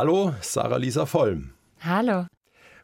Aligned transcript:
Hallo, 0.00 0.32
Sarah 0.42 0.76
Lisa 0.76 1.06
Vollm. 1.06 1.54
Hallo. 1.80 2.26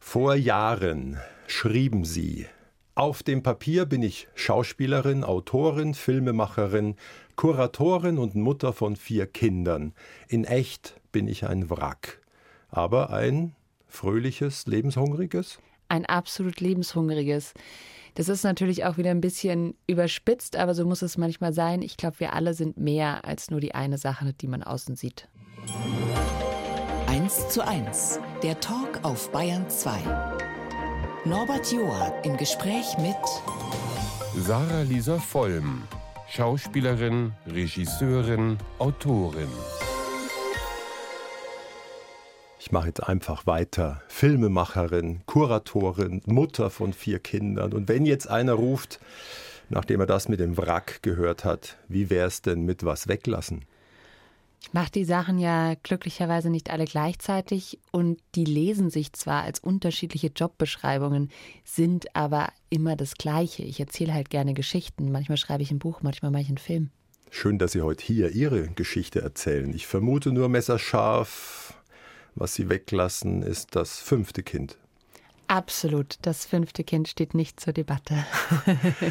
Vor 0.01 0.35
Jahren 0.35 1.17
schrieben 1.47 2.05
Sie, 2.05 2.49
auf 2.97 3.23
dem 3.23 3.45
Papier 3.45 3.87
bin 3.87 4.03
ich 4.03 4.27
Schauspielerin, 4.35 5.23
Autorin, 5.23 5.95
Filmemacherin, 5.95 6.97
Kuratorin 7.37 8.19
und 8.19 8.35
Mutter 8.35 8.73
von 8.73 8.97
vier 8.97 9.29
Kindern. 9.29 9.95
In 10.27 10.43
echt 10.43 11.01
bin 11.13 11.29
ich 11.29 11.47
ein 11.47 11.71
Wrack. 11.71 12.21
Aber 12.69 13.11
ein 13.11 13.55
fröhliches, 13.87 14.67
lebenshungriges? 14.67 15.61
Ein 15.87 16.07
absolut 16.07 16.59
lebenshungriges. 16.59 17.55
Das 18.17 18.29
ist 18.29 18.43
natürlich 18.43 18.87
auch 18.87 18.97
wieder 18.97 19.13
ein 19.13 19.21
bisschen 19.21 19.77
überspitzt, 19.87 20.57
aber 20.57 20.75
so 20.75 20.85
muss 20.85 21.03
es 21.03 21.17
manchmal 21.17 21.53
sein. 21.53 21.81
Ich 21.81 21.97
glaube, 21.97 22.19
wir 22.19 22.33
alle 22.33 22.55
sind 22.55 22.77
mehr 22.77 23.25
als 23.25 23.53
nur 23.53 23.61
die 23.61 23.73
eine 23.73 23.99
Sache, 23.99 24.33
die 24.33 24.49
man 24.49 24.65
außen 24.65 24.97
sieht. 24.97 25.29
1 27.07 27.49
zu 27.51 27.67
1, 27.67 28.19
der 28.43 28.59
Talk 28.61 29.01
auf 29.03 29.31
Bayern 29.31 29.69
2. 29.69 29.99
Norbert 31.25 31.71
Joa 31.71 32.13
im 32.25 32.37
Gespräch 32.37 32.97
mit 32.99 33.15
Sarah 34.37 34.83
Lisa 34.83 35.19
Vollm, 35.19 35.83
Schauspielerin, 36.29 37.33
Regisseurin, 37.47 38.59
Autorin. 38.79 39.49
Ich 42.59 42.73
mache 42.73 42.89
jetzt 42.89 43.03
einfach 43.07 43.47
weiter. 43.47 44.01
Filmemacherin, 44.09 45.21
Kuratorin, 45.27 46.23
Mutter 46.25 46.71
von 46.71 46.93
vier 46.93 47.19
Kindern. 47.19 47.75
Und 47.75 47.89
wenn 47.89 48.07
jetzt 48.07 48.29
einer 48.29 48.55
ruft, 48.55 48.99
nachdem 49.69 50.01
er 50.01 50.07
das 50.07 50.29
mit 50.29 50.41
dem 50.41 50.57
Wrack 50.57 51.03
gehört 51.03 51.45
hat, 51.45 51.77
wie 51.89 52.09
wäre 52.09 52.29
es 52.29 52.41
denn 52.41 52.65
mit 52.65 52.85
was 52.85 53.09
weglassen? 53.09 53.67
Ich 54.65 54.73
mache 54.73 54.91
die 54.91 55.05
Sachen 55.05 55.39
ja 55.39 55.75
glücklicherweise 55.83 56.49
nicht 56.49 56.71
alle 56.71 56.87
gleichzeitig 56.87 57.79
und 57.93 58.19
die 58.35 58.47
lesen 58.47 58.89
sich 58.89 59.13
zwar 59.13 59.43
als 59.43 59.61
unterschiedliche 59.61 60.29
Jobbeschreibungen, 60.29 61.31
sind 61.65 62.17
aber 62.17 62.49
immer 62.71 62.97
das 62.97 63.17
Gleiche. 63.17 63.63
Ich 63.63 63.79
erzähle 63.79 64.15
halt 64.15 64.31
gerne 64.31 64.55
Geschichten. 64.55 65.13
Manchmal 65.13 65.37
schreibe 65.37 65.63
ich 65.63 65.71
ein 65.71 65.79
Buch, 65.79 66.01
manchmal 66.01 66.31
mache 66.31 66.43
ich 66.43 66.49
einen 66.49 66.57
Film. 66.57 66.89
Schön, 67.31 67.59
dass 67.59 67.73
Sie 67.73 67.83
heute 67.83 68.03
hier 68.03 68.31
Ihre 68.31 68.69
Geschichte 68.69 69.21
erzählen. 69.21 69.71
Ich 69.75 69.87
vermute 69.87 70.33
nur 70.33 70.49
messerscharf, 70.49 71.75
was 72.35 72.55
Sie 72.55 72.71
weglassen, 72.71 73.43
ist 73.43 73.77
das 73.77 74.01
fünfte 74.01 74.43
Kind. 74.43 74.79
Absolut. 75.47 76.17
Das 76.23 76.47
fünfte 76.47 76.85
Kind 76.85 77.09
steht 77.09 77.35
nicht 77.35 77.61
zur 77.61 77.75
Debatte. 77.75 78.25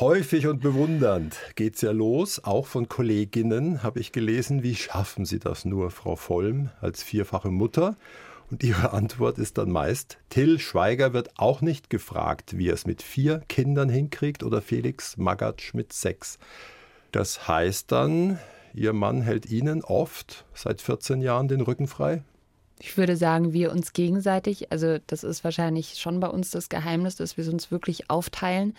Häufig 0.00 0.46
und 0.46 0.60
bewundernd 0.60 1.36
geht 1.54 1.74
es 1.74 1.82
ja 1.82 1.90
los, 1.90 2.42
auch 2.42 2.66
von 2.66 2.88
Kolleginnen 2.88 3.82
habe 3.82 4.00
ich 4.00 4.10
gelesen, 4.10 4.62
wie 4.62 4.74
schaffen 4.74 5.26
Sie 5.26 5.38
das 5.38 5.66
nur, 5.66 5.90
Frau 5.90 6.16
Vollm, 6.16 6.70
als 6.80 7.02
vierfache 7.02 7.50
Mutter? 7.50 7.96
Und 8.50 8.62
ihre 8.62 8.94
Antwort 8.94 9.38
ist 9.38 9.58
dann 9.58 9.70
meist, 9.70 10.16
Till 10.30 10.58
Schweiger 10.58 11.12
wird 11.12 11.38
auch 11.38 11.60
nicht 11.60 11.90
gefragt, 11.90 12.56
wie 12.56 12.68
er 12.68 12.74
es 12.74 12.86
mit 12.86 13.02
vier 13.02 13.40
Kindern 13.48 13.90
hinkriegt 13.90 14.42
oder 14.42 14.62
Felix 14.62 15.18
Magatsch 15.18 15.74
mit 15.74 15.92
sechs. 15.92 16.38
Das 17.12 17.46
heißt 17.46 17.92
dann, 17.92 18.38
Ihr 18.72 18.94
Mann 18.94 19.20
hält 19.20 19.44
Ihnen 19.44 19.84
oft 19.84 20.46
seit 20.54 20.80
14 20.80 21.20
Jahren 21.20 21.48
den 21.48 21.60
Rücken 21.60 21.86
frei? 21.86 22.22
Ich 22.84 22.96
würde 22.96 23.16
sagen, 23.16 23.52
wir 23.52 23.70
uns 23.70 23.92
gegenseitig. 23.92 24.72
Also 24.72 24.98
das 25.06 25.22
ist 25.22 25.44
wahrscheinlich 25.44 26.00
schon 26.00 26.18
bei 26.18 26.26
uns 26.26 26.50
das 26.50 26.68
Geheimnis, 26.68 27.14
dass 27.14 27.36
wir 27.36 27.48
uns 27.48 27.70
wirklich 27.70 28.10
aufteilen. 28.10 28.74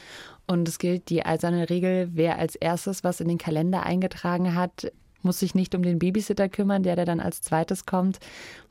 Und 0.45 0.67
es 0.67 0.77
gilt 0.77 1.09
die 1.09 1.25
eiserne 1.25 1.69
Regel, 1.69 2.09
wer 2.11 2.37
als 2.37 2.55
erstes 2.55 3.05
was 3.05 3.21
in 3.21 3.29
den 3.29 3.37
Kalender 3.37 3.83
eingetragen 3.83 4.55
hat, 4.55 4.91
muss 5.21 5.39
sich 5.39 5.55
nicht 5.55 5.73
um 5.73 5.83
den 5.83 5.99
Babysitter 5.99 6.49
kümmern, 6.49 6.83
der, 6.83 6.97
der 6.97 7.05
dann 7.05 7.21
als 7.21 7.41
zweites 7.41 7.85
kommt, 7.85 8.19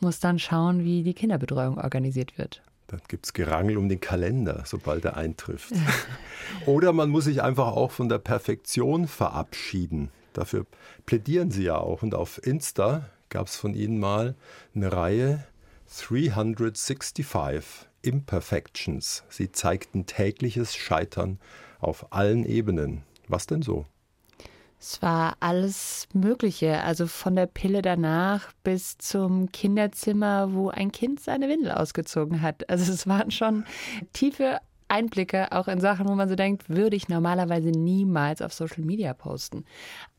muss 0.01 0.21
dann 0.21 0.39
schauen, 0.39 0.85
wie 0.85 1.03
die 1.03 1.15
Kinderbetreuung 1.15 1.79
organisiert 1.79 2.37
wird. 2.37 2.61
Dann 2.89 3.01
gibt 3.09 3.25
es 3.25 3.33
Gerangel 3.33 3.79
um 3.79 3.89
den 3.89 4.01
Kalender, 4.01 4.65
sobald 4.67 5.07
er 5.07 5.17
eintrifft. 5.17 5.73
Oder 6.67 6.93
man 6.93 7.09
muss 7.09 7.25
sich 7.25 7.41
einfach 7.41 7.69
auch 7.69 7.91
von 7.91 8.11
der 8.11 8.19
Perfektion 8.19 9.09
verabschieden. 9.09 10.11
Dafür 10.35 10.67
plädieren 11.07 11.51
Sie 11.51 11.65
ja 11.65 11.79
auch. 11.79 12.03
Und 12.03 12.15
auf 12.15 12.39
Insta 12.47 13.09
gab 13.33 13.47
es 13.47 13.57
von 13.57 13.75
Ihnen 13.75 13.99
mal 13.99 14.37
eine 14.75 14.93
Reihe 14.93 15.45
365 15.99 17.27
Imperfections. 18.03 19.25
Sie 19.31 19.51
zeigten 19.51 20.05
tägliches 20.05 20.77
Scheitern 20.77 21.39
auf 21.81 22.13
allen 22.13 22.45
Ebenen. 22.45 23.05
Was 23.29 23.47
denn 23.47 23.63
so? 23.63 23.87
Es 24.79 25.01
war 25.01 25.37
alles 25.41 26.09
Mögliche, 26.13 26.83
also 26.83 27.07
von 27.07 27.35
der 27.35 27.47
Pille 27.47 27.81
danach 27.81 28.53
bis 28.65 28.99
zum 28.99 29.51
Kinderzimmer, 29.51 30.53
wo 30.53 30.69
ein 30.69 30.93
Kind 30.93 31.21
seine 31.21 31.49
Windel 31.49 31.73
ausgezogen 31.73 32.43
hat. 32.43 32.69
Also 32.69 32.93
es 32.93 33.07
waren 33.07 33.31
schon 33.31 33.65
tiefe 34.13 34.59
Einblicke 34.93 35.51
auch 35.53 35.69
in 35.69 35.81
Sachen, 35.81 36.07
wo 36.07 36.15
man 36.15 36.29
so 36.29 36.35
denkt, 36.35 36.69
würde 36.69 36.95
ich 36.95 37.09
normalerweise 37.09 37.71
niemals 37.71 38.43
auf 38.43 38.53
Social 38.53 38.85
Media 38.85 39.15
posten. 39.15 39.65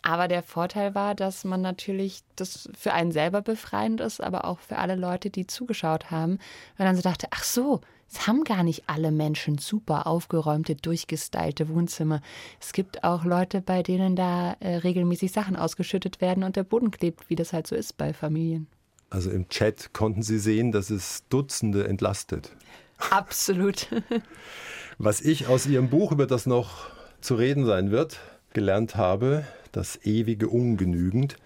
Aber 0.02 0.28
der 0.28 0.42
Vorteil 0.42 0.96
war, 0.96 1.14
dass 1.16 1.46
man 1.46 1.62
natürlich 1.62 2.24
das 2.36 2.70
für 2.78 2.94
einen 2.94 3.12
selber 3.12 3.42
befreiend 3.42 4.02
ist, 4.02 4.22
aber 4.22 4.46
auch 4.46 4.60
für 4.60 4.78
alle 4.78 4.96
Leute, 4.96 5.30
die 5.30 5.48
zugeschaut 5.48 6.12
haben, 6.12 6.40
weil 6.78 6.88
dann 6.88 6.96
so 6.96 7.04
dachte, 7.04 7.28
ach 7.32 7.44
so, 7.44 7.82
es 8.12 8.28
haben 8.28 8.44
gar 8.44 8.64
nicht 8.64 8.84
alle 8.88 9.12
Menschen 9.12 9.58
super 9.58 10.08
aufgeräumte, 10.08 10.76
durchgestylte 10.76 11.70
Wohnzimmer. 11.70 12.22
Es 12.60 12.74
gibt 12.74 13.04
auch 13.04 13.26
Leute, 13.26 13.62
bei 13.62 13.84
denen 13.84 14.16
da 14.16 14.54
äh, 14.60 14.78
regelmäßig 14.78 15.32
Sachen 15.32 15.56
ausgeschüttet 15.56 16.20
werden 16.20 16.44
und 16.44 16.56
der 16.56 16.64
Boden 16.64 16.92
klebt, 16.92 17.30
wie 17.30 17.36
das 17.36 17.54
halt 17.54 17.68
so 17.68 17.76
ist 17.76 17.98
bei 17.98 18.14
Familien. 18.14 18.68
Also 19.10 19.30
im 19.30 19.48
Chat 19.50 19.94
konnten 19.94 20.24
Sie 20.24 20.40
sehen, 20.40 20.72
dass 20.72 20.90
es 20.90 21.24
Dutzende 21.30 21.88
entlastet. 21.88 22.52
Absolut. 23.10 23.88
Was 24.98 25.22
ich 25.22 25.48
aus 25.48 25.66
Ihrem 25.66 25.90
Buch, 25.90 26.12
über 26.12 26.28
das 26.28 26.46
noch 26.46 26.88
zu 27.22 27.36
reden 27.36 27.66
sein 27.66 27.92
wird, 27.92 28.20
gelernt 28.54 28.96
habe, 28.96 29.46
das 29.72 30.00
ewige 30.04 30.48
Ungenügend, 30.48 31.38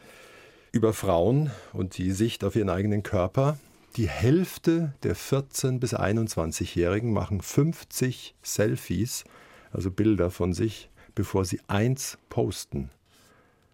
über 0.71 0.93
Frauen 0.93 1.51
und 1.73 1.97
die 1.97 2.11
Sicht 2.11 2.43
auf 2.43 2.55
ihren 2.55 2.69
eigenen 2.69 3.03
Körper. 3.03 3.57
Die 3.95 4.07
Hälfte 4.07 4.93
der 5.03 5.15
14- 5.15 5.79
bis 5.79 5.95
21-Jährigen 5.95 7.13
machen 7.13 7.41
50 7.41 8.35
Selfies, 8.43 9.23
also 9.71 9.89
Bilder 9.89 10.29
von 10.29 10.53
sich, 10.53 10.89
bevor 11.15 11.45
sie 11.45 11.59
eins 11.67 12.17
posten. 12.29 12.91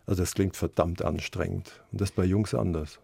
Also 0.06 0.22
das 0.22 0.34
klingt 0.34 0.56
verdammt 0.56 1.02
anstrengend. 1.02 1.82
Und 1.92 2.00
das 2.00 2.12
bei 2.12 2.24
Jungs 2.24 2.54
anders. 2.54 3.00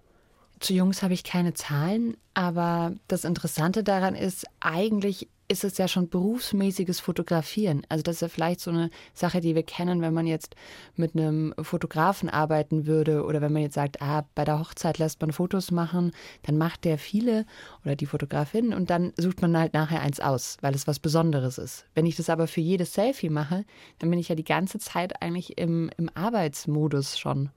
Zu 0.59 0.73
Jungs 0.73 1.03
habe 1.03 1.13
ich 1.13 1.23
keine 1.23 1.53
Zahlen, 1.53 2.17
aber 2.33 2.93
das 3.07 3.23
Interessante 3.23 3.83
daran 3.83 4.15
ist, 4.15 4.45
eigentlich 4.59 5.29
ist 5.49 5.63
es 5.63 5.77
ja 5.79 5.87
schon 5.87 6.09
berufsmäßiges 6.09 6.99
Fotografieren. 6.99 7.81
Also 7.89 8.03
das 8.03 8.15
ist 8.15 8.21
ja 8.21 8.27
vielleicht 8.27 8.59
so 8.59 8.69
eine 8.69 8.91
Sache, 9.13 9.41
die 9.41 9.55
wir 9.55 9.63
kennen, 9.63 10.01
wenn 10.01 10.13
man 10.13 10.27
jetzt 10.27 10.55
mit 10.95 11.15
einem 11.15 11.55
Fotografen 11.59 12.29
arbeiten 12.29 12.85
würde 12.85 13.25
oder 13.25 13.41
wenn 13.41 13.51
man 13.51 13.63
jetzt 13.63 13.73
sagt, 13.73 14.01
ah, 14.01 14.25
bei 14.35 14.45
der 14.45 14.59
Hochzeit 14.59 14.99
lässt 14.99 15.19
man 15.21 15.31
Fotos 15.31 15.71
machen, 15.71 16.11
dann 16.43 16.57
macht 16.57 16.85
der 16.85 16.99
viele 16.99 17.45
oder 17.83 17.95
die 17.95 18.05
Fotografin 18.05 18.73
und 18.73 18.91
dann 18.91 19.11
sucht 19.17 19.41
man 19.41 19.57
halt 19.57 19.73
nachher 19.73 20.01
eins 20.01 20.19
aus, 20.19 20.57
weil 20.61 20.75
es 20.75 20.85
was 20.85 20.99
Besonderes 20.99 21.57
ist. 21.57 21.85
Wenn 21.95 22.05
ich 22.05 22.15
das 22.15 22.29
aber 22.29 22.47
für 22.47 22.61
jedes 22.61 22.93
Selfie 22.93 23.29
mache, 23.29 23.65
dann 23.97 24.11
bin 24.11 24.19
ich 24.19 24.29
ja 24.29 24.35
die 24.35 24.43
ganze 24.43 24.77
Zeit 24.77 25.21
eigentlich 25.21 25.57
im, 25.57 25.89
im 25.97 26.11
Arbeitsmodus 26.13 27.17
schon. 27.17 27.49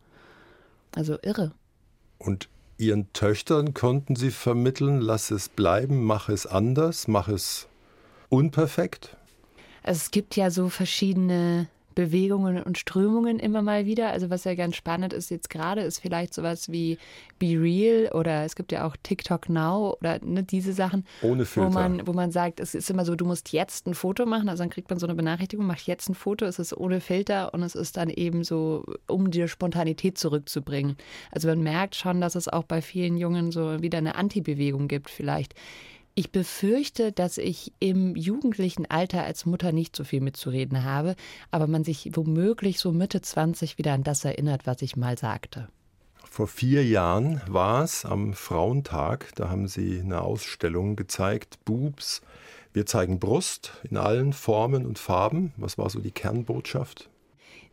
Also 0.95 1.19
irre. 1.23 1.53
Und 2.17 2.49
Ihren 2.79 3.13
Töchtern 3.13 3.75
konnten 3.75 4.17
Sie 4.17 4.31
vermitteln, 4.31 5.01
lass 5.01 5.31
es 5.31 5.49
bleiben, 5.49 6.05
mach 6.05 6.29
es 6.29 6.47
anders, 6.47 7.07
mach 7.09 7.29
es 7.29 7.69
unperfekt? 8.29 9.17
Es 9.83 10.11
gibt 10.11 10.37
ja 10.37 10.51
so 10.51 10.69
verschiedene 10.69 11.69
Bewegungen 11.95 12.63
und 12.63 12.79
Strömungen 12.79 13.39
immer 13.39 13.63
mal 13.63 13.87
wieder. 13.87 14.11
Also 14.11 14.31
was 14.31 14.45
ja 14.45 14.55
ganz 14.55 14.77
spannend 14.77 15.13
ist 15.13 15.31
jetzt 15.31 15.51
gerade, 15.51 15.83
ist 15.83 16.01
vielleicht 16.01 16.35
sowas 16.35 16.71
wie 16.71 16.99
Be 17.39 17.59
Real 17.61 18.11
oder 18.13 18.45
es 18.45 18.57
gibt 18.57 18.73
ja 18.73 18.87
auch 18.87 18.97
TikTok 19.03 19.49
Now 19.49 19.97
oder 20.01 20.19
ne, 20.25 20.43
diese 20.43 20.73
Sachen, 20.73 21.05
Ohne 21.23 21.45
Filter. 21.45 21.69
wo 21.69 21.73
man, 21.73 22.07
wo 22.07 22.13
man 22.13 22.31
sagt, 22.31 22.61
es 22.61 22.75
ist 22.75 22.91
immer 22.91 23.05
so, 23.05 23.15
du 23.15 23.25
musst 23.25 23.53
jetzt 23.53 23.87
ein 23.87 23.95
Foto 23.95 24.27
machen. 24.27 24.49
Also 24.49 24.63
dann 24.63 24.71
kriegt 24.71 24.91
man 24.91 24.99
so 24.99 25.07
eine 25.07 25.15
Benachrichtigung, 25.15 25.67
mach 25.67 25.79
jetzt 25.81 26.09
ein 26.09 26.15
Foto, 26.15 26.45
es 26.45 26.59
ist 26.59 26.77
ohne 26.77 27.01
Filter 27.01 27.55
und 27.55 27.63
es 27.63 27.75
ist 27.75 27.97
dann 27.97 28.11
eben 28.11 28.45
so, 28.45 28.85
um 29.07 29.31
dir 29.31 29.49
Spontanität 29.49 30.19
zurückzubringen. 30.19 30.97
Also 31.31 31.49
man 31.49 31.63
merkt 31.63 31.97
schon, 31.97 32.21
dass 32.21 32.35
es 32.35 32.49
auch 32.49 32.65
bei 32.65 32.83
vielen 32.83 33.17
Jungen 33.17 33.53
so 33.53 33.83
wieder 33.83 33.99
eine 33.99 34.15
Antibewegung 34.15 34.89
gibt 34.89 35.11
vielleicht. 35.11 35.55
Ich 36.15 36.31
befürchte, 36.31 37.11
dass 37.11 37.39
ich 37.39 37.73
im 37.79 38.15
jugendlichen 38.17 38.91
Alter 38.91 39.25
als 39.25 39.47
Mutter 39.47 39.73
nicht 39.73 39.97
so 39.97 40.05
viel 40.05 40.21
mitzureden 40.21 40.85
habe, 40.85 41.17
aber 41.51 41.67
man 41.67 41.85
sich 41.85 42.11
womöglich 42.13 42.79
so 42.81 42.93
Mitte 42.93 43.23
20 43.23 43.79
wieder 43.79 43.95
an 43.95 44.03
das 44.03 44.25
erinnert, 44.25 44.67
was 44.67 44.83
ich 44.83 44.97
mal 44.97 45.17
sagte. 45.17 45.69
Vor 46.31 46.47
vier 46.47 46.85
Jahren 46.85 47.41
war 47.47 47.83
es 47.83 48.05
am 48.05 48.35
Frauentag, 48.35 49.31
da 49.37 49.49
haben 49.49 49.69
Sie 49.69 50.01
eine 50.01 50.21
Ausstellung 50.21 50.97
gezeigt, 50.97 51.65
Boobs. 51.65 52.21
Wir 52.75 52.87
zeigen 52.87 53.19
Brust 53.19 53.73
in 53.83 53.97
allen 53.97 54.33
Formen 54.33 54.87
und 54.87 54.99
Farben. 54.99 55.53
Was 55.57 55.77
war 55.77 55.91
so 55.91 56.01
die 56.01 56.11
Kernbotschaft? 56.11 57.11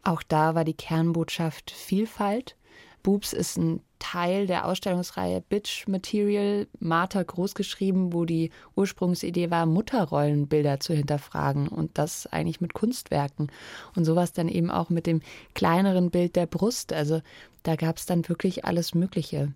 Auch 0.03 0.23
da 0.23 0.55
war 0.55 0.63
die 0.63 0.73
Kernbotschaft 0.73 1.71
Vielfalt. 1.71 2.55
Boobs 3.03 3.33
ist 3.33 3.57
ein 3.57 3.81
Teil 3.99 4.47
der 4.47 4.65
Ausstellungsreihe 4.65 5.41
Bitch 5.41 5.87
Material, 5.87 6.67
Martha 6.79 7.21
großgeschrieben, 7.21 8.13
wo 8.13 8.25
die 8.25 8.49
Ursprungsidee 8.75 9.51
war, 9.51 9.65
Mutterrollenbilder 9.65 10.79
zu 10.79 10.93
hinterfragen 10.93 11.67
und 11.67 11.97
das 11.97 12.27
eigentlich 12.27 12.61
mit 12.61 12.73
Kunstwerken. 12.73 13.51
Und 13.95 14.05
sowas 14.05 14.31
dann 14.31 14.47
eben 14.47 14.71
auch 14.71 14.89
mit 14.89 15.05
dem 15.05 15.21
kleineren 15.53 16.11
Bild 16.11 16.35
der 16.35 16.45
Brust. 16.45 16.93
Also 16.93 17.21
da 17.63 17.75
gab 17.75 17.97
es 17.97 18.05
dann 18.05 18.27
wirklich 18.27 18.65
alles 18.65 18.95
Mögliche. 18.95 19.53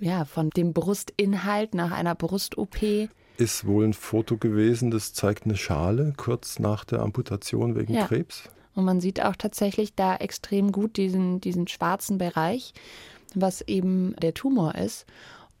Ja, 0.00 0.24
von 0.24 0.50
dem 0.50 0.72
Brustinhalt 0.72 1.74
nach 1.74 1.92
einer 1.92 2.14
Brust-OP 2.14 3.08
ist 3.38 3.66
wohl 3.66 3.84
ein 3.84 3.94
Foto 3.94 4.36
gewesen, 4.36 4.90
das 4.90 5.14
zeigt 5.14 5.44
eine 5.44 5.56
Schale 5.56 6.12
kurz 6.16 6.58
nach 6.58 6.84
der 6.84 7.00
Amputation 7.00 7.76
wegen 7.76 7.94
ja. 7.94 8.06
Krebs. 8.06 8.50
Und 8.78 8.84
man 8.84 9.00
sieht 9.00 9.20
auch 9.20 9.34
tatsächlich 9.34 9.96
da 9.96 10.14
extrem 10.14 10.70
gut 10.70 10.98
diesen, 10.98 11.40
diesen 11.40 11.66
schwarzen 11.66 12.16
Bereich, 12.16 12.72
was 13.34 13.60
eben 13.62 14.14
der 14.22 14.34
Tumor 14.34 14.76
ist. 14.76 15.04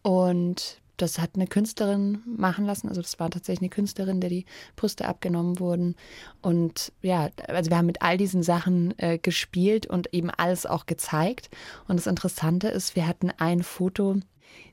Und 0.02 0.80
das 0.98 1.18
hat 1.18 1.30
eine 1.34 1.48
Künstlerin 1.48 2.22
machen 2.24 2.64
lassen. 2.64 2.88
Also 2.88 3.02
das 3.02 3.18
war 3.18 3.28
tatsächlich 3.28 3.62
eine 3.62 3.70
Künstlerin, 3.70 4.20
der 4.20 4.30
die 4.30 4.46
Brüste 4.76 5.08
abgenommen 5.08 5.58
wurden. 5.58 5.96
Und 6.42 6.92
ja, 7.02 7.30
also 7.48 7.70
wir 7.70 7.78
haben 7.78 7.86
mit 7.86 8.02
all 8.02 8.18
diesen 8.18 8.44
Sachen 8.44 8.96
äh, 8.98 9.18
gespielt 9.18 9.88
und 9.88 10.14
eben 10.14 10.30
alles 10.30 10.64
auch 10.64 10.86
gezeigt. 10.86 11.50
Und 11.88 11.96
das 11.96 12.06
Interessante 12.06 12.68
ist, 12.68 12.94
wir 12.94 13.08
hatten 13.08 13.32
ein 13.36 13.64
Foto, 13.64 14.20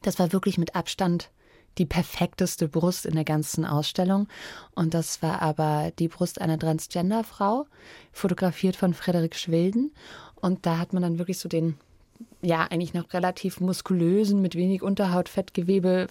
das 0.04 0.20
war 0.20 0.34
wirklich 0.34 0.60
mit 0.60 0.76
Abstand 0.76 1.32
die 1.78 1.86
perfekteste 1.86 2.68
Brust 2.68 3.06
in 3.06 3.16
der 3.16 3.24
ganzen 3.24 3.66
Ausstellung. 3.66 4.28
Und 4.74 4.94
das 4.94 5.22
war 5.22 5.42
aber 5.42 5.92
die 6.00 6.08
Brust 6.08 6.42
einer 6.42 6.58
Transgender-Frau, 6.58 7.66
fotografiert 8.12 8.76
von 8.76 8.94
Frederik 8.94 9.36
Schwilden. 9.36 9.92
Und 10.36 10.66
da 10.66 10.78
hat 10.78 10.94
man 10.94 11.04
dann 11.04 11.18
wirklich 11.18 11.40
so 11.40 11.50
den, 11.50 11.78
ja, 12.42 12.64
eigentlich 12.64 12.94
noch 12.94 13.14
relativ 13.14 13.60
muskulösen, 13.60 14.42
mit 14.42 14.56
wenig 14.56 14.82
Unterhautfettgewebe 14.82 16.08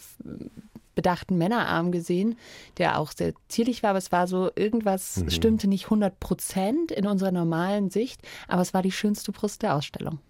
bedachten 0.94 1.36
Männerarm 1.36 1.92
gesehen, 1.92 2.36
der 2.78 2.98
auch 2.98 3.12
sehr 3.12 3.34
zierlich 3.48 3.82
war, 3.82 3.90
aber 3.90 3.98
es 3.98 4.12
war 4.12 4.26
so, 4.26 4.50
irgendwas 4.54 5.16
mhm. 5.16 5.30
stimmte 5.30 5.66
nicht 5.66 5.86
100 5.86 6.18
Prozent 6.20 6.92
in 6.92 7.06
unserer 7.06 7.32
normalen 7.32 7.90
Sicht, 7.90 8.20
aber 8.48 8.62
es 8.62 8.74
war 8.74 8.82
die 8.82 8.92
schönste 8.92 9.32
Brust 9.32 9.62
der 9.62 9.74
Ausstellung. 9.74 10.20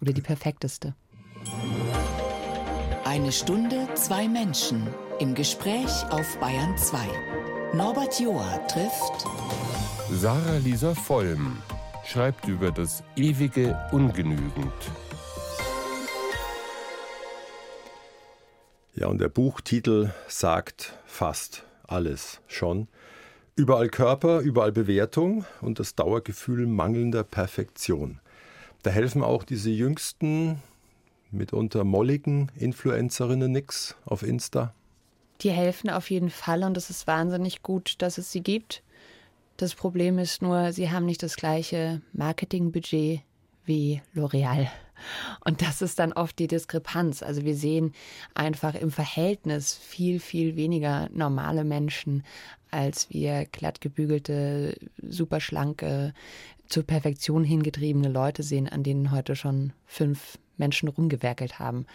Oder 0.00 0.12
die 0.12 0.22
perfekteste. 0.22 0.94
Eine 3.12 3.30
Stunde, 3.30 3.88
zwei 3.92 4.26
Menschen 4.26 4.86
im 5.18 5.34
Gespräch 5.34 5.90
auf 6.08 6.38
Bayern 6.38 6.78
2. 6.78 6.96
Norbert 7.74 8.18
Joa 8.18 8.56
trifft 8.68 9.26
Sarah 10.10 10.56
Lisa 10.64 10.94
Vollm, 10.94 11.58
schreibt 12.06 12.48
über 12.48 12.70
das 12.70 13.04
ewige 13.14 13.78
Ungenügend. 13.92 14.72
Ja, 18.94 19.08
und 19.08 19.20
der 19.20 19.28
Buchtitel 19.28 20.14
sagt 20.26 20.98
fast 21.04 21.66
alles 21.86 22.40
schon. 22.46 22.88
Überall 23.56 23.90
Körper, 23.90 24.40
überall 24.40 24.72
Bewertung 24.72 25.44
und 25.60 25.78
das 25.78 25.96
Dauergefühl 25.96 26.66
mangelnder 26.66 27.24
Perfektion. 27.24 28.20
Da 28.82 28.90
helfen 28.90 29.22
auch 29.22 29.44
diese 29.44 29.68
jüngsten 29.68 30.62
mitunter 31.32 31.84
molligen 31.84 32.50
Influencerinnen 32.56 33.50
nix 33.50 33.96
auf 34.04 34.22
Insta? 34.22 34.74
Die 35.40 35.50
helfen 35.50 35.90
auf 35.90 36.10
jeden 36.10 36.30
Fall 36.30 36.62
und 36.62 36.76
es 36.76 36.90
ist 36.90 37.06
wahnsinnig 37.06 37.62
gut, 37.62 37.96
dass 37.98 38.18
es 38.18 38.30
sie 38.30 38.42
gibt. 38.42 38.82
Das 39.56 39.74
Problem 39.74 40.18
ist 40.18 40.42
nur, 40.42 40.72
sie 40.72 40.90
haben 40.90 41.06
nicht 41.06 41.22
das 41.22 41.36
gleiche 41.36 42.00
Marketingbudget 42.12 43.22
wie 43.64 44.02
L'Oreal. 44.14 44.68
Und 45.44 45.62
das 45.62 45.82
ist 45.82 45.98
dann 45.98 46.12
oft 46.12 46.38
die 46.38 46.46
Diskrepanz. 46.46 47.22
Also 47.22 47.44
wir 47.44 47.56
sehen 47.56 47.92
einfach 48.34 48.74
im 48.74 48.90
Verhältnis 48.90 49.74
viel, 49.74 50.20
viel 50.20 50.56
weniger 50.56 51.08
normale 51.12 51.64
Menschen, 51.64 52.24
als 52.70 53.10
wir 53.10 53.46
glattgebügelte, 53.46 54.76
superschlanke, 55.02 56.14
zur 56.72 56.84
Perfektion 56.84 57.44
hingetriebene 57.44 58.08
Leute 58.08 58.42
sehen, 58.42 58.68
an 58.68 58.82
denen 58.82 59.10
heute 59.10 59.36
schon 59.36 59.72
fünf 59.84 60.38
Menschen 60.56 60.88
rumgewerkelt 60.88 61.58
haben. 61.58 61.86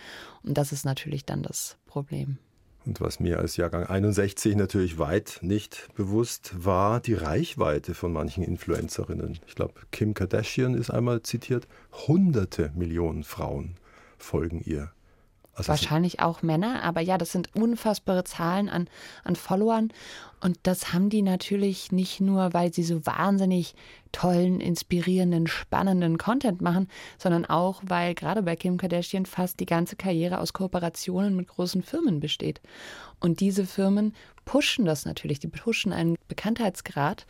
Und 0.43 0.57
das 0.57 0.71
ist 0.71 0.85
natürlich 0.85 1.25
dann 1.25 1.41
das 1.41 1.77
Problem. 1.87 2.37
Und 2.85 3.01
was 3.01 3.19
mir 3.19 3.39
als 3.39 3.57
Jahrgang 3.57 3.85
61 3.85 4.55
natürlich 4.55 4.97
weit 4.97 5.39
nicht 5.41 5.89
bewusst 5.95 6.53
war, 6.63 7.01
die 7.01 7.15
Reichweite 7.15 7.93
von 7.93 8.13
manchen 8.13 8.43
Influencerinnen. 8.43 9.39
Ich 9.47 9.55
glaube, 9.55 9.73
Kim 9.91 10.13
Kardashian 10.13 10.73
ist 10.73 10.91
einmal 10.91 11.21
zitiert, 11.23 11.67
hunderte 12.07 12.71
Millionen 12.75 13.23
Frauen 13.23 13.75
folgen 14.17 14.61
ihr. 14.63 14.91
Also 15.57 15.69
Wahrscheinlich 15.69 16.19
auch 16.19 16.43
Männer, 16.43 16.83
aber 16.83 17.01
ja, 17.01 17.17
das 17.17 17.31
sind 17.31 17.55
unfassbare 17.55 18.23
Zahlen 18.23 18.69
an, 18.69 18.87
an 19.23 19.35
Followern. 19.35 19.91
Und 20.39 20.59
das 20.61 20.93
haben 20.93 21.09
die 21.09 21.23
natürlich 21.23 21.91
nicht 21.91 22.21
nur, 22.21 22.53
weil 22.53 22.71
sie 22.71 22.83
so 22.83 23.03
wahnsinnig 23.07 23.73
tollen, 24.11 24.61
inspirierenden, 24.61 25.47
spannenden 25.47 26.19
Content 26.19 26.61
machen, 26.61 26.87
sondern 27.17 27.45
auch, 27.45 27.81
weil 27.83 28.13
gerade 28.13 28.43
bei 28.43 28.55
Kim 28.55 28.77
Kardashian 28.77 29.25
fast 29.25 29.59
die 29.59 29.65
ganze 29.65 29.95
Karriere 29.95 30.39
aus 30.39 30.53
Kooperationen 30.53 31.35
mit 31.35 31.47
großen 31.47 31.81
Firmen 31.81 32.19
besteht. 32.19 32.61
Und 33.19 33.39
diese 33.39 33.65
Firmen 33.65 34.13
pushen 34.45 34.85
das 34.85 35.05
natürlich, 35.05 35.39
die 35.39 35.47
pushen 35.47 35.91
einen 35.91 36.17
Bekanntheitsgrad. 36.27 37.25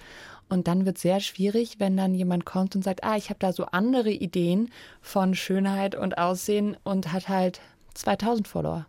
Und 0.49 0.67
dann 0.67 0.85
wird 0.85 0.97
es 0.97 1.01
sehr 1.01 1.21
schwierig, 1.21 1.75
wenn 1.79 1.95
dann 1.95 2.13
jemand 2.13 2.45
kommt 2.45 2.75
und 2.75 2.83
sagt, 2.83 3.05
ah, 3.05 3.15
ich 3.15 3.29
habe 3.29 3.39
da 3.39 3.53
so 3.53 3.65
andere 3.65 4.11
Ideen 4.11 4.69
von 5.01 5.33
Schönheit 5.33 5.95
und 5.95 6.17
Aussehen 6.17 6.75
und 6.83 7.13
hat 7.13 7.29
halt 7.29 7.61
2000 7.97 8.47
Follower. 8.47 8.85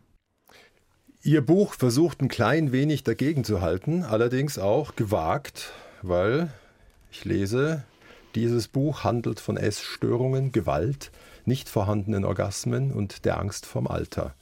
Ihr 1.23 1.45
Buch 1.45 1.75
versucht 1.75 2.21
ein 2.21 2.29
klein 2.29 2.73
wenig 2.73 3.03
dagegen 3.03 3.45
zu 3.45 3.61
halten, 3.61 4.05
allerdings 4.05 4.59
auch 4.59 4.95
gewagt, 4.95 5.73
weil 6.03 6.53
ich 7.11 7.25
lese, 7.25 7.85
dieses 8.35 8.69
Buch 8.69 9.05
handelt 9.05 9.41
von 9.41 9.57
Essstörungen, 9.57 10.53
Gewalt, 10.53 11.11
nicht 11.45 11.69
vorhandenen 11.69 12.25
Orgasmen 12.25 12.93
und 12.93 13.25
der 13.25 13.41
Angst 13.41 13.67
vorm 13.67 13.87
Alter. 13.87 14.35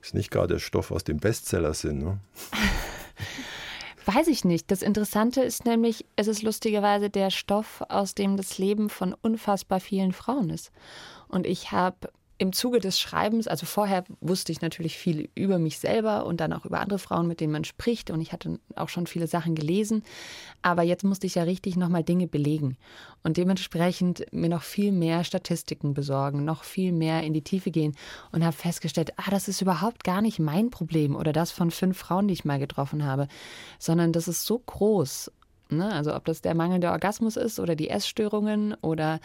Ist 0.00 0.14
nicht 0.14 0.30
gerade 0.30 0.54
der 0.54 0.60
Stoff 0.60 0.90
aus 0.90 1.04
dem 1.04 1.18
Bestsellersinn, 1.18 1.98
ne? 1.98 2.18
Weiß 4.06 4.28
ich 4.28 4.44
nicht. 4.44 4.70
Das 4.70 4.82
Interessante 4.82 5.42
ist 5.42 5.64
nämlich, 5.64 6.04
es 6.16 6.26
ist 6.26 6.42
lustigerweise 6.42 7.08
der 7.08 7.30
Stoff, 7.30 7.82
aus 7.88 8.14
dem 8.14 8.36
das 8.36 8.58
Leben 8.58 8.90
von 8.90 9.14
unfassbar 9.14 9.80
vielen 9.80 10.12
Frauen 10.12 10.50
ist. 10.50 10.72
Und 11.28 11.46
ich 11.46 11.72
habe 11.72 12.10
im 12.36 12.52
Zuge 12.52 12.80
des 12.80 12.98
Schreibens, 12.98 13.46
also 13.46 13.64
vorher 13.64 14.04
wusste 14.20 14.50
ich 14.50 14.60
natürlich 14.60 14.98
viel 14.98 15.28
über 15.34 15.58
mich 15.58 15.78
selber 15.78 16.26
und 16.26 16.40
dann 16.40 16.52
auch 16.52 16.64
über 16.64 16.80
andere 16.80 16.98
Frauen, 16.98 17.28
mit 17.28 17.40
denen 17.40 17.52
man 17.52 17.64
spricht. 17.64 18.10
Und 18.10 18.20
ich 18.20 18.32
hatte 18.32 18.58
auch 18.74 18.88
schon 18.88 19.06
viele 19.06 19.28
Sachen 19.28 19.54
gelesen. 19.54 20.02
Aber 20.60 20.82
jetzt 20.82 21.04
musste 21.04 21.26
ich 21.26 21.36
ja 21.36 21.44
richtig 21.44 21.76
nochmal 21.76 22.02
Dinge 22.02 22.26
belegen 22.26 22.76
und 23.22 23.36
dementsprechend 23.36 24.26
mir 24.32 24.48
noch 24.48 24.62
viel 24.62 24.90
mehr 24.90 25.22
Statistiken 25.22 25.94
besorgen, 25.94 26.44
noch 26.44 26.64
viel 26.64 26.92
mehr 26.92 27.22
in 27.22 27.34
die 27.34 27.42
Tiefe 27.42 27.70
gehen 27.70 27.94
und 28.32 28.44
habe 28.44 28.56
festgestellt, 28.56 29.12
ah, 29.16 29.30
das 29.30 29.46
ist 29.46 29.62
überhaupt 29.62 30.02
gar 30.02 30.20
nicht 30.20 30.40
mein 30.40 30.70
Problem 30.70 31.14
oder 31.14 31.32
das 31.32 31.52
von 31.52 31.70
fünf 31.70 31.98
Frauen, 31.98 32.26
die 32.26 32.34
ich 32.34 32.44
mal 32.44 32.58
getroffen 32.58 33.04
habe, 33.04 33.28
sondern 33.78 34.12
das 34.12 34.26
ist 34.26 34.44
so 34.44 34.58
groß 34.58 35.30
Ne? 35.70 35.92
Also 35.92 36.14
ob 36.14 36.24
das 36.24 36.40
der 36.42 36.54
mangelnde 36.54 36.90
Orgasmus 36.90 37.36
ist 37.36 37.58
oder 37.58 37.74
die 37.74 37.90
Essstörungen 37.90 38.74
oder 38.80 39.20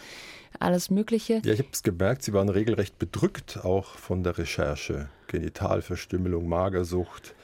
alles 0.59 0.89
Mögliche. 0.89 1.41
Ja, 1.43 1.53
ich 1.53 1.59
habe 1.59 1.69
es 1.71 1.83
gemerkt, 1.83 2.23
Sie 2.23 2.33
waren 2.33 2.49
regelrecht 2.49 2.97
bedrückt 2.99 3.59
auch 3.63 3.87
von 3.87 4.23
der 4.23 4.37
Recherche. 4.37 5.09
Genitalverstümmelung, 5.27 6.47
Magersucht, 6.47 7.35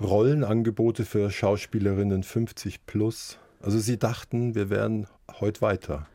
Rollenangebote 0.00 1.04
für 1.04 1.30
Schauspielerinnen 1.30 2.22
50 2.22 2.86
plus. 2.86 3.38
Also 3.60 3.78
Sie 3.78 3.98
dachten, 3.98 4.54
wir 4.54 4.70
wären 4.70 5.06
heute 5.40 5.60
weiter. 5.60 6.06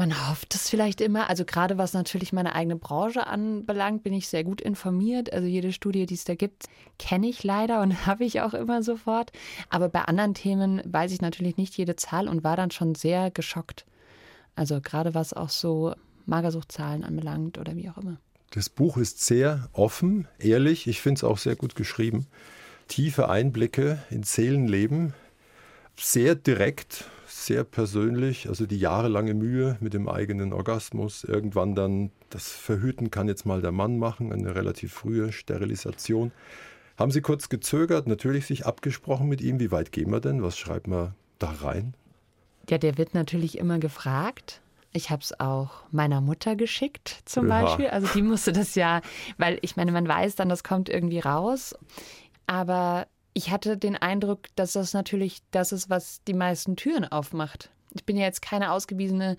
Man 0.00 0.30
hofft 0.30 0.54
es 0.54 0.70
vielleicht 0.70 1.02
immer. 1.02 1.28
Also 1.28 1.44
gerade 1.44 1.76
was 1.76 1.92
natürlich 1.92 2.32
meine 2.32 2.54
eigene 2.54 2.76
Branche 2.76 3.26
anbelangt, 3.26 4.02
bin 4.02 4.14
ich 4.14 4.28
sehr 4.28 4.44
gut 4.44 4.62
informiert. 4.62 5.30
Also 5.30 5.46
jede 5.46 5.74
Studie, 5.74 6.06
die 6.06 6.14
es 6.14 6.24
da 6.24 6.34
gibt, 6.34 6.68
kenne 6.98 7.28
ich 7.28 7.44
leider 7.44 7.82
und 7.82 8.06
habe 8.06 8.24
ich 8.24 8.40
auch 8.40 8.54
immer 8.54 8.82
sofort. 8.82 9.30
Aber 9.68 9.90
bei 9.90 10.00
anderen 10.00 10.32
Themen 10.32 10.80
weiß 10.86 11.12
ich 11.12 11.20
natürlich 11.20 11.58
nicht 11.58 11.76
jede 11.76 11.96
Zahl 11.96 12.28
und 12.28 12.42
war 12.44 12.56
dann 12.56 12.70
schon 12.70 12.94
sehr 12.94 13.30
geschockt. 13.30 13.84
Also 14.56 14.80
gerade 14.80 15.12
was 15.12 15.34
auch 15.34 15.50
so 15.50 15.94
Magersuchtzahlen 16.24 17.04
anbelangt 17.04 17.58
oder 17.58 17.76
wie 17.76 17.90
auch 17.90 17.98
immer. 17.98 18.16
Das 18.52 18.70
Buch 18.70 18.96
ist 18.96 19.22
sehr 19.22 19.68
offen, 19.74 20.28
ehrlich. 20.38 20.86
Ich 20.86 21.02
finde 21.02 21.18
es 21.18 21.24
auch 21.24 21.36
sehr 21.36 21.56
gut 21.56 21.74
geschrieben. 21.74 22.26
Tiefe 22.88 23.28
Einblicke 23.28 24.02
in 24.08 24.22
Seelenleben, 24.22 25.12
sehr 25.98 26.36
direkt 26.36 27.04
sehr 27.50 27.64
persönlich, 27.64 28.48
also 28.48 28.64
die 28.64 28.78
jahrelange 28.78 29.34
Mühe 29.34 29.76
mit 29.80 29.92
dem 29.92 30.08
eigenen 30.08 30.52
Orgasmus, 30.52 31.24
irgendwann 31.24 31.74
dann 31.74 32.12
das 32.28 32.52
Verhüten 32.52 33.10
kann 33.10 33.26
jetzt 33.26 33.44
mal 33.44 33.60
der 33.60 33.72
Mann 33.72 33.98
machen, 33.98 34.32
eine 34.32 34.54
relativ 34.54 34.92
frühe 34.92 35.32
Sterilisation. 35.32 36.30
Haben 36.96 37.10
Sie 37.10 37.22
kurz 37.22 37.48
gezögert, 37.48 38.06
natürlich 38.06 38.46
sich 38.46 38.66
abgesprochen 38.66 39.28
mit 39.28 39.40
ihm, 39.40 39.58
wie 39.58 39.72
weit 39.72 39.90
gehen 39.90 40.12
wir 40.12 40.20
denn, 40.20 40.44
was 40.44 40.58
schreibt 40.58 40.86
man 40.86 41.16
da 41.40 41.50
rein? 41.50 41.94
Ja, 42.68 42.78
der 42.78 42.96
wird 42.98 43.14
natürlich 43.14 43.58
immer 43.58 43.80
gefragt. 43.80 44.60
Ich 44.92 45.10
habe 45.10 45.22
es 45.22 45.40
auch 45.40 45.82
meiner 45.90 46.20
Mutter 46.20 46.54
geschickt, 46.54 47.22
zum 47.24 47.48
Ja. 47.48 47.62
Beispiel. 47.62 47.88
Also 47.88 48.06
die 48.14 48.22
musste 48.30 48.52
das 48.52 48.76
ja, 48.76 49.00
weil 49.38 49.58
ich 49.62 49.74
meine, 49.74 49.90
man 49.90 50.06
weiß 50.06 50.36
dann, 50.36 50.48
das 50.48 50.62
kommt 50.62 50.88
irgendwie 50.88 51.18
raus. 51.18 51.74
Aber 52.46 53.08
ich 53.34 53.50
hatte 53.50 53.76
den 53.76 53.96
Eindruck, 53.96 54.48
dass 54.56 54.72
das 54.72 54.92
natürlich 54.92 55.40
das 55.50 55.72
ist, 55.72 55.90
was 55.90 56.22
die 56.24 56.34
meisten 56.34 56.76
Türen 56.76 57.04
aufmacht. 57.04 57.70
Ich 57.94 58.04
bin 58.04 58.16
ja 58.16 58.24
jetzt 58.24 58.42
keine 58.42 58.72
ausgewiesene 58.72 59.36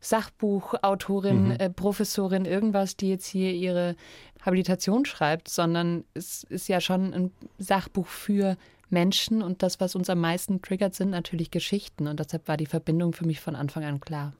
Sachbuchautorin, 0.00 1.52
äh, 1.52 1.70
Professorin, 1.70 2.44
irgendwas, 2.44 2.96
die 2.96 3.08
jetzt 3.08 3.26
hier 3.26 3.52
ihre 3.52 3.94
Habilitation 4.44 5.04
schreibt, 5.04 5.48
sondern 5.48 6.04
es 6.14 6.44
ist 6.44 6.68
ja 6.68 6.80
schon 6.80 7.14
ein 7.14 7.32
Sachbuch 7.58 8.06
für 8.06 8.56
Menschen 8.90 9.42
und 9.42 9.62
das, 9.62 9.80
was 9.80 9.94
uns 9.94 10.10
am 10.10 10.20
meisten 10.20 10.60
triggert, 10.60 10.94
sind 10.94 11.10
natürlich 11.10 11.50
Geschichten 11.50 12.08
und 12.08 12.20
deshalb 12.20 12.48
war 12.48 12.56
die 12.56 12.66
Verbindung 12.66 13.12
für 13.12 13.26
mich 13.26 13.40
von 13.40 13.54
Anfang 13.54 13.84
an 13.84 14.00
klar. 14.00 14.32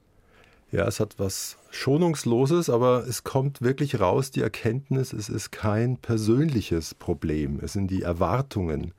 Ja, 0.73 0.87
es 0.87 0.99
hat 0.99 1.19
was 1.19 1.59
Schonungsloses, 1.69 2.67
aber 2.67 3.05
es 3.07 3.23
kommt 3.23 3.61
wirklich 3.61 3.99
raus, 3.99 4.31
die 4.31 4.41
Erkenntnis, 4.41 5.13
es 5.13 5.29
ist 5.29 5.51
kein 5.51 5.97
persönliches 5.97 6.95
Problem. 6.95 7.59
Es 7.61 7.73
sind 7.73 7.91
die 7.91 8.01
Erwartungen, 8.01 8.91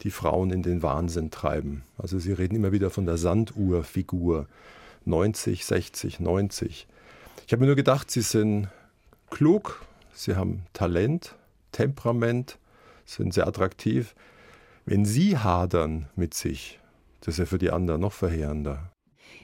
die 0.00 0.10
Frauen 0.10 0.50
in 0.50 0.62
den 0.62 0.82
Wahnsinn 0.82 1.30
treiben. 1.30 1.82
Also 1.98 2.18
Sie 2.18 2.32
reden 2.32 2.56
immer 2.56 2.72
wieder 2.72 2.88
von 2.88 3.04
der 3.04 3.18
Sanduhrfigur. 3.18 4.46
90, 5.04 5.66
60, 5.66 6.18
90. 6.18 6.86
Ich 7.46 7.52
habe 7.52 7.60
mir 7.60 7.66
nur 7.66 7.76
gedacht, 7.76 8.10
Sie 8.10 8.22
sind 8.22 8.68
klug, 9.28 9.84
Sie 10.14 10.34
haben 10.34 10.62
Talent, 10.72 11.34
Temperament, 11.72 12.58
sind 13.04 13.34
sehr 13.34 13.46
attraktiv. 13.46 14.14
Wenn 14.86 15.04
Sie 15.04 15.36
hadern 15.36 16.08
mit 16.16 16.32
sich, 16.32 16.80
das 17.20 17.34
ist 17.34 17.38
ja 17.38 17.44
für 17.44 17.58
die 17.58 17.70
anderen 17.70 18.00
noch 18.00 18.14
verheerender. 18.14 18.90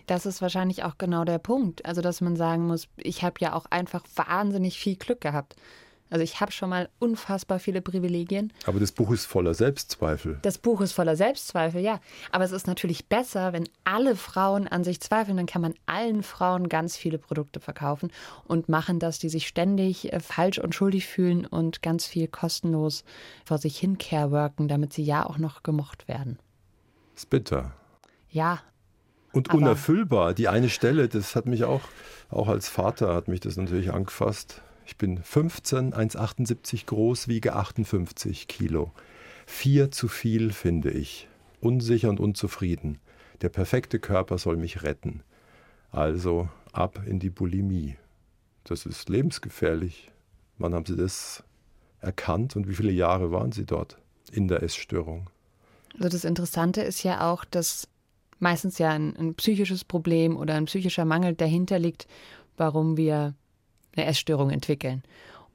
Das 0.06 0.26
ist 0.26 0.42
wahrscheinlich 0.42 0.84
auch 0.84 0.98
genau 0.98 1.24
der 1.24 1.38
Punkt. 1.38 1.84
Also, 1.86 2.00
dass 2.00 2.20
man 2.20 2.36
sagen 2.36 2.66
muss, 2.66 2.88
ich 2.96 3.22
habe 3.22 3.36
ja 3.40 3.54
auch 3.54 3.66
einfach 3.66 4.04
wahnsinnig 4.16 4.78
viel 4.78 4.96
Glück 4.96 5.20
gehabt. 5.20 5.56
Also, 6.10 6.22
ich 6.22 6.40
habe 6.40 6.52
schon 6.52 6.68
mal 6.68 6.90
unfassbar 6.98 7.58
viele 7.58 7.80
Privilegien. 7.80 8.52
Aber 8.66 8.78
das 8.78 8.92
Buch 8.92 9.10
ist 9.10 9.24
voller 9.24 9.54
Selbstzweifel. 9.54 10.38
Das 10.42 10.58
Buch 10.58 10.82
ist 10.82 10.92
voller 10.92 11.16
Selbstzweifel, 11.16 11.80
ja. 11.80 12.00
Aber 12.30 12.44
es 12.44 12.52
ist 12.52 12.66
natürlich 12.66 13.06
besser, 13.08 13.52
wenn 13.54 13.68
alle 13.84 14.14
Frauen 14.14 14.68
an 14.68 14.84
sich 14.84 15.00
zweifeln. 15.00 15.38
Dann 15.38 15.46
kann 15.46 15.62
man 15.62 15.74
allen 15.86 16.22
Frauen 16.22 16.68
ganz 16.68 16.96
viele 16.96 17.18
Produkte 17.18 17.58
verkaufen 17.58 18.12
und 18.44 18.68
machen 18.68 18.98
das, 18.98 19.18
die 19.18 19.30
sich 19.30 19.48
ständig 19.48 20.12
äh, 20.12 20.20
falsch 20.20 20.58
und 20.58 20.74
schuldig 20.74 21.06
fühlen 21.06 21.46
und 21.46 21.82
ganz 21.82 22.06
viel 22.06 22.28
kostenlos 22.28 23.04
vor 23.44 23.56
sich 23.56 23.78
hin 23.78 23.96
careworken, 23.96 24.68
damit 24.68 24.92
sie 24.92 25.04
ja 25.04 25.24
auch 25.24 25.38
noch 25.38 25.62
gemocht 25.62 26.06
werden. 26.06 26.38
ist 27.16 27.30
bitter. 27.30 27.72
Ja, 28.28 28.60
Und 29.34 29.50
Aber- 29.50 29.58
unerfüllbar. 29.58 30.34
Die 30.34 30.48
eine 30.48 30.68
Stelle, 30.70 31.08
das 31.08 31.34
hat 31.36 31.46
mich 31.46 31.64
auch, 31.64 31.82
auch 32.30 32.48
als 32.48 32.68
Vater 32.68 33.14
hat 33.14 33.28
mich 33.28 33.40
das 33.40 33.56
natürlich 33.56 33.92
angefasst. 33.92 34.62
Ich 34.86 34.96
bin 34.96 35.18
15, 35.22 35.92
1,78 35.94 36.86
groß, 36.86 37.28
wiege 37.28 37.54
58 37.54 38.48
Kilo. 38.48 38.92
Vier 39.46 39.90
zu 39.90 40.08
viel, 40.08 40.52
finde 40.52 40.90
ich. 40.90 41.28
Unsicher 41.60 42.10
und 42.10 42.20
unzufrieden. 42.20 42.98
Der 43.40 43.48
perfekte 43.48 43.98
Körper 43.98 44.38
soll 44.38 44.56
mich 44.56 44.82
retten. 44.82 45.22
Also 45.90 46.48
ab 46.72 47.00
in 47.06 47.18
die 47.18 47.30
Bulimie. 47.30 47.96
Das 48.64 48.86
ist 48.86 49.08
lebensgefährlich. 49.08 50.10
Wann 50.58 50.74
haben 50.74 50.86
Sie 50.86 50.96
das 50.96 51.42
erkannt 52.00 52.56
und 52.56 52.68
wie 52.68 52.74
viele 52.74 52.92
Jahre 52.92 53.32
waren 53.32 53.52
Sie 53.52 53.64
dort 53.66 53.98
in 54.32 54.48
der 54.48 54.62
Essstörung? 54.62 55.28
Also 55.96 56.08
das 56.08 56.24
Interessante 56.24 56.82
ist 56.82 57.02
ja 57.02 57.30
auch, 57.30 57.44
dass 57.44 57.88
meistens 58.44 58.78
ja 58.78 58.90
ein, 58.90 59.16
ein 59.16 59.34
psychisches 59.34 59.84
Problem 59.84 60.36
oder 60.36 60.54
ein 60.54 60.66
psychischer 60.66 61.04
Mangel 61.04 61.34
dahinter 61.34 61.78
liegt, 61.80 62.06
warum 62.56 62.96
wir 62.96 63.34
eine 63.96 64.06
Essstörung 64.06 64.50
entwickeln. 64.50 65.02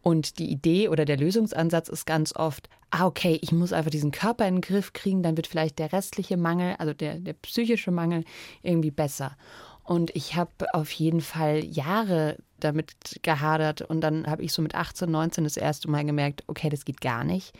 Und 0.01 0.39
die 0.39 0.49
Idee 0.49 0.89
oder 0.89 1.05
der 1.05 1.17
Lösungsansatz 1.17 1.87
ist 1.87 2.05
ganz 2.05 2.35
oft, 2.35 2.67
ah, 2.89 3.05
okay, 3.05 3.37
ich 3.41 3.51
muss 3.51 3.73
einfach 3.73 3.91
diesen 3.91 4.11
Körper 4.11 4.47
in 4.47 4.55
den 4.55 4.61
Griff 4.61 4.93
kriegen, 4.93 5.21
dann 5.21 5.37
wird 5.37 5.47
vielleicht 5.47 5.77
der 5.77 5.93
restliche 5.93 6.35
Mangel, 6.35 6.75
also 6.79 6.93
der, 6.93 7.19
der 7.19 7.33
psychische 7.33 7.91
Mangel, 7.91 8.23
irgendwie 8.63 8.91
besser. 8.91 9.37
Und 9.83 10.09
ich 10.15 10.35
habe 10.35 10.73
auf 10.73 10.89
jeden 10.91 11.21
Fall 11.21 11.63
Jahre 11.63 12.37
damit 12.63 13.19
gehadert 13.21 13.81
und 13.81 14.01
dann 14.01 14.27
habe 14.27 14.43
ich 14.43 14.53
so 14.53 14.61
mit 14.61 14.75
18, 14.75 15.09
19 15.09 15.43
das 15.43 15.57
erste 15.57 15.89
Mal 15.89 16.05
gemerkt, 16.05 16.43
okay, 16.47 16.69
das 16.69 16.85
geht 16.85 17.01
gar 17.01 17.23
nicht. 17.23 17.53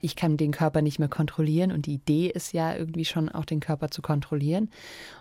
Ich 0.00 0.16
kann 0.16 0.36
den 0.36 0.52
Körper 0.52 0.82
nicht 0.82 0.98
mehr 0.98 1.08
kontrollieren 1.08 1.72
und 1.72 1.86
die 1.86 1.94
Idee 1.94 2.28
ist 2.28 2.52
ja 2.52 2.74
irgendwie 2.74 3.04
schon 3.04 3.28
auch 3.28 3.44
den 3.44 3.60
Körper 3.60 3.90
zu 3.90 4.02
kontrollieren. 4.02 4.70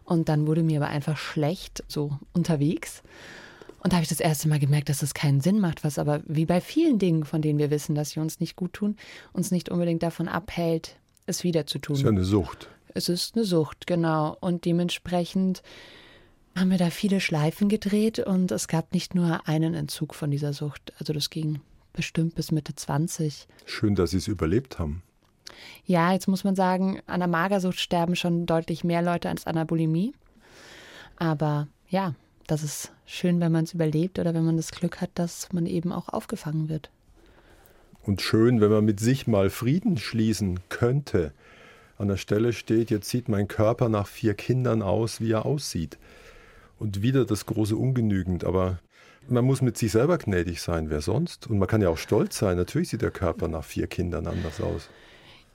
Und 0.04 0.30
dann 0.30 0.48
wurde 0.48 0.64
mir 0.64 0.82
aber 0.82 0.90
einfach 0.90 1.18
schlecht 1.18 1.84
so 1.88 2.18
unterwegs. 2.34 3.04
Und 3.80 3.94
da 3.94 3.98
habe 3.98 4.04
ich 4.04 4.10
das 4.10 4.20
erste 4.20 4.48
Mal 4.48 4.60
gemerkt, 4.60 4.90
dass 4.90 5.00
das 5.00 5.14
keinen 5.14 5.42
Sinn 5.42 5.60
macht, 5.60 5.84
was 5.84 6.00
aber 6.00 6.22
wie 6.26 6.46
bei 6.46 6.60
vielen 6.60 6.98
Dingen, 6.98 7.24
von 7.24 7.42
denen 7.42 7.60
wir 7.60 7.70
wissen, 7.70 7.94
dass 7.94 8.10
sie 8.12 8.20
uns 8.20 8.40
nicht 8.40 8.56
gut 8.56 8.74
tun, 8.74 8.96
uns 9.32 9.52
nicht 9.52 9.70
unbedingt 9.70 10.02
davon 10.02 10.28
abhält, 10.28 10.98
es 11.28 11.44
wieder 11.44 11.68
zu 11.68 11.80
tun. 11.80 11.94
Das 11.94 12.00
ist 12.00 12.06
ja 12.06 12.12
eine 12.12 12.24
Sucht. 12.24 12.70
Es 12.96 13.10
ist 13.10 13.36
eine 13.36 13.46
Sucht, 13.46 13.86
genau. 13.86 14.38
Und 14.40 14.66
dementsprechend 14.66 15.62
haben 16.56 16.72
wir 16.72 16.78
da 16.78 16.90
viele 16.90 17.20
Schleifen 17.20 17.68
gedreht 17.68 18.20
und 18.20 18.52
es 18.52 18.68
gab 18.68 18.94
nicht 18.94 19.14
nur 19.14 19.48
einen 19.48 19.74
Entzug 19.74 20.16
von 20.16 20.32
dieser 20.32 20.54
Sucht. 20.54 20.94
Also 21.00 21.12
das 21.12 21.30
ging 21.30 21.60
bestimmt 21.94 22.36
bis 22.36 22.52
Mitte 22.52 22.74
20. 22.76 23.48
Schön, 23.66 23.96
dass 23.96 24.12
Sie 24.12 24.18
es 24.18 24.28
überlebt 24.28 24.80
haben. 24.80 25.04
Ja, 25.86 26.14
jetzt 26.14 26.28
muss 26.28 26.44
man 26.44 26.56
sagen, 26.56 27.02
an 27.08 27.20
der 27.20 27.28
Magersucht 27.28 27.80
sterben 27.80 28.16
schon 28.16 28.46
deutlich 28.46 28.84
mehr 28.84 29.02
Leute 29.02 29.30
als 29.30 29.48
an 29.48 29.56
der 29.56 29.66
Bulimie. 29.66 30.14
Aber 31.18 31.68
ja, 31.90 32.16
das 32.48 32.64
ist 32.64 32.92
schön, 33.06 33.40
wenn 33.40 33.52
man 33.52 33.66
es 33.66 33.74
überlebt 33.74 34.20
oder 34.20 34.34
wenn 34.34 34.46
man 34.46 34.58
das 34.58 34.72
Glück 34.72 35.02
hat, 35.02 35.12
dass 35.16 35.52
man 35.52 35.66
eben 35.66 35.92
auch 35.92 36.10
aufgefangen 36.10 36.70
wird. 36.70 36.90
Und 38.04 38.22
schön, 38.22 38.62
wenn 38.62 38.72
man 38.72 38.86
mit 38.86 39.00
sich 39.00 39.28
mal 39.28 39.50
Frieden 39.50 39.98
schließen 39.98 40.60
könnte. 40.70 41.34
An 41.98 42.08
der 42.08 42.18
Stelle 42.18 42.54
steht, 42.54 42.92
jetzt 42.92 43.10
sieht 43.10 43.30
mein 43.30 43.48
Körper 43.48 43.90
nach 43.90 44.08
vier 44.08 44.34
Kindern 44.34 44.82
aus, 44.82 45.22
wie 45.22 45.32
er 45.32 45.46
aussieht. 45.46 45.98
Und 46.80 47.02
wieder 47.02 47.26
das 47.26 47.46
große 47.46 47.76
Ungenügend. 47.76 48.44
Aber 48.44 48.80
man 49.28 49.46
muss 49.46 49.62
mit 49.62 49.78
sich 49.78 49.92
selber 49.92 50.18
gnädig 50.18 50.62
sein, 50.62 50.90
wer 50.90 51.02
sonst? 51.02 51.48
Und 51.48 51.58
man 51.58 51.68
kann 51.68 51.82
ja 51.82 51.90
auch 51.90 51.98
stolz 51.98 52.38
sein. 52.38 52.58
Natürlich 52.58 52.90
sieht 52.90 53.02
der 53.02 53.12
Körper 53.12 53.48
nach 53.48 53.64
vier 53.64 53.88
Kindern 53.88 54.28
anders 54.28 54.62
aus. 54.62 54.90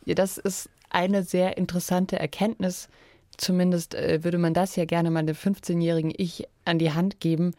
Ja, 0.04 0.14
das 0.14 0.38
ist 0.38 0.70
eine 0.88 1.22
sehr 1.22 1.56
interessante 1.56 2.18
Erkenntnis. 2.18 2.88
Zumindest 3.36 3.94
äh, 3.94 4.24
würde 4.24 4.38
man 4.38 4.54
das 4.54 4.76
ja 4.76 4.84
gerne 4.84 5.10
mal 5.10 5.24
dem 5.24 5.36
15-jährigen 5.36 6.12
Ich 6.16 6.46
an 6.64 6.78
die 6.78 6.92
Hand 6.92 7.20
geben. 7.20 7.54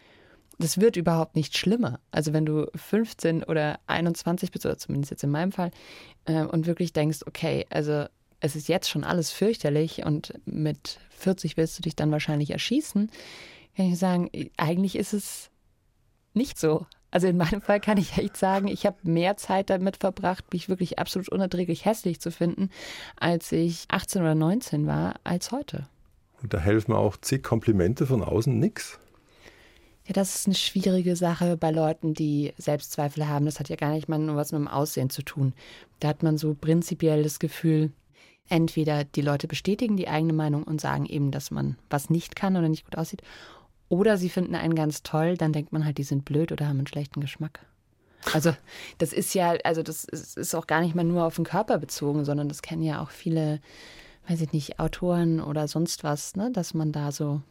Das 0.60 0.80
wird 0.80 0.96
überhaupt 0.96 1.36
nicht 1.36 1.58
schlimmer. 1.58 2.00
Also 2.12 2.34
wenn 2.34 2.46
du 2.46 2.68
15 2.76 3.44
oder 3.44 3.80
21 3.88 4.52
bist, 4.52 4.66
oder 4.66 4.78
zumindest 4.78 5.12
jetzt 5.12 5.24
in 5.24 5.32
meinem 5.32 5.52
Fall, 5.52 5.72
äh, 6.26 6.44
und 6.44 6.68
wirklich 6.68 6.94
denkst, 6.94 7.20
okay, 7.26 7.66
also 7.70 8.06
es 8.42 8.56
ist 8.56 8.68
jetzt 8.68 8.90
schon 8.90 9.04
alles 9.04 9.32
fürchterlich 9.32 10.04
und 10.06 10.34
mit 10.46 11.00
40 11.12 11.56
willst 11.58 11.78
du 11.78 11.84
dich 11.84 11.96
dann 11.96 12.12
wahrscheinlich 12.12 12.50
erschießen, 12.50 13.10
kann 13.78 13.86
ich 13.86 13.98
sagen, 13.98 14.30
eigentlich 14.58 14.98
ist 14.98 15.14
es 15.14 15.50
nicht 16.34 16.60
so. 16.60 16.86
Also 17.12 17.28
in 17.28 17.38
meinem 17.38 17.62
Fall 17.62 17.80
kann 17.80 17.98
ich 17.98 18.18
echt 18.18 18.38
sagen, 18.38 18.68
ich 18.68 18.86
habe 18.86 18.98
mehr 19.04 19.38
Zeit 19.38 19.70
damit 19.70 19.98
verbracht, 19.98 20.52
mich 20.54 20.70
wirklich 20.70 20.98
absolut 20.98 21.30
unerträglich 21.30 21.86
hässlich 21.86 22.20
zu 22.20 22.32
finden, 22.32 22.70
als 23.18 23.52
ich 23.52 23.86
18 23.90 24.22
oder 24.22 24.36
19 24.36 24.88
war, 24.88 25.16
als 25.24 25.52
heute. 25.52 25.88
Und 26.42 26.54
da 26.54 26.58
helfen 26.58 26.94
auch 26.94 27.18
zig 27.18 27.44
Komplimente 27.44 28.08
von 28.08 28.24
außen 28.24 28.58
nix. 28.58 28.98
Ja, 30.08 30.14
das 30.14 30.36
ist 30.36 30.48
eine 30.48 30.56
schwierige 30.56 31.16
Sache 31.16 31.58
bei 31.58 31.70
Leuten, 31.70 32.14
die 32.16 32.54
Selbstzweifel 32.58 33.28
haben. 33.28 33.46
Das 33.46 33.60
hat 33.60 33.70
ja 33.70 33.76
gar 33.76 33.92
nicht 33.92 34.10
mal 34.10 34.18
nur 34.18 34.36
was 34.36 34.52
mit 34.52 34.60
dem 34.60 34.68
Aussehen 34.68 35.12
zu 35.12 35.22
tun. 35.22 35.54
Da 36.00 36.08
hat 36.08 36.24
man 36.24 36.38
so 36.38 36.56
prinzipiell 36.56 37.22
das 37.22 37.38
Gefühl, 37.38 37.92
entweder 38.52 39.06
die 39.06 39.22
Leute 39.22 39.48
bestätigen 39.48 39.96
die 39.98 40.10
eigene 40.10 40.34
Meinung 40.34 40.64
und 40.64 40.82
sagen 40.82 41.06
eben, 41.06 41.32
dass 41.32 41.52
man 41.52 41.78
was 41.90 42.10
nicht 42.10 42.36
kann 42.36 42.58
oder 42.58 42.70
nicht 42.70 42.86
gut 42.86 42.98
aussieht, 42.98 43.22
oder 43.90 44.18
sie 44.18 44.30
finden 44.30 44.56
einen 44.56 44.76
ganz 44.76 45.04
toll, 45.04 45.36
dann 45.36 45.52
denkt 45.52 45.74
man 45.74 45.84
halt, 45.84 45.98
die 45.98 46.04
sind 46.04 46.24
blöd 46.24 46.52
oder 46.52 46.68
haben 46.68 46.78
einen 46.78 46.88
schlechten 46.88 47.20
Geschmack. 47.20 47.60
Also 48.34 48.54
das 49.00 49.14
ist 49.14 49.34
ja, 49.34 49.56
also 49.64 49.84
das 49.84 50.06
ist, 50.06 50.38
ist 50.38 50.56
auch 50.56 50.68
gar 50.68 50.82
nicht 50.82 50.96
mal 50.96 51.04
nur 51.04 51.26
auf 51.26 51.36
den 51.36 51.46
Körper 51.46 51.78
bezogen, 51.78 52.24
sondern 52.24 52.48
das 52.48 52.62
kennen 52.62 52.84
ja 52.84 53.02
auch 53.02 53.10
viele, 53.10 53.60
weiß 54.28 54.42
ich 54.42 54.54
nicht, 54.54 54.80
Autoren 54.80 55.42
oder 55.42 55.68
sonst 55.68 56.04
was, 56.04 56.36
ne, 56.36 56.52
dass 56.52 56.74
man 56.74 56.92
da 56.92 57.12
so, 57.12 57.42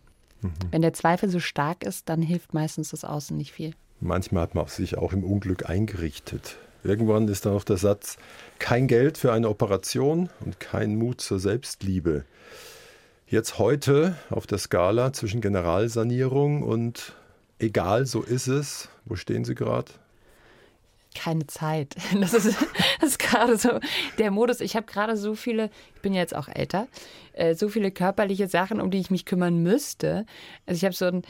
wenn 0.71 0.81
der 0.81 0.93
Zweifel 0.93 1.29
so 1.29 1.41
stark 1.41 1.85
ist, 1.85 2.09
dann 2.09 2.23
hilft 2.23 2.55
meistens 2.55 2.91
das 2.91 3.05
Außen 3.05 3.37
nicht 3.37 3.53
viel. 3.53 3.75
Manchmal 4.01 4.45
hat 4.45 4.55
man 4.55 4.67
sich 4.67 4.97
auch 4.97 5.13
im 5.13 5.25
Unglück 5.25 5.69
eingerichtet. 5.69 6.57
Irgendwann 6.83 7.29
ist 7.29 7.47
dann 7.47 7.55
noch 7.55 7.65
der 7.65 7.77
Satz, 7.77 8.17
kein 8.59 8.87
Geld 8.87 9.19
für 9.19 9.33
eine 9.33 9.49
Operation 9.49 10.31
und 10.45 10.61
kein 10.61 10.97
Mut 10.97 11.21
zur 11.21 11.39
Selbstliebe. 11.39 12.25
Jetzt 13.27 13.59
heute 13.59 14.17
auf 14.31 14.47
der 14.47 14.59
Skala 14.59 15.13
zwischen 15.13 15.41
Generalsanierung 15.41 16.63
und 16.63 17.15
egal, 17.59 18.07
so 18.07 18.23
ist 18.23 18.49
es. 18.49 18.89
Wo 19.05 19.17
stehen 19.17 19.45
Sie 19.45 19.55
gerade? 19.55 19.93
keine 21.15 21.47
Zeit. 21.47 21.97
Das 22.21 22.35
ist, 22.35 22.57
ist 23.03 23.19
gerade 23.19 23.57
so 23.57 23.81
der 24.19 24.31
Modus. 24.31 24.61
Ich 24.61 24.77
habe 24.77 24.87
gerade 24.87 25.17
so 25.17 25.35
viele, 25.35 25.71
ich 25.95 26.03
bin 26.03 26.13
ja 26.13 26.21
jetzt 26.21 26.35
auch 26.35 26.49
älter, 26.49 26.89
äh, 27.33 27.55
so 27.55 27.69
viele 27.69 27.91
körperliche 27.91 28.49
Sachen, 28.49 28.81
um 28.81 28.91
die 28.91 28.99
ich 28.99 29.11
mich 29.11 29.25
kümmern 29.25 29.63
müsste. 29.63 30.27
Also 30.67 30.79
ich 30.79 30.85
habe 30.85 30.95
so 30.95 31.07
ein 31.07 31.23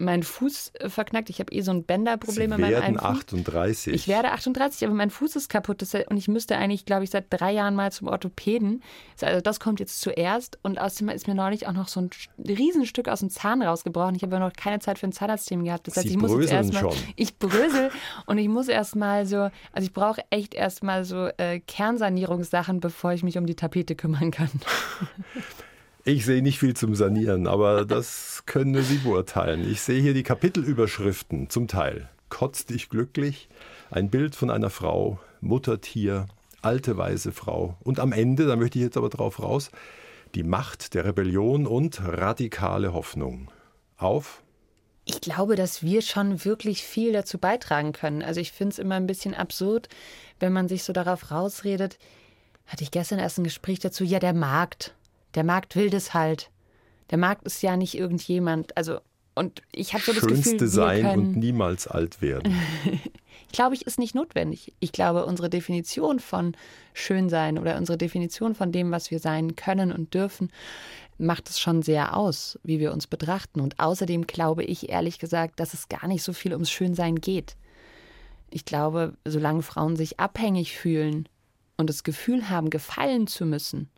meinen 0.00 0.22
Fuß 0.22 0.72
äh, 0.74 0.88
verknackt. 0.88 1.30
Ich 1.30 1.40
habe 1.40 1.52
eh 1.52 1.60
so 1.60 1.70
ein 1.70 1.84
Bänderproblem 1.84 2.52
in 2.52 2.60
meinem 2.60 2.70
werden 2.70 2.84
einen 2.84 2.98
Fuß. 2.98 3.08
38. 3.08 3.94
Ich 3.94 4.08
werde 4.08 4.32
38, 4.32 4.86
aber 4.86 4.94
mein 4.94 5.10
Fuß 5.10 5.36
ist 5.36 5.48
kaputt 5.48 5.82
und 6.08 6.16
ich 6.16 6.28
müsste 6.28 6.56
eigentlich, 6.56 6.84
glaube 6.84 7.04
ich, 7.04 7.10
seit 7.10 7.26
drei 7.30 7.52
Jahren 7.52 7.74
mal 7.74 7.92
zum 7.92 8.08
Orthopäden. 8.08 8.82
Also 9.20 9.40
das 9.40 9.60
kommt 9.60 9.80
jetzt 9.80 10.00
zuerst 10.00 10.58
und 10.62 10.78
außerdem 10.78 11.08
ist 11.10 11.26
mir 11.26 11.34
neulich 11.34 11.66
auch 11.66 11.72
noch 11.72 11.88
so 11.88 12.00
ein 12.00 12.10
Riesenstück 12.38 13.08
aus 13.08 13.20
dem 13.20 13.30
Zahn 13.30 13.62
rausgebrochen. 13.62 14.14
Ich 14.14 14.22
habe 14.22 14.34
ja 14.34 14.40
noch 14.40 14.52
keine 14.52 14.78
Zeit 14.78 14.98
für 14.98 15.06
ein 15.06 15.12
Zahnarztteam 15.12 15.64
gehabt. 15.64 15.86
Das 15.86 15.96
heißt, 15.96 16.06
Sie 16.06 16.14
ich 16.14 16.18
muss 16.18 16.32
jetzt 16.32 16.52
erstmal, 16.52 16.94
ich 17.16 17.38
brösel 17.38 17.90
und 18.26 18.38
ich 18.38 18.48
muss 18.48 18.68
erstmal 18.68 19.26
so, 19.26 19.50
also 19.72 19.86
ich 19.86 19.92
brauche 19.92 20.22
echt 20.30 20.54
erstmal 20.54 21.04
so 21.04 21.28
äh, 21.38 21.60
Kernsanierungssachen, 21.60 22.80
bevor 22.80 23.12
ich 23.12 23.22
mich 23.22 23.38
um 23.38 23.46
die 23.46 23.56
Tapete 23.56 23.94
kümmern 23.94 24.30
kann. 24.30 24.50
Ich 26.08 26.24
sehe 26.24 26.40
nicht 26.40 26.58
viel 26.58 26.72
zum 26.72 26.94
Sanieren, 26.94 27.46
aber 27.46 27.84
das 27.84 28.44
können 28.46 28.70
nur 28.70 28.80
Sie 28.80 28.96
beurteilen. 28.96 29.70
Ich 29.70 29.82
sehe 29.82 30.00
hier 30.00 30.14
die 30.14 30.22
Kapitelüberschriften 30.22 31.50
zum 31.50 31.68
Teil. 31.68 32.08
Kotz 32.30 32.64
dich 32.64 32.88
glücklich, 32.88 33.50
ein 33.90 34.08
Bild 34.08 34.34
von 34.34 34.48
einer 34.48 34.70
Frau, 34.70 35.20
Muttertier, 35.42 36.26
alte 36.62 36.96
weise 36.96 37.30
Frau. 37.30 37.76
Und 37.84 38.00
am 38.00 38.12
Ende, 38.12 38.46
da 38.46 38.56
möchte 38.56 38.78
ich 38.78 38.84
jetzt 38.86 38.96
aber 38.96 39.10
drauf 39.10 39.42
raus, 39.42 39.70
die 40.34 40.44
Macht 40.44 40.94
der 40.94 41.04
Rebellion 41.04 41.66
und 41.66 42.00
radikale 42.02 42.94
Hoffnung. 42.94 43.50
Auf 43.98 44.42
Ich 45.04 45.20
glaube, 45.20 45.56
dass 45.56 45.82
wir 45.82 46.00
schon 46.00 46.42
wirklich 46.42 46.84
viel 46.84 47.12
dazu 47.12 47.36
beitragen 47.36 47.92
können. 47.92 48.22
Also 48.22 48.40
ich 48.40 48.52
finde 48.52 48.72
es 48.72 48.78
immer 48.78 48.94
ein 48.94 49.06
bisschen 49.06 49.34
absurd, 49.34 49.90
wenn 50.40 50.54
man 50.54 50.68
sich 50.68 50.84
so 50.84 50.94
darauf 50.94 51.30
rausredet. 51.30 51.98
Hatte 52.66 52.82
ich 52.82 52.90
gestern 52.90 53.18
erst 53.18 53.36
ein 53.36 53.44
Gespräch 53.44 53.80
dazu, 53.80 54.04
ja, 54.04 54.18
der 54.20 54.32
Markt. 54.32 54.94
Der 55.34 55.44
Markt 55.44 55.76
will 55.76 55.90
das 55.90 56.14
halt. 56.14 56.50
Der 57.10 57.18
Markt 57.18 57.46
ist 57.46 57.62
ja 57.62 57.76
nicht 57.76 57.94
irgendjemand. 57.94 58.76
Also, 58.76 59.00
und 59.34 59.62
ich 59.72 59.94
habe 59.94 60.02
so 60.02 60.12
das 60.12 60.20
Schönste 60.20 60.52
Gefühl, 60.52 60.60
wir 60.60 60.68
sein 60.68 61.06
und 61.06 61.36
niemals 61.36 61.86
alt 61.86 62.20
werden. 62.20 62.54
glaube 63.52 63.74
ich, 63.74 63.86
ist 63.86 63.98
nicht 63.98 64.14
notwendig. 64.14 64.74
Ich 64.80 64.92
glaube, 64.92 65.26
unsere 65.26 65.48
Definition 65.48 66.20
von 66.20 66.56
Schönsein 66.92 67.58
oder 67.58 67.76
unsere 67.76 67.98
Definition 67.98 68.54
von 68.54 68.72
dem, 68.72 68.90
was 68.90 69.10
wir 69.10 69.18
sein 69.18 69.56
können 69.56 69.92
und 69.92 70.14
dürfen, 70.14 70.50
macht 71.18 71.48
es 71.48 71.58
schon 71.58 71.82
sehr 71.82 72.16
aus, 72.16 72.58
wie 72.62 72.78
wir 72.78 72.92
uns 72.92 73.06
betrachten. 73.06 73.60
Und 73.60 73.80
außerdem 73.80 74.26
glaube 74.26 74.64
ich 74.64 74.88
ehrlich 74.88 75.18
gesagt, 75.18 75.60
dass 75.60 75.74
es 75.74 75.88
gar 75.88 76.06
nicht 76.06 76.22
so 76.22 76.32
viel 76.32 76.52
ums 76.52 76.70
Schönsein 76.70 77.16
geht. 77.16 77.56
Ich 78.50 78.64
glaube, 78.64 79.14
solange 79.24 79.62
Frauen 79.62 79.96
sich 79.96 80.20
abhängig 80.20 80.76
fühlen 80.76 81.28
und 81.76 81.90
das 81.90 82.02
Gefühl 82.02 82.48
haben, 82.48 82.70
gefallen 82.70 83.26
zu 83.26 83.44
müssen, 83.44 83.90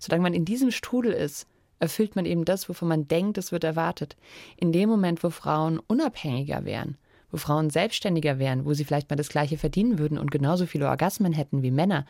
solange 0.00 0.22
man 0.22 0.34
in 0.34 0.44
diesem 0.44 0.72
Strudel 0.72 1.12
ist, 1.12 1.46
erfüllt 1.78 2.16
man 2.16 2.24
eben 2.24 2.44
das, 2.44 2.68
wovon 2.68 2.88
man 2.88 3.06
denkt, 3.06 3.38
es 3.38 3.52
wird 3.52 3.62
erwartet. 3.62 4.16
In 4.56 4.72
dem 4.72 4.88
Moment, 4.88 5.22
wo 5.22 5.30
Frauen 5.30 5.78
unabhängiger 5.86 6.64
wären, 6.64 6.96
wo 7.30 7.36
Frauen 7.36 7.70
selbstständiger 7.70 8.38
wären, 8.38 8.64
wo 8.64 8.74
sie 8.74 8.84
vielleicht 8.84 9.08
mal 9.08 9.16
das 9.16 9.28
Gleiche 9.28 9.56
verdienen 9.56 9.98
würden 9.98 10.18
und 10.18 10.30
genauso 10.30 10.66
viele 10.66 10.88
Orgasmen 10.88 11.32
hätten 11.32 11.62
wie 11.62 11.70
Männer, 11.70 12.06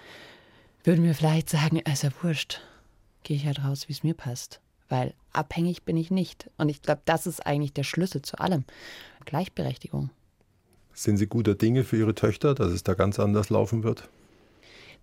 würden 0.82 1.04
wir 1.04 1.14
vielleicht 1.14 1.50
sagen, 1.50 1.76
ist 1.78 2.02
ja 2.02 2.10
wurscht, 2.22 2.62
gehe 3.22 3.36
ich 3.36 3.44
halt 3.44 3.62
raus, 3.62 3.88
wie 3.88 3.92
es 3.92 4.02
mir 4.02 4.14
passt. 4.14 4.60
Weil 4.88 5.14
abhängig 5.32 5.84
bin 5.84 5.96
ich 5.96 6.10
nicht. 6.10 6.50
Und 6.56 6.68
ich 6.68 6.82
glaube, 6.82 7.02
das 7.04 7.26
ist 7.26 7.46
eigentlich 7.46 7.72
der 7.72 7.84
Schlüssel 7.84 8.22
zu 8.22 8.38
allem. 8.40 8.64
Gleichberechtigung. 9.24 10.10
Sind 10.92 11.18
Sie 11.18 11.28
guter 11.28 11.54
Dinge 11.54 11.84
für 11.84 11.96
Ihre 11.96 12.14
Töchter, 12.14 12.54
dass 12.54 12.72
es 12.72 12.82
da 12.82 12.94
ganz 12.94 13.20
anders 13.20 13.50
laufen 13.50 13.84
wird? 13.84 14.08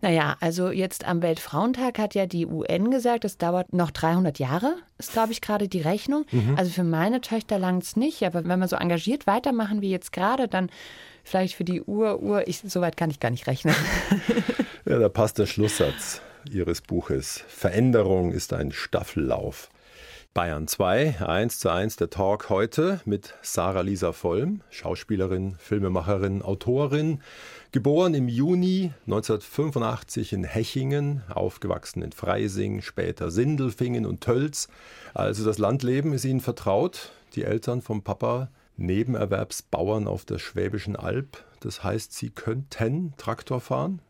Naja, 0.02 0.38
also 0.42 0.70
jetzt 0.70 1.06
am 1.06 1.24
Weltfrauentag 1.24 1.98
hat 1.98 2.14
ja 2.14 2.28
die 2.28 2.46
UN 2.46 2.92
gesagt, 2.92 3.26
es 3.26 3.38
dauert 3.38 3.74
noch 3.74 3.90
300 3.90 4.38
Jahre, 4.38 4.76
ist 5.00 5.14
glaube 5.14 5.32
ich 5.32 5.42
gerade 5.42 5.68
die 5.68 5.82
Rechnung. 5.82 6.26
Also 6.56 6.70
für 6.72 6.84
meine 6.84 7.20
Töchter 7.22 7.58
langt 7.58 7.84
es 7.84 7.96
nicht, 7.96 8.24
aber 8.24 8.46
wenn 8.46 8.60
wir 8.60 8.68
so 8.68 8.76
engagiert 8.76 9.26
weitermachen 9.26 9.82
wie 9.82 9.90
jetzt 9.90 10.14
gerade, 10.14 10.48
dann 10.48 10.70
vielleicht 11.24 11.56
für 11.56 11.64
die 11.64 11.82
Ur, 11.82 12.22
Ur, 12.22 12.48
ich, 12.48 12.60
so 12.60 12.80
weit 12.82 12.96
kann 12.96 13.10
ich 13.10 13.20
gar 13.20 13.32
nicht 13.32 13.48
rechnen. 13.48 13.76
Ja, 14.86 15.00
da 15.00 15.10
passt 15.10 15.38
der 15.38 15.48
Schlusssatz 15.48 16.22
Ihres 16.50 16.80
Buches. 16.80 17.44
Veränderung 17.50 18.32
ist 18.32 18.54
ein 18.54 18.72
Staffellauf. 18.72 19.70
Bayern 20.38 20.68
2, 20.68 21.26
1 21.28 21.58
zu 21.58 21.72
1 21.72 21.96
der 21.96 22.12
Talk 22.12 22.52
heute 22.52 23.02
mit 23.06 23.34
Sarah 23.42 23.82
Lisa 23.82 24.12
Vollm, 24.12 24.62
Schauspielerin, 24.70 25.56
Filmemacherin, 25.58 26.44
Autorin, 26.44 27.24
geboren 27.72 28.14
im 28.14 28.30
Juni 28.30 28.94
1985 29.08 30.34
in 30.34 30.44
Hechingen, 30.44 31.24
aufgewachsen 31.28 32.04
in 32.04 32.12
Freising, 32.12 32.84
später 32.84 33.32
Sindelfingen 33.32 34.06
und 34.06 34.22
Tölz. 34.22 34.68
Also 35.16 35.44
das 35.44 35.58
Landleben 35.58 36.14
ist 36.14 36.24
Ihnen 36.24 36.42
vertraut. 36.42 37.10
Die 37.34 37.44
Eltern 37.44 37.82
vom 37.82 38.04
Papa 38.04 38.52
Nebenerwerbsbauern 38.76 40.08
auf 40.08 40.24
der 40.24 40.38
Schwäbischen 40.38 40.96
Alb. 40.96 41.44
Das 41.62 41.84
heißt, 41.84 42.14
Sie 42.14 42.30
könnten 42.30 43.16
Traktor 43.18 43.60
fahren? 43.60 44.04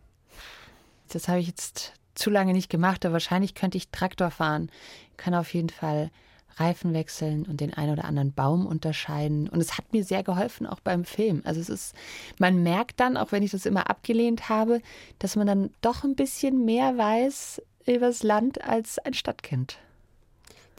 Das 1.07 1.29
habe 1.29 1.39
ich 1.39 1.47
jetzt 1.47 1.93
zu 2.15 2.29
lange 2.29 2.51
nicht 2.51 2.69
gemacht, 2.69 3.05
aber 3.05 3.13
wahrscheinlich 3.13 3.53
könnte 3.53 3.77
ich 3.77 3.89
Traktor 3.89 4.31
fahren. 4.31 4.69
Kann 5.17 5.33
auf 5.33 5.53
jeden 5.53 5.69
Fall 5.69 6.11
Reifen 6.59 6.93
wechseln 6.93 7.45
und 7.45 7.61
den 7.61 7.73
einen 7.73 7.93
oder 7.93 8.05
anderen 8.05 8.33
Baum 8.33 8.65
unterscheiden. 8.65 9.47
Und 9.47 9.59
es 9.59 9.77
hat 9.77 9.93
mir 9.93 10.03
sehr 10.03 10.23
geholfen, 10.23 10.65
auch 10.65 10.79
beim 10.79 11.05
Film. 11.05 11.41
Also 11.45 11.61
es 11.61 11.69
ist, 11.69 11.95
man 12.39 12.63
merkt 12.63 12.99
dann, 12.99 13.17
auch 13.17 13.31
wenn 13.31 13.43
ich 13.43 13.51
das 13.51 13.65
immer 13.65 13.89
abgelehnt 13.89 14.49
habe, 14.49 14.81
dass 15.19 15.35
man 15.35 15.47
dann 15.47 15.69
doch 15.81 16.03
ein 16.03 16.15
bisschen 16.15 16.65
mehr 16.65 16.97
weiß 16.97 17.61
übers 17.85 18.23
Land 18.23 18.63
als 18.63 18.99
ein 18.99 19.13
Stadtkind. 19.13 19.77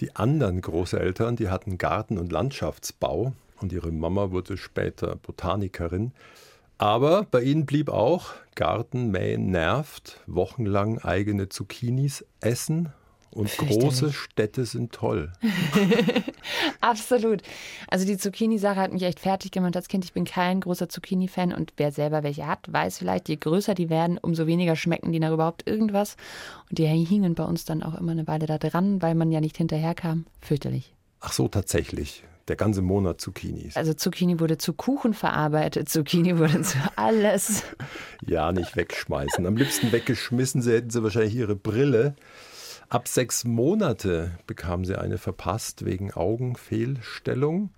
Die 0.00 0.14
anderen 0.14 0.60
Großeltern, 0.60 1.36
die 1.36 1.48
hatten 1.48 1.78
Garten- 1.78 2.18
und 2.18 2.30
Landschaftsbau 2.30 3.32
und 3.60 3.72
ihre 3.72 3.90
Mama 3.90 4.30
wurde 4.30 4.56
später 4.56 5.16
Botanikerin. 5.16 6.12
Aber 6.76 7.24
bei 7.24 7.42
ihnen 7.42 7.66
blieb 7.66 7.88
auch 7.88 8.34
Gartenmähen 8.54 9.50
nervt, 9.50 10.20
wochenlang 10.26 10.98
eigene 10.98 11.48
Zucchinis 11.48 12.24
essen 12.40 12.92
und 13.30 13.54
große 13.56 14.12
Städte 14.12 14.64
sind 14.64 14.92
toll. 14.92 15.32
Absolut. 16.80 17.42
Also 17.88 18.06
die 18.06 18.16
Zucchini-Sache 18.16 18.80
hat 18.80 18.92
mich 18.92 19.02
echt 19.02 19.20
fertig 19.20 19.50
gemacht 19.50 19.76
als 19.76 19.88
Kind. 19.88 20.04
Ich 20.04 20.12
bin 20.12 20.24
kein 20.24 20.60
großer 20.60 20.88
Zucchini-Fan 20.88 21.52
und 21.52 21.72
wer 21.76 21.92
selber 21.92 22.22
welche 22.22 22.46
hat, 22.46 22.72
weiß 22.72 22.98
vielleicht, 22.98 23.28
je 23.28 23.36
größer 23.36 23.74
die 23.74 23.90
werden, 23.90 24.18
umso 24.18 24.46
weniger 24.46 24.76
schmecken 24.76 25.12
die 25.12 25.20
nach 25.20 25.32
überhaupt 25.32 25.68
irgendwas. 25.68 26.16
Und 26.70 26.78
die 26.78 26.86
hingen 26.86 27.34
bei 27.34 27.44
uns 27.44 27.64
dann 27.64 27.82
auch 27.82 27.94
immer 27.94 28.12
eine 28.12 28.26
Weile 28.26 28.46
da 28.46 28.58
dran, 28.58 29.02
weil 29.02 29.14
man 29.14 29.30
ja 29.30 29.40
nicht 29.40 29.56
hinterherkam. 29.56 30.26
Fürchterlich. 30.40 30.94
Ach 31.20 31.32
so, 31.32 31.48
tatsächlich. 31.48 32.24
Der 32.48 32.56
ganze 32.56 32.80
Monat 32.80 33.20
Zucchinis. 33.20 33.76
Also 33.76 33.92
Zucchini 33.92 34.40
wurde 34.40 34.56
zu 34.56 34.72
Kuchen 34.72 35.12
verarbeitet, 35.12 35.90
Zucchini 35.90 36.38
wurde 36.38 36.62
zu 36.62 36.78
alles. 36.96 37.62
Ja, 38.26 38.52
nicht 38.52 38.76
wegschmeißen. 38.76 39.46
Am 39.46 39.56
liebsten 39.56 39.92
weggeschmissen, 39.92 40.60
sie 40.60 40.72
hätten 40.72 40.90
sie 40.90 41.02
wahrscheinlich 41.02 41.34
ihre 41.34 41.56
Brille. 41.56 42.14
Ab 42.90 43.06
sechs 43.06 43.44
Monate 43.44 44.38
bekam 44.46 44.86
sie 44.86 44.98
eine 44.98 45.18
verpasst 45.18 45.84
wegen 45.84 46.10
Augenfehlstellung. 46.12 47.68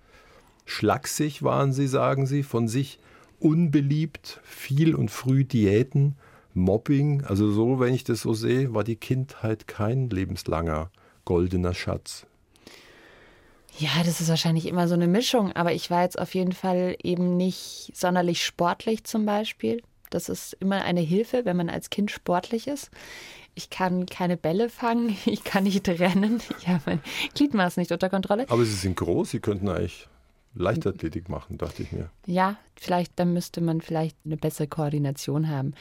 Schlaksig 0.65 1.43
waren 1.43 1.73
sie, 1.73 1.87
sagen 1.87 2.25
sie, 2.25 2.43
von 2.43 2.69
sich 2.69 2.97
unbeliebt, 3.37 4.39
viel 4.43 4.95
und 4.95 5.11
früh 5.11 5.43
Diäten, 5.43 6.15
Mobbing. 6.53 7.25
Also 7.25 7.51
so, 7.51 7.81
wenn 7.81 7.93
ich 7.93 8.05
das 8.05 8.21
so 8.21 8.33
sehe, 8.33 8.73
war 8.73 8.85
die 8.85 8.95
Kindheit 8.95 9.67
kein 9.67 10.09
lebenslanger 10.09 10.91
goldener 11.25 11.73
Schatz. 11.73 12.25
Ja, 13.77 13.89
das 14.05 14.21
ist 14.21 14.29
wahrscheinlich 14.29 14.65
immer 14.65 14.87
so 14.87 14.93
eine 14.93 15.07
Mischung, 15.07 15.51
aber 15.53 15.73
ich 15.73 15.89
war 15.89 16.03
jetzt 16.03 16.19
auf 16.19 16.33
jeden 16.35 16.53
Fall 16.53 16.95
eben 17.03 17.35
nicht 17.35 17.91
sonderlich 17.95 18.45
sportlich 18.45 19.03
zum 19.03 19.25
Beispiel. 19.25 19.81
Das 20.09 20.29
ist 20.29 20.53
immer 20.59 20.83
eine 20.83 20.99
Hilfe, 20.99 21.45
wenn 21.45 21.57
man 21.57 21.69
als 21.69 21.89
Kind 21.89 22.11
sportlich 22.11 22.67
ist. 22.67 22.91
Ich 23.53 23.69
kann 23.69 24.05
keine 24.05 24.37
Bälle 24.37 24.69
fangen, 24.69 25.17
ich 25.25 25.43
kann 25.43 25.63
nicht 25.63 25.87
rennen, 25.87 26.41
ich 26.59 26.67
habe 26.67 26.81
mein 26.85 27.01
Gliedmaß 27.35 27.77
nicht 27.77 27.91
unter 27.91 28.09
Kontrolle. 28.09 28.45
Aber 28.49 28.65
sie 28.65 28.75
sind 28.75 28.97
groß, 28.97 29.31
sie 29.31 29.39
könnten 29.39 29.69
eigentlich 29.69 30.07
Leichtathletik 30.53 31.29
machen, 31.29 31.57
dachte 31.57 31.83
ich 31.83 31.91
mir. 31.91 32.09
Ja, 32.25 32.57
vielleicht, 32.75 33.17
dann 33.19 33.33
müsste 33.33 33.61
man 33.61 33.79
vielleicht 33.79 34.17
eine 34.25 34.37
bessere 34.37 34.67
Koordination 34.67 35.47
haben. 35.49 35.73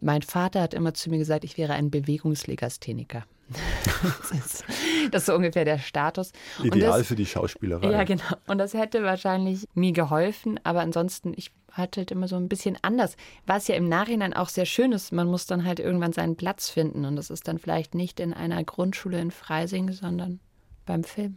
Mein 0.00 0.22
Vater 0.22 0.62
hat 0.62 0.74
immer 0.74 0.94
zu 0.94 1.10
mir 1.10 1.18
gesagt, 1.18 1.44
ich 1.44 1.56
wäre 1.58 1.74
ein 1.74 1.90
Bewegungslegastheniker. 1.90 3.24
Das, 3.48 4.30
ist, 4.32 4.64
das 5.10 5.22
ist 5.22 5.26
so 5.26 5.34
ungefähr 5.34 5.64
der 5.64 5.78
Status. 5.78 6.32
Ideal 6.62 6.98
das, 6.98 7.06
für 7.06 7.14
die 7.14 7.26
Schauspielerei. 7.26 7.90
Ja, 7.90 8.04
genau. 8.04 8.24
Und 8.46 8.58
das 8.58 8.74
hätte 8.74 9.02
wahrscheinlich 9.02 9.66
mir 9.74 9.92
geholfen, 9.92 10.58
aber 10.64 10.80
ansonsten, 10.80 11.32
ich 11.36 11.52
hatte 11.70 12.00
halt 12.00 12.10
immer 12.10 12.26
so 12.26 12.36
ein 12.36 12.48
bisschen 12.48 12.78
anders. 12.82 13.16
Was 13.46 13.68
ja 13.68 13.76
im 13.76 13.88
Nachhinein 13.88 14.32
auch 14.32 14.48
sehr 14.48 14.66
schön 14.66 14.92
ist, 14.92 15.12
man 15.12 15.26
muss 15.26 15.46
dann 15.46 15.64
halt 15.64 15.78
irgendwann 15.78 16.12
seinen 16.12 16.36
Platz 16.36 16.70
finden. 16.70 17.04
Und 17.04 17.16
das 17.16 17.30
ist 17.30 17.46
dann 17.48 17.58
vielleicht 17.58 17.94
nicht 17.94 18.18
in 18.18 18.32
einer 18.32 18.64
Grundschule 18.64 19.20
in 19.20 19.30
Freising, 19.30 19.92
sondern 19.92 20.40
beim 20.86 21.04
Film. 21.04 21.36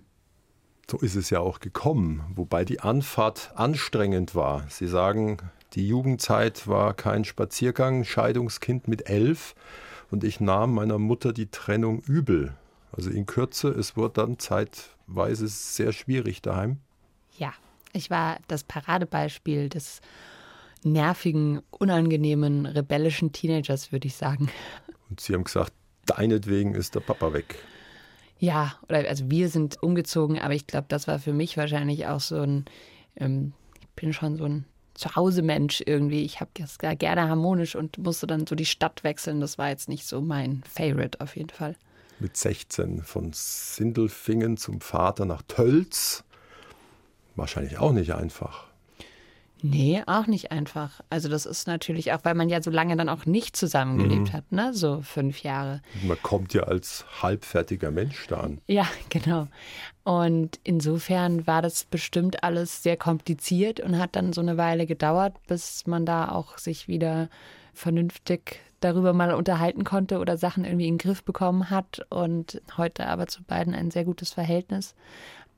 So 0.89 0.97
ist 0.97 1.15
es 1.15 1.29
ja 1.29 1.39
auch 1.39 1.59
gekommen, 1.59 2.23
wobei 2.35 2.65
die 2.65 2.79
Anfahrt 2.79 3.51
anstrengend 3.55 4.33
war. 4.33 4.65
Sie 4.69 4.87
sagen, 4.87 5.37
die 5.73 5.87
Jugendzeit 5.87 6.67
war 6.67 6.95
kein 6.95 7.25
Spaziergang, 7.25 8.05
Scheidungskind 8.05 8.87
mit 8.87 9.07
elf 9.07 9.53
und 10.11 10.23
ich 10.23 10.39
nahm 10.39 10.73
meiner 10.73 10.97
Mutter 10.97 11.33
die 11.33 11.49
Trennung 11.51 12.01
übel. 12.01 12.55
Also 12.91 13.09
in 13.09 13.25
Kürze, 13.25 13.69
es 13.69 13.95
wurde 13.95 14.13
dann 14.21 14.39
zeitweise 14.39 15.47
sehr 15.47 15.91
schwierig 15.91 16.41
daheim. 16.41 16.77
Ja, 17.37 17.53
ich 17.93 18.09
war 18.09 18.39
das 18.47 18.63
Paradebeispiel 18.63 19.69
des 19.69 20.01
nervigen, 20.83 21.61
unangenehmen, 21.71 22.65
rebellischen 22.65 23.31
Teenagers, 23.31 23.91
würde 23.91 24.07
ich 24.07 24.15
sagen. 24.15 24.49
Und 25.09 25.19
Sie 25.19 25.33
haben 25.33 25.43
gesagt, 25.43 25.73
deinetwegen 26.05 26.75
ist 26.75 26.95
der 26.95 27.01
Papa 27.01 27.33
weg. 27.33 27.63
Ja, 28.39 28.75
oder 28.87 28.99
also 29.09 29.29
wir 29.29 29.49
sind 29.49 29.81
umgezogen, 29.83 30.39
aber 30.39 30.53
ich 30.53 30.65
glaube, 30.65 30.85
das 30.87 31.07
war 31.07 31.19
für 31.19 31.33
mich 31.33 31.57
wahrscheinlich 31.57 32.07
auch 32.07 32.21
so 32.21 32.41
ein, 32.41 32.65
ähm, 33.17 33.53
ich 33.81 33.87
bin 33.89 34.13
schon 34.13 34.37
so 34.37 34.45
ein 34.45 34.65
Zuhause-Mensch 34.99 35.81
irgendwie. 35.85 36.23
Ich 36.23 36.39
habe 36.39 36.51
das 36.53 36.77
gerne 36.77 37.27
harmonisch 37.27 37.75
und 37.75 37.97
musste 37.97 38.27
dann 38.27 38.45
so 38.45 38.55
die 38.55 38.65
Stadt 38.65 39.03
wechseln. 39.03 39.41
Das 39.41 39.57
war 39.57 39.69
jetzt 39.69 39.89
nicht 39.89 40.05
so 40.05 40.21
mein 40.21 40.63
Favorite 40.71 41.19
auf 41.21 41.35
jeden 41.35 41.49
Fall. 41.49 41.75
Mit 42.19 42.37
16 42.37 43.03
von 43.03 43.31
Sindelfingen 43.33 44.57
zum 44.57 44.81
Vater 44.81 45.25
nach 45.25 45.41
Tölz. 45.47 46.23
Wahrscheinlich 47.35 47.79
auch 47.79 47.93
nicht 47.93 48.13
einfach. 48.13 48.68
Nee, 49.61 50.01
auch 50.05 50.27
nicht 50.27 50.51
einfach. 50.51 51.01
Also 51.09 51.27
das 51.27 51.45
ist 51.45 51.67
natürlich 51.67 52.13
auch, 52.13 52.19
weil 52.23 52.35
man 52.35 52.49
ja 52.49 52.61
so 52.61 52.71
lange 52.71 52.95
dann 52.95 53.09
auch 53.09 53.25
nicht 53.25 53.57
zusammengelebt 53.57 54.29
mhm. 54.29 54.33
hat, 54.33 54.51
ne? 54.51 54.73
So 54.73 55.01
fünf 55.01 55.43
Jahre. 55.43 55.81
Man 56.03 56.21
kommt 56.21 56.53
ja 56.53 56.63
als 56.63 57.05
halbfertiger 57.21 57.91
Mensch 57.91 58.27
da 58.27 58.41
an. 58.41 58.61
Ja, 58.67 58.87
genau. 59.09 59.47
Und 60.03 60.59
insofern 60.63 61.45
war 61.45 61.61
das 61.61 61.83
bestimmt 61.83 62.43
alles 62.43 62.83
sehr 62.83 62.97
kompliziert 62.97 63.79
und 63.79 63.97
hat 63.97 64.15
dann 64.15 64.33
so 64.33 64.41
eine 64.41 64.57
Weile 64.57 64.85
gedauert, 64.85 65.35
bis 65.47 65.85
man 65.85 66.05
da 66.05 66.29
auch 66.29 66.57
sich 66.57 66.87
wieder 66.87 67.29
vernünftig 67.73 68.61
darüber 68.79 69.11
mal 69.13 69.33
unterhalten 69.33 69.83
konnte 69.83 70.19
oder 70.19 70.37
Sachen 70.37 70.63
irgendwie 70.63 70.87
in 70.87 70.93
den 70.93 70.99
Griff 70.99 71.23
bekommen 71.23 71.69
hat. 71.69 72.05
Und 72.09 72.61
heute 72.77 73.07
aber 73.07 73.27
zu 73.27 73.43
beiden 73.43 73.75
ein 73.75 73.91
sehr 73.91 74.05
gutes 74.05 74.31
Verhältnis 74.31 74.95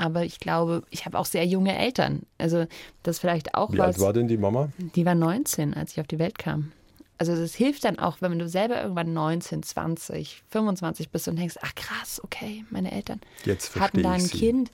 aber 0.02 0.26
ich 0.26 0.40
glaube, 0.40 0.82
ich 0.90 1.06
habe 1.06 1.20
auch 1.20 1.26
sehr 1.26 1.46
junge 1.46 1.78
Eltern. 1.78 2.24
Also 2.40 2.66
das 3.04 3.20
vielleicht 3.20 3.54
auch 3.54 3.72
Wie 3.72 3.78
was. 3.78 3.86
alt 3.86 4.00
war 4.00 4.14
denn 4.14 4.28
die 4.28 4.38
Mama? 4.38 4.70
Die 4.96 5.06
war 5.06 5.14
19, 5.14 5.76
als 5.76 5.92
ich 5.92 6.00
auf 6.00 6.08
die 6.08 6.18
Welt 6.18 6.40
kam. 6.40 6.72
Also 7.20 7.36
das 7.36 7.54
hilft 7.54 7.86
dann 7.86 8.00
auch, 8.00 8.18
wenn 8.20 8.40
du 8.40 8.50
selber 8.50 8.82
irgendwann 8.82 9.14
19, 9.14 9.62
20, 9.62 10.42
25 10.50 11.12
bist 11.12 11.28
und 11.28 11.38
denkst, 11.38 11.58
ach 11.62 11.76
krass, 11.76 12.20
okay, 12.24 12.66
meine 12.72 12.92
Eltern 12.92 13.22
Jetzt 13.46 13.80
hatten 13.80 14.02
da 14.02 14.14
ein 14.14 14.22
sie. 14.22 14.40
Kind 14.40 14.72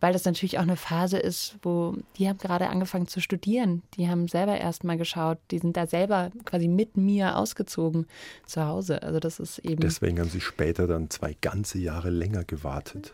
weil 0.00 0.12
das 0.12 0.24
natürlich 0.24 0.58
auch 0.58 0.62
eine 0.62 0.76
Phase 0.76 1.18
ist, 1.18 1.56
wo 1.62 1.96
die 2.16 2.28
haben 2.28 2.38
gerade 2.38 2.68
angefangen 2.68 3.08
zu 3.08 3.20
studieren. 3.20 3.82
Die 3.94 4.08
haben 4.08 4.28
selber 4.28 4.56
erst 4.58 4.84
mal 4.84 4.96
geschaut, 4.96 5.38
die 5.50 5.58
sind 5.58 5.76
da 5.76 5.86
selber 5.86 6.30
quasi 6.44 6.68
mit 6.68 6.96
mir 6.96 7.36
ausgezogen 7.36 8.06
zu 8.46 8.64
Hause. 8.64 9.02
Also 9.02 9.18
das 9.20 9.40
ist 9.40 9.58
eben. 9.58 9.80
Deswegen 9.80 10.20
haben 10.20 10.30
sie 10.30 10.40
später 10.40 10.86
dann 10.86 11.10
zwei 11.10 11.36
ganze 11.40 11.78
Jahre 11.78 12.10
länger 12.10 12.44
gewartet. 12.44 13.12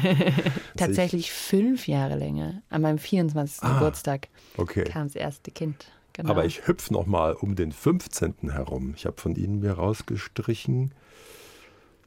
Tatsächlich 0.76 1.32
fünf 1.32 1.88
Jahre 1.88 2.16
länger. 2.16 2.62
An 2.70 2.82
meinem 2.82 2.98
24. 2.98 3.62
Ah, 3.62 3.74
Geburtstag 3.74 4.28
okay. 4.56 4.84
kam 4.84 5.08
das 5.08 5.16
erste 5.16 5.50
Kind. 5.50 5.86
Genau. 6.12 6.30
Aber 6.30 6.44
ich 6.44 6.68
hüpfe 6.68 6.92
noch 6.92 7.06
mal 7.06 7.32
um 7.32 7.56
den 7.56 7.72
15. 7.72 8.50
herum. 8.52 8.94
Ich 8.96 9.04
habe 9.04 9.20
von 9.20 9.34
Ihnen 9.34 9.58
mir 9.58 9.72
rausgestrichen 9.72 10.92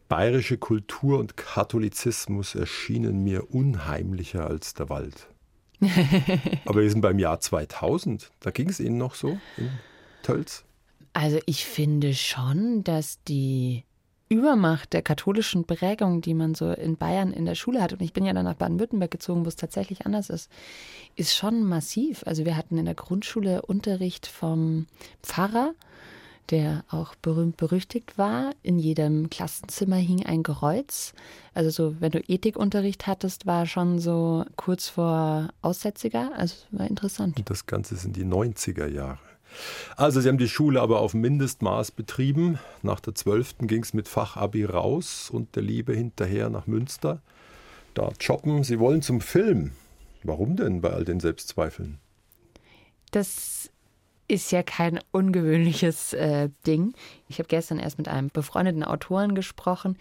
Bayerische 0.07 0.57
Kultur 0.57 1.19
und 1.19 1.35
Katholizismus 1.35 2.55
erschienen 2.55 3.23
mir 3.23 3.53
unheimlicher 3.53 4.47
als 4.47 4.73
der 4.73 4.89
Wald. 4.89 5.27
Aber 6.65 6.81
wir 6.81 6.89
sind 6.89 7.01
beim 7.01 7.19
Jahr 7.19 7.39
2000. 7.39 8.31
Da 8.39 8.51
ging 8.51 8.69
es 8.69 8.79
Ihnen 8.79 8.97
noch 8.97 9.15
so 9.15 9.37
in 9.57 9.69
Tölz? 10.23 10.63
Also 11.13 11.39
ich 11.45 11.65
finde 11.65 12.13
schon, 12.13 12.83
dass 12.83 13.23
die 13.23 13.83
Übermacht 14.29 14.93
der 14.93 15.01
katholischen 15.01 15.65
Prägung, 15.65 16.21
die 16.21 16.33
man 16.33 16.53
so 16.53 16.71
in 16.71 16.97
Bayern 16.97 17.31
in 17.31 17.45
der 17.45 17.55
Schule 17.55 17.81
hat, 17.81 17.93
und 17.93 18.01
ich 18.01 18.13
bin 18.13 18.25
ja 18.25 18.33
dann 18.33 18.43
nach 18.43 18.55
Baden-Württemberg 18.55 19.11
gezogen, 19.11 19.45
wo 19.45 19.47
es 19.47 19.55
tatsächlich 19.55 20.05
anders 20.05 20.29
ist, 20.29 20.51
ist 21.15 21.35
schon 21.35 21.63
massiv. 21.63 22.23
Also 22.25 22.43
wir 22.43 22.57
hatten 22.57 22.77
in 22.77 22.85
der 22.85 22.95
Grundschule 22.95 23.61
Unterricht 23.61 24.27
vom 24.27 24.87
Pfarrer 25.23 25.73
der 26.49 26.83
auch 26.89 27.15
berühmt 27.15 27.57
berüchtigt 27.57 28.17
war. 28.17 28.51
In 28.63 28.79
jedem 28.79 29.29
Klassenzimmer 29.29 29.97
hing 29.97 30.25
ein 30.25 30.43
Kreuz. 30.43 31.13
Also 31.53 31.69
so, 31.69 31.95
wenn 31.99 32.11
du 32.11 32.19
Ethikunterricht 32.19 33.07
hattest, 33.07 33.45
war 33.45 33.65
schon 33.65 33.99
so 33.99 34.45
kurz 34.55 34.89
vor 34.89 35.49
Aussätziger. 35.61 36.31
Also 36.35 36.55
war 36.71 36.87
interessant. 36.87 37.41
Das 37.45 37.65
Ganze 37.65 37.95
sind 37.95 38.15
die 38.15 38.25
90er 38.25 38.87
Jahre. 38.87 39.19
Also 39.95 40.21
Sie 40.21 40.27
haben 40.27 40.37
die 40.37 40.49
Schule 40.49 40.81
aber 40.81 40.99
auf 40.99 41.13
Mindestmaß 41.13 41.91
betrieben. 41.91 42.59
Nach 42.83 42.99
der 42.99 43.15
12. 43.15 43.59
ging 43.61 43.83
es 43.83 43.93
mit 43.93 44.07
Fachabi 44.07 44.65
raus 44.65 45.29
und 45.31 45.55
der 45.55 45.63
Liebe 45.63 45.93
hinterher 45.93 46.49
nach 46.49 46.67
Münster. 46.67 47.21
Da 47.93 48.11
jobben. 48.19 48.63
Sie 48.63 48.79
wollen 48.79 49.01
zum 49.01 49.21
Film. 49.21 49.71
Warum 50.23 50.55
denn 50.55 50.81
bei 50.81 50.91
all 50.91 51.05
den 51.05 51.19
Selbstzweifeln? 51.19 51.99
Das 53.11 53.69
ist 54.27 54.51
ja 54.51 54.61
kein 54.61 54.99
ungewöhnliches 55.11 56.13
äh, 56.13 56.49
Ding. 56.65 56.93
Ich 57.29 57.39
habe 57.39 57.47
gestern 57.47 57.79
erst 57.79 57.97
mit 57.97 58.09
einem 58.09 58.29
befreundeten 58.29 58.83
Autoren 58.83 59.35
gesprochen, 59.35 59.97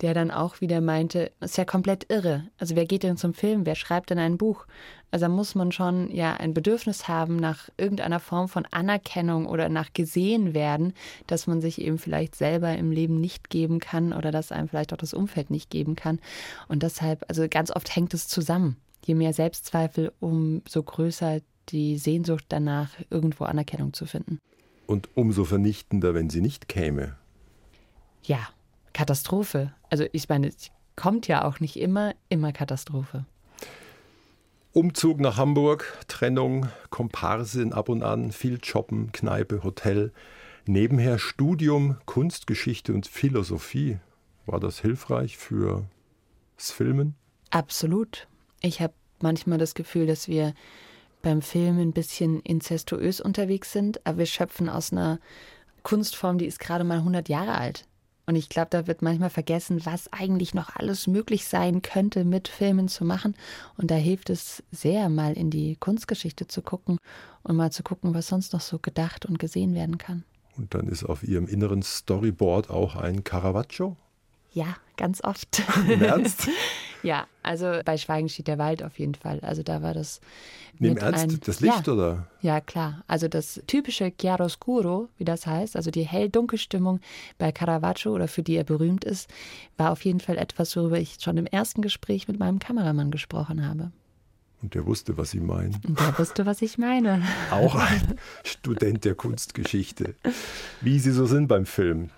der 0.00 0.14
dann 0.14 0.32
auch 0.32 0.60
wieder 0.60 0.80
meinte, 0.80 1.30
ist 1.40 1.56
ja 1.58 1.64
komplett 1.64 2.10
irre. 2.10 2.48
Also 2.58 2.74
wer 2.74 2.86
geht 2.86 3.04
denn 3.04 3.16
zum 3.16 3.34
Film? 3.34 3.66
Wer 3.66 3.76
schreibt 3.76 4.10
denn 4.10 4.18
ein 4.18 4.36
Buch? 4.36 4.66
Also 5.10 5.26
da 5.26 5.28
muss 5.28 5.54
man 5.54 5.70
schon 5.70 6.10
ja 6.10 6.34
ein 6.34 6.54
Bedürfnis 6.54 7.06
haben 7.06 7.36
nach 7.36 7.68
irgendeiner 7.76 8.20
Form 8.20 8.48
von 8.48 8.66
Anerkennung 8.70 9.46
oder 9.46 9.68
nach 9.68 9.92
gesehen 9.92 10.54
werden, 10.54 10.92
dass 11.28 11.46
man 11.46 11.60
sich 11.60 11.80
eben 11.80 11.98
vielleicht 11.98 12.34
selber 12.34 12.76
im 12.76 12.90
Leben 12.90 13.20
nicht 13.20 13.48
geben 13.48 13.78
kann 13.78 14.12
oder 14.12 14.32
dass 14.32 14.52
einem 14.52 14.68
vielleicht 14.68 14.92
auch 14.92 14.98
das 14.98 15.14
Umfeld 15.14 15.50
nicht 15.50 15.70
geben 15.70 15.94
kann. 15.94 16.18
Und 16.66 16.82
deshalb, 16.82 17.24
also 17.28 17.46
ganz 17.48 17.70
oft 17.70 17.94
hängt 17.94 18.12
es 18.12 18.26
zusammen. 18.26 18.76
Je 19.04 19.14
mehr 19.14 19.32
Selbstzweifel, 19.32 20.12
umso 20.20 20.82
größer 20.82 21.40
die 21.70 21.98
Sehnsucht 21.98 22.46
danach, 22.48 22.90
irgendwo 23.10 23.44
Anerkennung 23.44 23.92
zu 23.92 24.06
finden. 24.06 24.38
Und 24.86 25.08
umso 25.14 25.44
vernichtender, 25.44 26.14
wenn 26.14 26.30
sie 26.30 26.40
nicht 26.40 26.68
käme. 26.68 27.16
Ja, 28.22 28.48
Katastrophe. 28.92 29.72
Also 29.90 30.06
ich 30.12 30.28
meine, 30.28 30.48
es 30.48 30.70
kommt 30.96 31.28
ja 31.28 31.44
auch 31.44 31.60
nicht 31.60 31.76
immer, 31.76 32.14
immer 32.28 32.52
Katastrophe. 32.52 33.24
Umzug 34.72 35.20
nach 35.20 35.36
Hamburg, 35.36 35.98
Trennung, 36.08 36.68
Komparsin 36.90 37.72
ab 37.72 37.88
und 37.88 38.02
an, 38.02 38.32
viel 38.32 38.62
Shoppen, 38.64 39.12
Kneipe, 39.12 39.62
Hotel. 39.64 40.12
Nebenher 40.66 41.18
Studium, 41.18 41.96
Kunstgeschichte 42.04 42.92
und 42.92 43.06
Philosophie. 43.06 43.98
War 44.44 44.60
das 44.60 44.80
hilfreich 44.80 45.38
für 45.38 45.84
das 46.56 46.70
Filmen? 46.70 47.14
Absolut. 47.50 48.28
Ich 48.60 48.80
habe 48.80 48.92
manchmal 49.20 49.58
das 49.58 49.74
Gefühl, 49.74 50.06
dass 50.06 50.28
wir 50.28 50.54
beim 51.22 51.42
Film 51.42 51.78
ein 51.78 51.92
bisschen 51.92 52.40
inzestuös 52.40 53.20
unterwegs 53.20 53.72
sind, 53.72 54.04
aber 54.06 54.18
wir 54.18 54.26
schöpfen 54.26 54.68
aus 54.68 54.92
einer 54.92 55.18
Kunstform, 55.82 56.38
die 56.38 56.46
ist 56.46 56.60
gerade 56.60 56.84
mal 56.84 56.98
100 56.98 57.28
Jahre 57.28 57.56
alt. 57.56 57.84
Und 58.26 58.36
ich 58.36 58.50
glaube, 58.50 58.68
da 58.68 58.86
wird 58.86 59.00
manchmal 59.00 59.30
vergessen, 59.30 59.86
was 59.86 60.12
eigentlich 60.12 60.52
noch 60.52 60.76
alles 60.76 61.06
möglich 61.06 61.46
sein 61.46 61.80
könnte, 61.80 62.26
mit 62.26 62.48
Filmen 62.48 62.88
zu 62.88 63.06
machen. 63.06 63.34
Und 63.78 63.90
da 63.90 63.94
hilft 63.94 64.28
es 64.28 64.62
sehr, 64.70 65.08
mal 65.08 65.32
in 65.32 65.48
die 65.48 65.76
Kunstgeschichte 65.76 66.46
zu 66.46 66.60
gucken 66.60 66.98
und 67.42 67.56
mal 67.56 67.72
zu 67.72 67.82
gucken, 67.82 68.12
was 68.12 68.26
sonst 68.26 68.52
noch 68.52 68.60
so 68.60 68.78
gedacht 68.78 69.24
und 69.24 69.38
gesehen 69.38 69.74
werden 69.74 69.96
kann. 69.96 70.24
Und 70.58 70.74
dann 70.74 70.88
ist 70.88 71.04
auf 71.04 71.22
Ihrem 71.22 71.48
inneren 71.48 71.82
Storyboard 71.82 72.68
auch 72.68 72.96
ein 72.96 73.24
Caravaggio? 73.24 73.96
Ja, 74.52 74.76
ganz 74.98 75.24
oft. 75.24 75.62
Im 75.88 76.02
Ernst? 76.02 76.48
ja, 77.02 77.26
also 77.42 77.80
bei 77.84 77.96
Schweigen 77.96 78.28
steht 78.28 78.48
der 78.48 78.58
Wald 78.58 78.82
auf 78.82 78.98
jeden 78.98 79.14
Fall. 79.14 79.40
Also 79.40 79.62
da 79.62 79.82
war 79.82 79.94
das. 79.94 80.20
Im 80.80 80.96
Ernst? 80.96 81.24
Ein, 81.24 81.40
das 81.44 81.60
Licht 81.60 81.86
ja, 81.86 81.92
oder? 81.92 82.26
Ja, 82.40 82.60
klar. 82.60 83.02
Also 83.08 83.26
das 83.26 83.60
typische 83.66 84.12
Chiaroscuro, 84.16 85.08
wie 85.16 85.24
das 85.24 85.46
heißt, 85.46 85.74
also 85.74 85.90
die 85.90 86.04
hell-dunkel-Stimmung 86.04 87.00
bei 87.36 87.50
Caravaggio 87.50 88.12
oder 88.12 88.28
für 88.28 88.42
die 88.44 88.54
er 88.54 88.64
berühmt 88.64 89.04
ist, 89.04 89.28
war 89.76 89.90
auf 89.90 90.04
jeden 90.04 90.20
Fall 90.20 90.38
etwas, 90.38 90.76
worüber 90.76 90.98
ich 90.98 91.16
schon 91.20 91.36
im 91.36 91.46
ersten 91.46 91.82
Gespräch 91.82 92.28
mit 92.28 92.38
meinem 92.38 92.60
Kameramann 92.60 93.10
gesprochen 93.10 93.66
habe. 93.66 93.90
Und 94.62 94.74
der 94.74 94.86
wusste, 94.86 95.16
was 95.16 95.30
Sie 95.30 95.40
meinen. 95.40 95.74
Und 95.86 95.98
der 96.00 96.18
wusste, 96.18 96.46
was 96.46 96.62
ich 96.62 96.78
meine. 96.78 97.22
Auch 97.50 97.74
ein 97.76 98.18
Student 98.44 99.04
der 99.04 99.14
Kunstgeschichte. 99.14 100.14
Wie 100.80 100.98
Sie 100.98 101.12
so 101.12 101.26
sind 101.26 101.48
beim 101.48 101.66
Film. 101.66 102.10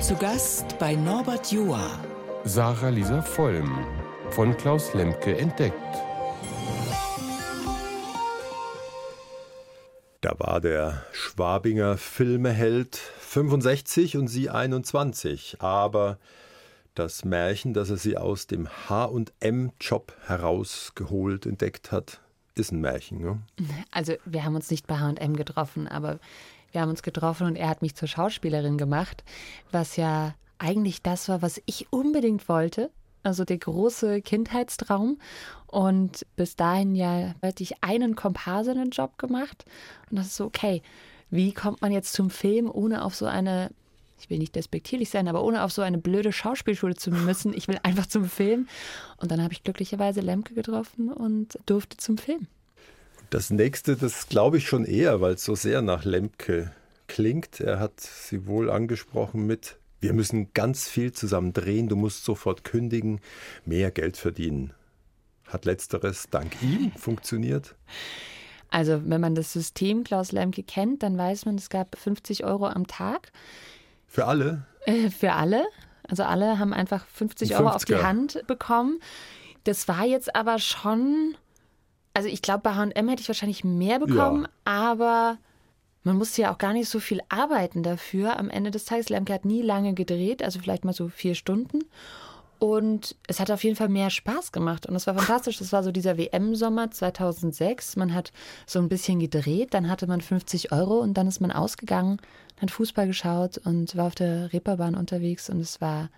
Zu 0.00 0.16
Gast 0.16 0.78
bei 0.78 0.94
Norbert 0.96 1.50
Joa. 1.52 2.00
Sarah 2.44 2.88
Lisa 2.88 3.20
Vollm, 3.20 3.70
von 4.30 4.56
Klaus 4.56 4.94
Lemke 4.94 5.36
entdeckt. 5.36 5.74
Da 10.22 10.34
war 10.38 10.60
der 10.62 11.04
Schwabinger 11.12 11.98
Filmeheld 11.98 12.96
65 12.96 14.16
und 14.16 14.28
sie 14.28 14.48
21. 14.48 15.60
Aber 15.60 16.18
das 16.94 17.26
Märchen, 17.26 17.74
das 17.74 17.90
er 17.90 17.98
sie 17.98 18.16
aus 18.16 18.46
dem 18.46 18.68
H&M-Job 18.88 20.16
herausgeholt 20.26 21.44
entdeckt 21.44 21.92
hat, 21.92 22.20
ist 22.54 22.72
ein 22.72 22.80
Märchen. 22.80 23.20
Ne? 23.20 23.42
Also 23.90 24.14
wir 24.24 24.44
haben 24.44 24.54
uns 24.54 24.70
nicht 24.70 24.86
bei 24.86 24.98
H&M 24.98 25.36
getroffen, 25.36 25.86
aber 25.86 26.18
wir 26.72 26.80
haben 26.80 26.90
uns 26.90 27.02
getroffen 27.02 27.46
und 27.46 27.56
er 27.56 27.68
hat 27.68 27.82
mich 27.82 27.94
zur 27.96 28.08
Schauspielerin 28.08 28.78
gemacht, 28.78 29.24
was 29.70 29.96
ja 29.96 30.34
eigentlich 30.60 31.02
das 31.02 31.28
war, 31.28 31.42
was 31.42 31.60
ich 31.66 31.88
unbedingt 31.90 32.48
wollte. 32.48 32.90
also 33.22 33.44
der 33.44 33.58
große 33.58 34.22
Kindheitstraum. 34.22 35.18
Und 35.66 36.26
bis 36.36 36.56
dahin 36.56 36.94
ja 36.94 37.34
hatte 37.42 37.62
ich 37.62 37.82
einen 37.82 38.16
Komparsinnenjob 38.16 39.18
gemacht. 39.18 39.64
Und 40.10 40.18
das 40.18 40.28
ist 40.28 40.36
so, 40.36 40.46
okay, 40.46 40.82
wie 41.30 41.52
kommt 41.52 41.80
man 41.82 41.92
jetzt 41.92 42.12
zum 42.12 42.30
Film, 42.30 42.70
ohne 42.72 43.04
auf 43.04 43.14
so 43.14 43.26
eine, 43.26 43.70
ich 44.18 44.30
will 44.30 44.38
nicht 44.38 44.56
despektierlich 44.56 45.10
sein, 45.10 45.28
aber 45.28 45.44
ohne 45.44 45.62
auf 45.62 45.72
so 45.72 45.82
eine 45.82 45.98
blöde 45.98 46.32
Schauspielschule 46.32 46.96
zu 46.96 47.10
müssen. 47.10 47.54
Ich 47.54 47.68
will 47.68 47.78
einfach 47.82 48.06
zum 48.06 48.24
Film. 48.24 48.68
Und 49.18 49.30
dann 49.30 49.42
habe 49.42 49.52
ich 49.52 49.62
glücklicherweise 49.62 50.20
Lemke 50.20 50.54
getroffen 50.54 51.12
und 51.12 51.58
durfte 51.66 51.96
zum 51.98 52.18
Film. 52.18 52.46
Das 53.30 53.50
nächste, 53.50 53.96
das 53.96 54.28
glaube 54.28 54.58
ich 54.58 54.66
schon 54.66 54.84
eher, 54.84 55.20
weil 55.20 55.34
es 55.34 55.44
so 55.44 55.54
sehr 55.54 55.82
nach 55.82 56.04
Lemke 56.04 56.72
klingt. 57.06 57.60
Er 57.60 57.78
hat 57.78 58.00
sie 58.00 58.46
wohl 58.46 58.70
angesprochen 58.70 59.46
mit, 59.46 59.76
wir 60.00 60.12
müssen 60.12 60.52
ganz 60.54 60.88
viel 60.88 61.12
zusammen 61.12 61.52
drehen, 61.52 61.88
du 61.88 61.96
musst 61.96 62.24
sofort 62.24 62.64
kündigen, 62.64 63.20
mehr 63.64 63.90
Geld 63.90 64.16
verdienen. 64.16 64.72
Hat 65.46 65.64
letzteres 65.64 66.28
dank 66.30 66.62
ihm 66.62 66.92
funktioniert? 66.96 67.74
Also 68.70 69.02
wenn 69.04 69.20
man 69.20 69.34
das 69.34 69.52
System 69.52 70.04
Klaus 70.04 70.32
Lemke 70.32 70.62
kennt, 70.62 71.02
dann 71.02 71.18
weiß 71.18 71.44
man, 71.44 71.56
es 71.56 71.70
gab 71.70 71.98
50 71.98 72.44
Euro 72.44 72.66
am 72.68 72.86
Tag. 72.86 73.32
Für 74.06 74.26
alle? 74.26 74.66
Äh, 74.86 75.10
für 75.10 75.32
alle. 75.32 75.64
Also 76.08 76.22
alle 76.22 76.58
haben 76.58 76.72
einfach 76.72 77.06
50 77.06 77.56
Euro 77.56 77.68
auf 77.68 77.84
die 77.84 77.96
Hand 77.96 78.42
bekommen. 78.46 79.00
Das 79.64 79.86
war 79.88 80.04
jetzt 80.04 80.34
aber 80.34 80.58
schon, 80.58 81.36
also 82.14 82.28
ich 82.28 82.42
glaube, 82.42 82.62
bei 82.62 82.74
H&M 82.74 83.08
hätte 83.08 83.22
ich 83.22 83.28
wahrscheinlich 83.28 83.64
mehr 83.64 83.98
bekommen, 83.98 84.42
ja. 84.42 84.48
aber 84.64 85.38
man 86.02 86.16
musste 86.16 86.42
ja 86.42 86.52
auch 86.52 86.58
gar 86.58 86.72
nicht 86.72 86.88
so 86.88 87.00
viel 87.00 87.20
arbeiten 87.28 87.82
dafür. 87.82 88.38
Am 88.38 88.50
Ende 88.50 88.70
des 88.70 88.84
Tages, 88.84 89.08
Lemke 89.08 89.34
hat 89.34 89.44
nie 89.44 89.62
lange 89.62 89.94
gedreht, 89.94 90.42
also 90.42 90.58
vielleicht 90.58 90.84
mal 90.84 90.94
so 90.94 91.08
vier 91.08 91.34
Stunden. 91.34 91.84
Und 92.58 93.16
es 93.26 93.40
hat 93.40 93.50
auf 93.50 93.64
jeden 93.64 93.76
Fall 93.76 93.88
mehr 93.88 94.10
Spaß 94.10 94.52
gemacht. 94.52 94.84
Und 94.84 94.94
es 94.94 95.06
war 95.06 95.14
fantastisch. 95.14 95.58
Das 95.58 95.72
war 95.72 95.82
so 95.82 95.92
dieser 95.92 96.18
WM-Sommer 96.18 96.90
2006. 96.90 97.96
Man 97.96 98.14
hat 98.14 98.32
so 98.66 98.78
ein 98.78 98.90
bisschen 98.90 99.18
gedreht, 99.18 99.72
dann 99.72 99.88
hatte 99.88 100.06
man 100.06 100.20
50 100.20 100.70
Euro 100.70 100.98
und 100.98 101.14
dann 101.14 101.26
ist 101.26 101.40
man 101.40 101.52
ausgegangen, 101.52 102.18
hat 102.60 102.70
Fußball 102.70 103.06
geschaut 103.06 103.56
und 103.58 103.96
war 103.96 104.08
auf 104.08 104.14
der 104.14 104.52
Reeperbahn 104.52 104.94
unterwegs. 104.94 105.48
Und 105.48 105.60
es 105.60 105.80
war 105.80 106.10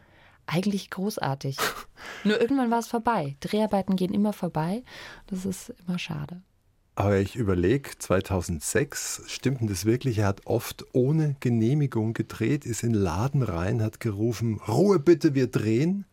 eigentlich 0.46 0.90
großartig. 0.90 1.58
Nur 2.24 2.40
irgendwann 2.40 2.72
war 2.72 2.80
es 2.80 2.88
vorbei. 2.88 3.36
Dreharbeiten 3.38 3.94
gehen 3.94 4.12
immer 4.12 4.32
vorbei. 4.32 4.82
Das 5.28 5.46
ist 5.46 5.72
immer 5.86 6.00
schade. 6.00 6.42
Aber 6.94 7.18
ich 7.18 7.36
überlege, 7.36 7.90
2006 7.98 9.22
stimmt 9.26 9.60
denn 9.60 9.68
das 9.68 9.86
wirklich? 9.86 10.18
Er 10.18 10.26
hat 10.26 10.46
oft 10.46 10.84
ohne 10.92 11.36
Genehmigung 11.40 12.12
gedreht, 12.12 12.66
ist 12.66 12.82
in 12.82 12.92
Laden 12.92 13.42
rein, 13.42 13.82
hat 13.82 13.98
gerufen, 13.98 14.60
Ruhe 14.68 14.98
bitte, 14.98 15.34
wir 15.34 15.46
drehen. 15.46 16.04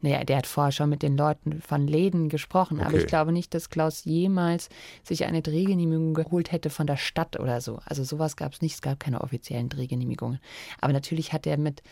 Naja, 0.00 0.24
der 0.24 0.38
hat 0.38 0.46
vorher 0.46 0.72
schon 0.72 0.90
mit 0.90 1.02
den 1.02 1.16
Leuten 1.16 1.60
von 1.60 1.86
Läden 1.86 2.28
gesprochen, 2.28 2.78
okay. 2.78 2.86
aber 2.86 2.98
ich 2.98 3.06
glaube 3.06 3.32
nicht, 3.32 3.54
dass 3.54 3.70
Klaus 3.70 4.04
jemals 4.04 4.68
sich 5.04 5.24
eine 5.24 5.42
Drehgenehmigung 5.42 6.12
geholt 6.12 6.50
hätte 6.50 6.70
von 6.70 6.88
der 6.88 6.96
Stadt 6.96 7.38
oder 7.38 7.60
so. 7.60 7.78
Also 7.84 8.02
sowas 8.02 8.36
gab 8.36 8.52
es 8.52 8.60
nicht, 8.60 8.74
es 8.74 8.82
gab 8.82 8.98
keine 8.98 9.20
offiziellen 9.20 9.68
Drehgenehmigungen. 9.68 10.40
Aber 10.80 10.92
natürlich 10.92 11.32
hat 11.32 11.46
er 11.46 11.56
mit 11.56 11.82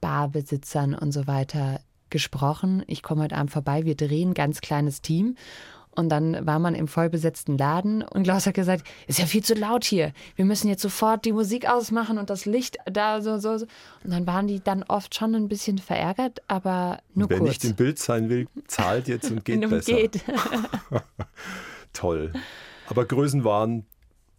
Barbesitzern 0.00 0.94
und 0.94 1.12
so 1.12 1.26
weiter 1.26 1.80
gesprochen. 2.08 2.82
Ich 2.86 3.02
komme 3.02 3.24
heute 3.24 3.36
Abend 3.36 3.50
vorbei, 3.50 3.84
wir 3.84 3.94
drehen, 3.94 4.32
ganz 4.32 4.62
kleines 4.62 5.02
Team. 5.02 5.36
Und 5.96 6.08
dann 6.08 6.46
war 6.46 6.58
man 6.58 6.74
im 6.74 6.86
vollbesetzten 6.86 7.58
Laden 7.58 8.02
und 8.02 8.22
Klaus 8.22 8.46
hat 8.46 8.54
gesagt, 8.54 8.86
ist 9.08 9.18
ja 9.18 9.26
viel 9.26 9.42
zu 9.42 9.54
laut 9.54 9.84
hier. 9.84 10.12
Wir 10.36 10.44
müssen 10.44 10.68
jetzt 10.68 10.82
sofort 10.82 11.24
die 11.24 11.32
Musik 11.32 11.68
ausmachen 11.68 12.16
und 12.18 12.30
das 12.30 12.46
Licht 12.46 12.78
da 12.84 13.20
so, 13.20 13.38
so, 13.38 13.58
so. 13.58 13.66
Und 14.04 14.12
dann 14.12 14.26
waren 14.26 14.46
die 14.46 14.60
dann 14.60 14.84
oft 14.84 15.14
schon 15.14 15.34
ein 15.34 15.48
bisschen 15.48 15.78
verärgert, 15.78 16.42
aber 16.46 17.00
nur 17.14 17.28
Wer 17.28 17.38
kurz. 17.38 17.48
nicht 17.48 17.64
im 17.64 17.74
Bild 17.74 17.98
sein 17.98 18.28
will, 18.28 18.46
zahlt 18.68 19.08
jetzt 19.08 19.30
und 19.30 19.44
geht 19.44 19.68
besser. 19.68 19.92
Geht. 19.92 20.24
Toll. 21.92 22.32
Aber 22.88 23.04
Größenwahn 23.04 23.84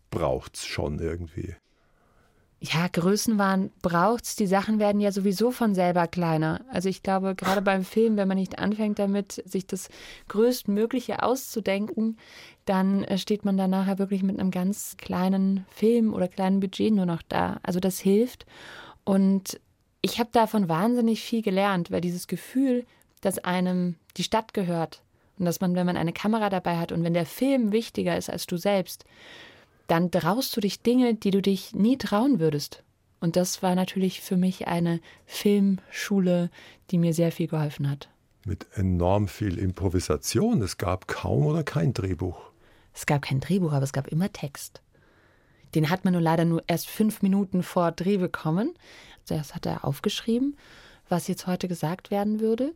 braucht 0.09 0.55
es 0.55 0.65
schon 0.65 0.99
irgendwie 0.99 1.55
ja, 2.63 2.87
Größenwahn 2.87 3.71
braucht's. 3.81 4.35
Die 4.35 4.45
Sachen 4.45 4.77
werden 4.77 5.01
ja 5.01 5.11
sowieso 5.11 5.49
von 5.49 5.73
selber 5.73 6.07
kleiner. 6.07 6.61
Also 6.69 6.89
ich 6.89 7.01
glaube, 7.01 7.33
gerade 7.33 7.63
beim 7.63 7.83
Film, 7.83 8.17
wenn 8.17 8.27
man 8.27 8.37
nicht 8.37 8.59
anfängt 8.59 8.99
damit, 8.99 9.41
sich 9.45 9.65
das 9.65 9.89
Größtmögliche 10.27 11.23
auszudenken, 11.23 12.17
dann 12.65 13.03
äh, 13.05 13.17
steht 13.17 13.45
man 13.45 13.57
da 13.57 13.67
nachher 13.67 13.97
wirklich 13.97 14.21
mit 14.21 14.39
einem 14.39 14.51
ganz 14.51 14.95
kleinen 14.97 15.65
Film 15.71 16.13
oder 16.13 16.27
kleinen 16.27 16.59
Budget 16.59 16.93
nur 16.93 17.07
noch 17.07 17.23
da. 17.27 17.59
Also 17.63 17.79
das 17.79 17.99
hilft. 17.99 18.45
Und 19.03 19.59
ich 20.03 20.19
habe 20.19 20.29
davon 20.31 20.69
wahnsinnig 20.69 21.21
viel 21.21 21.41
gelernt, 21.41 21.89
weil 21.89 22.01
dieses 22.01 22.27
Gefühl, 22.27 22.85
dass 23.21 23.39
einem 23.39 23.95
die 24.17 24.23
Stadt 24.23 24.53
gehört 24.53 25.01
und 25.39 25.45
dass 25.45 25.61
man, 25.61 25.73
wenn 25.73 25.87
man 25.87 25.97
eine 25.97 26.13
Kamera 26.13 26.51
dabei 26.51 26.77
hat 26.77 26.91
und 26.91 27.03
wenn 27.03 27.15
der 27.15 27.25
Film 27.25 27.71
wichtiger 27.71 28.15
ist 28.15 28.29
als 28.29 28.45
du 28.45 28.57
selbst, 28.57 29.03
dann 29.91 30.09
traust 30.09 30.55
du 30.55 30.61
dich 30.61 30.81
Dinge, 30.81 31.15
die 31.15 31.31
du 31.31 31.41
dich 31.41 31.75
nie 31.75 31.97
trauen 31.97 32.39
würdest. 32.39 32.81
Und 33.19 33.35
das 33.35 33.61
war 33.61 33.75
natürlich 33.75 34.21
für 34.21 34.37
mich 34.37 34.67
eine 34.67 35.01
Filmschule, 35.25 36.49
die 36.89 36.97
mir 36.97 37.13
sehr 37.13 37.33
viel 37.33 37.47
geholfen 37.47 37.89
hat. 37.89 38.09
Mit 38.45 38.65
enorm 38.73 39.27
viel 39.27 39.59
Improvisation. 39.59 40.61
Es 40.61 40.77
gab 40.77 41.09
kaum 41.09 41.45
oder 41.45 41.63
kein 41.63 41.93
Drehbuch. 41.93 42.39
Es 42.93 43.05
gab 43.05 43.23
kein 43.23 43.41
Drehbuch, 43.41 43.73
aber 43.73 43.83
es 43.83 43.91
gab 43.91 44.07
immer 44.07 44.31
Text. 44.31 44.81
Den 45.75 45.89
hat 45.89 46.05
man 46.05 46.13
nur 46.13 46.21
leider 46.21 46.45
nur 46.45 46.63
erst 46.67 46.87
fünf 46.87 47.21
Minuten 47.21 47.61
vor 47.61 47.91
Dreh 47.91 48.15
bekommen. 48.15 48.73
Das 49.27 49.53
hat 49.53 49.65
er 49.65 49.83
aufgeschrieben, 49.83 50.55
was 51.09 51.27
jetzt 51.27 51.47
heute 51.47 51.67
gesagt 51.67 52.11
werden 52.11 52.39
würde. 52.39 52.73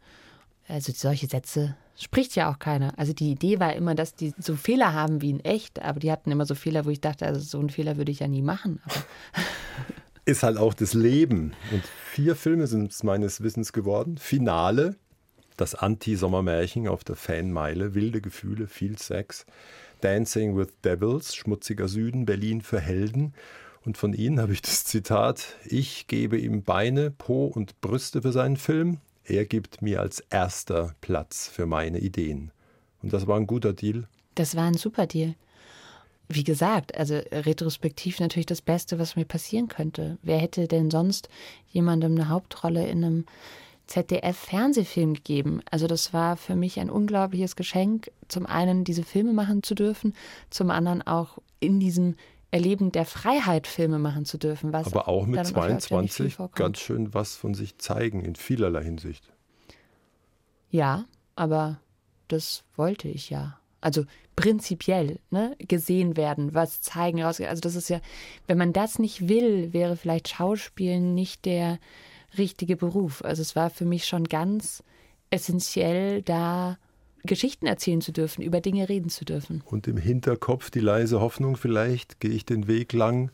Also 0.67 0.91
solche 0.95 1.27
Sätze 1.27 1.75
spricht 1.97 2.35
ja 2.35 2.51
auch 2.51 2.59
keiner. 2.59 2.97
Also 2.97 3.13
die 3.13 3.31
Idee 3.31 3.59
war 3.59 3.73
immer, 3.73 3.95
dass 3.95 4.15
die 4.15 4.33
so 4.37 4.55
Fehler 4.55 4.93
haben 4.93 5.21
wie 5.21 5.29
in 5.29 5.39
echt, 5.45 5.81
aber 5.81 5.99
die 5.99 6.11
hatten 6.11 6.31
immer 6.31 6.45
so 6.45 6.55
Fehler, 6.55 6.85
wo 6.85 6.89
ich 6.89 7.01
dachte, 7.01 7.25
also 7.25 7.39
so 7.39 7.59
einen 7.59 7.69
Fehler 7.69 7.97
würde 7.97 8.11
ich 8.11 8.19
ja 8.19 8.27
nie 8.27 8.41
machen. 8.41 8.81
Ist 10.25 10.41
halt 10.41 10.57
auch 10.57 10.73
das 10.73 10.93
Leben. 10.93 11.53
Und 11.71 11.83
vier 11.85 12.35
Filme 12.35 12.65
sind 12.65 12.91
es 12.91 13.03
meines 13.03 13.41
Wissens 13.41 13.73
geworden. 13.73 14.17
Finale, 14.17 14.95
das 15.55 15.75
Anti-Sommermärchen 15.75 16.87
auf 16.87 17.03
der 17.03 17.15
Fanmeile, 17.15 17.93
wilde 17.93 18.21
Gefühle, 18.21 18.67
viel 18.67 18.97
Sex, 18.97 19.45
Dancing 20.01 20.57
with 20.57 20.69
Devils, 20.83 21.35
schmutziger 21.35 21.87
Süden, 21.87 22.25
Berlin 22.25 22.61
für 22.61 22.79
Helden. 22.79 23.33
Und 23.85 23.97
von 23.99 24.13
Ihnen 24.13 24.39
habe 24.39 24.53
ich 24.53 24.63
das 24.63 24.83
Zitat, 24.83 25.55
ich 25.63 26.07
gebe 26.07 26.39
ihm 26.39 26.63
Beine, 26.63 27.11
Po 27.11 27.45
und 27.45 27.79
Brüste 27.81 28.23
für 28.23 28.31
seinen 28.31 28.57
Film. 28.57 28.97
Er 29.27 29.45
gibt 29.45 29.81
mir 29.81 30.01
als 30.01 30.19
erster 30.29 30.95
Platz 31.01 31.47
für 31.47 31.65
meine 31.65 31.99
Ideen. 31.99 32.51
Und 33.01 33.11
das 33.11 33.27
war 33.27 33.37
ein 33.37 33.47
guter 33.47 33.73
Deal. 33.73 34.07
Das 34.35 34.55
war 34.55 34.65
ein 34.65 34.75
super 34.75 35.07
Deal. 35.07 35.35
Wie 36.27 36.43
gesagt, 36.43 36.97
also 36.97 37.15
retrospektiv 37.31 38.19
natürlich 38.19 38.45
das 38.45 38.61
Beste, 38.61 38.97
was 38.97 39.15
mir 39.15 39.25
passieren 39.25 39.67
könnte. 39.67 40.17
Wer 40.23 40.37
hätte 40.37 40.67
denn 40.67 40.89
sonst 40.89 41.29
jemandem 41.67 42.13
eine 42.13 42.29
Hauptrolle 42.29 42.87
in 42.87 43.03
einem 43.03 43.25
ZDF-Fernsehfilm 43.87 45.13
gegeben? 45.13 45.61
Also 45.69 45.85
das 45.87 46.13
war 46.13 46.37
für 46.37 46.55
mich 46.55 46.79
ein 46.79 46.89
unglaubliches 46.89 47.55
Geschenk, 47.55 48.11
zum 48.27 48.45
einen 48.45 48.83
diese 48.83 49.03
Filme 49.03 49.33
machen 49.33 49.61
zu 49.61 49.75
dürfen, 49.75 50.15
zum 50.49 50.71
anderen 50.71 51.03
auch 51.03 51.37
in 51.59 51.79
diesem 51.79 52.15
Erleben 52.55 52.93
der 52.93 53.03
Freiheit, 53.03 53.67
Filme 53.67 53.99
machen 53.99 54.23
zu 54.23 54.37
dürfen. 54.37 54.71
Was 54.71 54.87
Aber 54.87 55.09
auch 55.09 55.25
mit 55.25 55.45
22 55.45 56.37
ganz 56.55 56.79
schön 56.79 57.13
was 57.13 57.35
von 57.35 57.53
sich 57.53 57.79
zeigen 57.79 58.21
in 58.21 58.35
vielerlei 58.35 58.81
Hinsicht. 58.81 59.29
Ja, 60.69 61.03
aber 61.35 61.81
das 62.29 62.63
wollte 62.77 63.09
ich 63.09 63.29
ja. 63.29 63.59
Also 63.81 64.05
prinzipiell 64.37 65.19
ne, 65.31 65.57
gesehen 65.59 66.15
werden, 66.15 66.53
was 66.53 66.79
zeigen, 66.79 67.21
Also 67.23 67.43
das 67.43 67.75
ist 67.75 67.89
ja, 67.89 67.99
wenn 68.47 68.57
man 68.57 68.71
das 68.71 68.99
nicht 68.99 69.27
will, 69.27 69.73
wäre 69.73 69.97
vielleicht 69.97 70.29
Schauspielen 70.29 71.13
nicht 71.13 71.43
der 71.43 71.77
richtige 72.37 72.77
Beruf. 72.77 73.21
Also 73.21 73.41
es 73.41 73.57
war 73.57 73.69
für 73.69 73.83
mich 73.83 74.07
schon 74.07 74.23
ganz 74.23 74.81
essentiell, 75.29 76.21
da 76.21 76.77
Geschichten 77.25 77.65
erzählen 77.65 78.01
zu 78.01 78.11
dürfen, 78.11 78.41
über 78.41 78.61
Dinge 78.61 78.87
reden 78.89 79.09
zu 79.09 79.25
dürfen. 79.25 79.63
Und 79.65 79.87
im 79.87 79.97
Hinterkopf 79.97 80.69
die 80.69 80.79
leise 80.79 81.19
Hoffnung, 81.21 81.57
vielleicht 81.57 82.19
gehe 82.19 82.31
ich 82.31 82.45
den 82.45 82.67
Weg 82.67 82.93
lang 82.93 83.31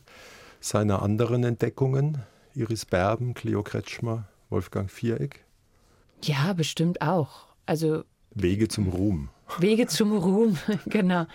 seiner 0.60 1.02
anderen 1.02 1.44
Entdeckungen, 1.44 2.18
Iris 2.54 2.86
Berben, 2.86 3.34
Cleo 3.34 3.62
Kretschmer, 3.62 4.28
Wolfgang 4.50 4.90
Viereck? 4.90 5.44
Ja, 6.22 6.52
bestimmt 6.52 7.02
auch. 7.02 7.46
Also 7.66 8.04
Wege 8.34 8.68
zum 8.68 8.88
Ruhm. 8.88 9.28
Wege 9.58 9.86
zum 9.86 10.16
Ruhm, 10.16 10.56
genau. 10.86 11.26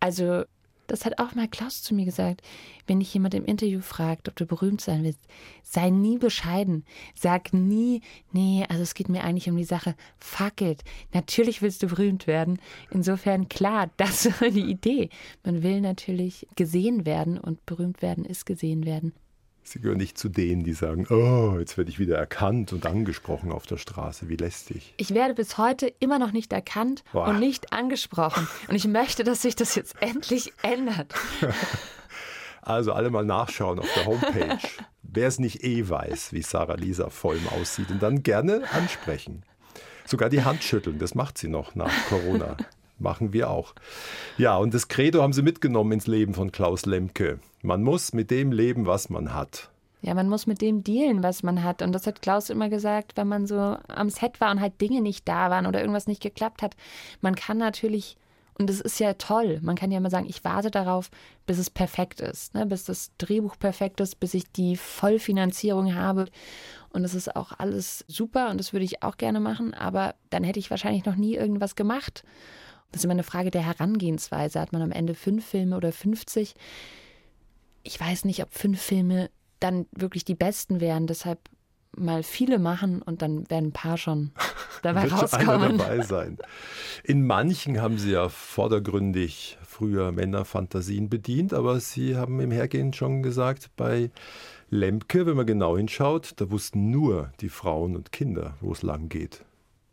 Also 0.00 0.44
das 0.88 1.04
hat 1.04 1.18
auch 1.18 1.34
mal 1.34 1.46
Klaus 1.46 1.82
zu 1.82 1.94
mir 1.94 2.04
gesagt. 2.04 2.42
Wenn 2.86 2.98
dich 2.98 3.14
jemand 3.14 3.34
im 3.34 3.44
Interview 3.44 3.80
fragt, 3.80 4.28
ob 4.28 4.36
du 4.36 4.46
berühmt 4.46 4.80
sein 4.80 5.04
willst, 5.04 5.20
sei 5.62 5.90
nie 5.90 6.18
bescheiden. 6.18 6.84
Sag 7.14 7.52
nie, 7.52 8.00
nee, 8.32 8.64
also 8.68 8.82
es 8.82 8.94
geht 8.94 9.08
mir 9.08 9.22
eigentlich 9.22 9.48
um 9.48 9.56
die 9.56 9.64
Sache. 9.64 9.94
Fuck 10.18 10.62
it. 10.62 10.82
Natürlich 11.12 11.62
willst 11.62 11.82
du 11.82 11.88
berühmt 11.88 12.26
werden. 12.26 12.58
Insofern, 12.90 13.48
klar, 13.48 13.90
das 13.96 14.26
ist 14.26 14.40
die 14.40 14.70
Idee. 14.70 15.10
Man 15.44 15.62
will 15.62 15.80
natürlich 15.80 16.48
gesehen 16.56 17.06
werden 17.06 17.38
und 17.38 17.64
berühmt 17.66 18.02
werden 18.02 18.24
ist 18.24 18.46
gesehen 18.46 18.84
werden. 18.84 19.12
Sie 19.70 19.80
gehören 19.80 19.98
nicht 19.98 20.16
zu 20.16 20.30
denen, 20.30 20.64
die 20.64 20.72
sagen, 20.72 21.06
oh, 21.10 21.58
jetzt 21.58 21.76
werde 21.76 21.90
ich 21.90 21.98
wieder 21.98 22.16
erkannt 22.16 22.72
und 22.72 22.86
angesprochen 22.86 23.52
auf 23.52 23.66
der 23.66 23.76
Straße. 23.76 24.28
Wie 24.30 24.36
lästig. 24.36 24.94
Ich 24.96 25.12
werde 25.12 25.34
bis 25.34 25.58
heute 25.58 25.92
immer 26.00 26.18
noch 26.18 26.32
nicht 26.32 26.54
erkannt 26.54 27.04
Boah. 27.12 27.28
und 27.28 27.38
nicht 27.38 27.72
angesprochen. 27.72 28.48
Und 28.68 28.76
ich 28.76 28.86
möchte, 28.86 29.24
dass 29.24 29.42
sich 29.42 29.56
das 29.56 29.74
jetzt 29.74 30.00
endlich 30.00 30.52
ändert. 30.62 31.14
Also 32.60 32.92
alle 32.92 33.08
mal 33.08 33.24
nachschauen 33.24 33.78
auf 33.78 33.88
der 33.94 34.04
Homepage. 34.04 34.58
Wer 35.02 35.26
es 35.26 35.38
nicht 35.38 35.64
eh 35.64 35.88
weiß, 35.88 36.34
wie 36.34 36.42
Sarah 36.42 36.74
Lisa 36.74 37.08
Vollm 37.08 37.48
aussieht 37.48 37.90
und 37.90 38.02
dann 38.02 38.22
gerne 38.22 38.70
ansprechen. 38.72 39.42
Sogar 40.04 40.28
die 40.28 40.44
Hand 40.44 40.62
schütteln, 40.62 40.98
das 40.98 41.14
macht 41.14 41.38
sie 41.38 41.48
noch 41.48 41.74
nach 41.74 41.92
Corona. 42.10 42.58
Machen 42.98 43.32
wir 43.32 43.50
auch. 43.50 43.74
Ja, 44.36 44.56
und 44.56 44.74
das 44.74 44.88
Credo 44.88 45.22
haben 45.22 45.32
sie 45.32 45.42
mitgenommen 45.42 45.92
ins 45.92 46.06
Leben 46.06 46.34
von 46.34 46.52
Klaus 46.52 46.84
Lemke. 46.86 47.38
Man 47.62 47.82
muss 47.82 48.12
mit 48.12 48.30
dem 48.30 48.52
leben, 48.52 48.86
was 48.86 49.08
man 49.08 49.34
hat. 49.34 49.70
Ja, 50.00 50.14
man 50.14 50.28
muss 50.28 50.46
mit 50.46 50.60
dem 50.60 50.84
dealen, 50.84 51.22
was 51.22 51.42
man 51.42 51.64
hat. 51.64 51.82
Und 51.82 51.92
das 51.92 52.06
hat 52.06 52.22
Klaus 52.22 52.50
immer 52.50 52.68
gesagt, 52.68 53.16
wenn 53.16 53.26
man 53.26 53.46
so 53.46 53.76
am 53.88 54.10
Set 54.10 54.40
war 54.40 54.50
und 54.50 54.60
halt 54.60 54.80
Dinge 54.80 55.00
nicht 55.00 55.26
da 55.26 55.50
waren 55.50 55.66
oder 55.66 55.80
irgendwas 55.80 56.06
nicht 56.06 56.22
geklappt 56.22 56.62
hat. 56.62 56.76
Man 57.20 57.34
kann 57.34 57.58
natürlich, 57.58 58.16
und 58.58 58.70
das 58.70 58.80
ist 58.80 59.00
ja 59.00 59.14
toll, 59.14 59.58
man 59.60 59.74
kann 59.74 59.90
ja 59.90 59.98
immer 59.98 60.10
sagen, 60.10 60.28
ich 60.28 60.44
warte 60.44 60.70
darauf, 60.70 61.10
bis 61.46 61.58
es 61.58 61.68
perfekt 61.68 62.20
ist, 62.20 62.54
ne? 62.54 62.64
bis 62.64 62.84
das 62.84 63.10
Drehbuch 63.18 63.58
perfekt 63.58 64.00
ist, 64.00 64.20
bis 64.20 64.34
ich 64.34 64.50
die 64.52 64.76
Vollfinanzierung 64.76 65.94
habe. 65.96 66.26
Und 66.90 67.02
das 67.02 67.14
ist 67.14 67.34
auch 67.34 67.52
alles 67.58 68.04
super 68.06 68.50
und 68.50 68.58
das 68.58 68.72
würde 68.72 68.84
ich 68.84 69.02
auch 69.02 69.16
gerne 69.16 69.40
machen, 69.40 69.74
aber 69.74 70.14
dann 70.30 70.44
hätte 70.44 70.60
ich 70.60 70.70
wahrscheinlich 70.70 71.04
noch 71.04 71.16
nie 71.16 71.34
irgendwas 71.34 71.74
gemacht. 71.74 72.24
Das 72.90 73.00
ist 73.00 73.04
immer 73.04 73.12
eine 73.12 73.22
Frage 73.22 73.50
der 73.50 73.66
Herangehensweise. 73.66 74.60
Hat 74.60 74.72
man 74.72 74.82
am 74.82 74.92
Ende 74.92 75.14
fünf 75.14 75.46
Filme 75.46 75.76
oder 75.76 75.92
50? 75.92 76.54
Ich 77.82 78.00
weiß 78.00 78.24
nicht, 78.24 78.42
ob 78.42 78.52
fünf 78.52 78.80
Filme 78.80 79.30
dann 79.60 79.86
wirklich 79.92 80.24
die 80.24 80.34
besten 80.34 80.80
wären. 80.80 81.06
Deshalb 81.06 81.38
mal 81.96 82.22
viele 82.22 82.58
machen 82.58 83.02
und 83.02 83.22
dann 83.22 83.48
werden 83.50 83.68
ein 83.68 83.72
paar 83.72 83.98
schon 83.98 84.30
dabei 84.82 85.04
Wird 85.04 85.20
rauskommen. 85.20 85.78
dabei 85.78 86.02
sein. 86.02 86.38
In 87.04 87.26
manchen 87.26 87.80
haben 87.80 87.98
sie 87.98 88.12
ja 88.12 88.28
vordergründig 88.28 89.58
früher 89.66 90.12
Männerfantasien 90.12 91.08
bedient, 91.08 91.52
aber 91.52 91.80
sie 91.80 92.16
haben 92.16 92.40
im 92.40 92.50
Hergehen 92.50 92.92
schon 92.92 93.22
gesagt, 93.22 93.70
bei 93.76 94.10
Lemke, 94.70 95.26
wenn 95.26 95.36
man 95.36 95.46
genau 95.46 95.76
hinschaut, 95.76 96.32
da 96.36 96.50
wussten 96.50 96.90
nur 96.90 97.32
die 97.40 97.48
Frauen 97.48 97.96
und 97.96 98.12
Kinder, 98.12 98.54
wo 98.60 98.72
es 98.72 98.82
lang 98.82 99.08
geht. 99.08 99.44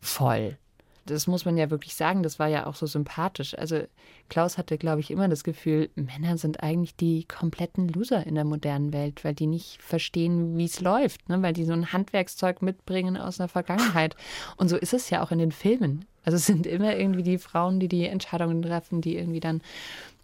Voll 0.02 0.58
das 1.06 1.28
muss 1.28 1.46
man 1.46 1.56
ja 1.56 1.70
wirklich 1.70 1.96
sagen, 1.96 2.24
das 2.24 2.40
war 2.40 2.48
ja 2.48 2.66
auch 2.66 2.76
so 2.76 2.88
sympathisch. 2.88 3.58
Also 3.58 3.84
Klaus 4.30 4.58
hatte, 4.58 4.78
glaube 4.78 5.02
ich, 5.02 5.12
immer 5.12 5.28
das 5.28 5.44
Gefühl, 5.44 5.90
Männer 5.96 6.38
sind 6.38 6.64
eigentlich 6.64 6.96
die 6.96 7.26
kompletten 7.26 7.88
Loser 7.88 8.26
in 8.26 8.36
der 8.36 8.44
modernen 8.44 8.92
Welt, 8.92 9.24
weil 9.24 9.36
die 9.36 9.48
nicht 9.48 9.82
verstehen, 9.82 10.58
wie 10.58 10.66
es 10.66 10.82
läuft, 10.82 11.30
ne? 11.30 11.42
weil 11.42 11.54
die 11.54 11.66
so 11.66 11.74
ein 11.74 11.94
Handwerkszeug 11.94 12.62
mitbringen 12.62 13.18
aus 13.18 13.38
der 13.38 13.48
Vergangenheit. 13.48 14.16
Und 14.58 14.70
so 14.70 14.78
ist 14.78 14.94
es 14.94 15.10
ja 15.10 15.24
auch 15.24 15.32
in 15.32 15.40
den 15.40 15.52
Filmen. 15.52 16.06
Also 16.24 16.38
es 16.38 16.48
sind 16.48 16.66
immer 16.66 16.96
irgendwie 16.96 17.22
die 17.22 17.38
Frauen, 17.38 17.80
die 17.80 17.88
die 17.88 18.08
Entscheidungen 18.08 18.64
treffen, 18.64 19.00
die 19.00 19.16
irgendwie 19.16 19.40
dann 19.40 19.62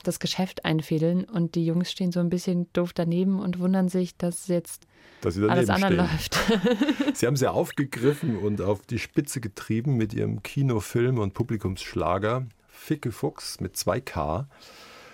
das 0.03 0.19
Geschäft 0.19 0.65
einfädeln 0.65 1.23
und 1.23 1.55
die 1.55 1.65
Jungs 1.65 1.91
stehen 1.91 2.11
so 2.11 2.19
ein 2.19 2.29
bisschen 2.29 2.71
doof 2.73 2.93
daneben 2.93 3.39
und 3.39 3.59
wundern 3.59 3.89
sich, 3.89 4.17
dass 4.17 4.47
jetzt 4.47 4.87
dass 5.21 5.35
sie 5.35 5.47
alles 5.47 5.69
anders 5.69 5.93
läuft. 5.93 6.37
sie 7.13 7.27
haben 7.27 7.35
sie 7.35 7.49
aufgegriffen 7.49 8.37
und 8.37 8.61
auf 8.61 8.81
die 8.85 8.99
Spitze 8.99 9.39
getrieben 9.39 9.95
mit 9.95 10.13
ihrem 10.13 10.41
Kinofilm 10.43 11.19
und 11.19 11.33
Publikumsschlager 11.33 12.47
Ficke 12.67 13.11
Fuchs 13.11 13.59
mit 13.59 13.75
2K. 13.75 14.45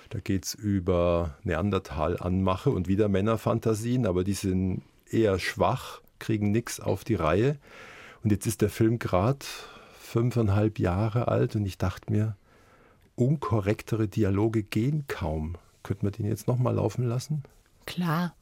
Da 0.10 0.20
geht 0.20 0.46
es 0.46 0.54
über 0.54 1.36
Neandertal-Anmache 1.44 2.70
und 2.70 2.88
wieder 2.88 3.10
Männerfantasien, 3.10 4.06
aber 4.06 4.24
die 4.24 4.34
sind 4.34 4.84
eher 5.10 5.40
schwach, 5.40 6.02
kriegen 6.20 6.52
nichts 6.52 6.80
auf 6.80 7.04
die 7.04 7.16
Reihe. 7.16 7.58
Und 8.24 8.32
jetzt 8.32 8.48
ist 8.48 8.62
der 8.62 8.70
Film 8.70 9.00
gerade 9.00 9.46
fünfeinhalb 10.00 10.80
Jahre 10.80 11.28
alt 11.28 11.56
und 11.58 11.66
ich 11.66 11.78
dachte 11.78 12.12
mir, 12.12 12.38
unkorrektere 13.18 14.08
Dialoge 14.08 14.64
gehen 14.64 15.06
kaum. 15.08 15.58
Könnte 15.84 16.06
man 16.06 16.14
den 16.14 16.26
jetzt 16.26 16.48
nochmal 16.48 16.76
laufen 16.76 17.08
lassen? 17.08 17.44
Klar. 17.86 18.36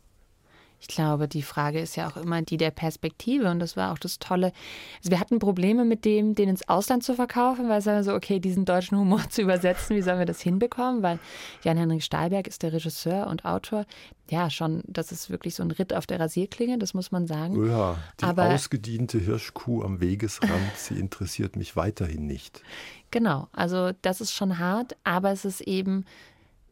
Ich 0.88 0.96
glaube, 0.96 1.28
die 1.28 1.42
Frage 1.42 1.80
ist 1.80 1.96
ja 1.96 2.08
auch 2.08 2.16
immer 2.16 2.44
die 2.44 2.58
der 2.58 2.70
Perspektive 2.70 3.50
und 3.50 3.58
das 3.60 3.76
war 3.76 3.92
auch 3.92 3.98
das 3.98 4.20
Tolle. 4.20 4.52
Also 5.00 5.10
wir 5.10 5.20
hatten 5.20 5.40
Probleme 5.40 5.84
mit 5.84 6.06
dem, 6.06 6.36
den 6.36 6.48
ins 6.48 6.70
Ausland 6.70 7.04
zu 7.04 7.16
verkaufen, 7.16 7.70
weil 7.70 7.80
es 7.80 7.88
war 7.88 8.04
so, 8.04 8.14
okay, 8.14 8.40
diesen 8.40 8.66
deutschen 8.66 9.00
Humor 9.00 9.24
zu 9.30 9.42
übersetzen, 9.42 9.96
wie 9.96 10.04
sollen 10.04 10.20
wir 10.20 10.28
das 10.28 10.42
hinbekommen? 10.42 11.02
Weil 11.02 11.18
Jan-Henrik 11.64 12.04
Stahlberg 12.04 12.46
ist 12.46 12.62
der 12.62 12.72
Regisseur 12.72 13.26
und 13.26 13.46
Autor. 13.46 13.86
Ja, 14.30 14.52
schon, 14.52 14.84
das 14.86 15.12
ist 15.12 15.32
wirklich 15.32 15.56
so 15.56 15.64
ein 15.64 15.72
Ritt 15.72 15.92
auf 15.92 16.06
der 16.06 16.20
Rasierklinge, 16.20 16.78
das 16.78 16.94
muss 16.94 17.12
man 17.12 17.26
sagen. 17.26 17.68
Ja, 17.68 17.98
die 18.22 18.26
Aber, 18.26 18.54
ausgediente 18.54 19.18
Hirschkuh 19.18 19.82
am 19.82 20.00
Wegesrand, 20.02 20.76
sie 20.76 21.00
interessiert 21.00 21.56
mich 21.56 21.76
weiterhin 21.76 22.28
nicht. 22.28 22.62
Genau, 23.10 23.48
also 23.54 23.92
das 24.04 24.22
ist 24.22 24.34
schon 24.34 24.60
hart, 24.60 24.96
aber 25.04 25.32
es 25.32 25.46
ist 25.46 25.62
eben 25.62 26.06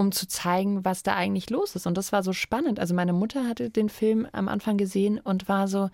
um 0.04 0.12
zu 0.12 0.28
zeigen, 0.28 0.86
was 0.86 1.04
da 1.04 1.16
eigentlich 1.16 1.50
los 1.50 1.76
ist. 1.76 1.88
Und 1.88 1.98
das 1.98 2.12
war 2.12 2.24
so 2.24 2.34
spannend. 2.34 2.80
Also 2.80 2.94
meine 2.94 3.13
Mutter 3.13 3.48
hatte 3.48 3.70
den 3.70 3.89
Film 3.89 4.28
am 4.32 4.48
Anfang 4.48 4.78
gesehen 4.78 5.20
und 5.20 5.50
war 5.50 5.68
so, 5.68 5.89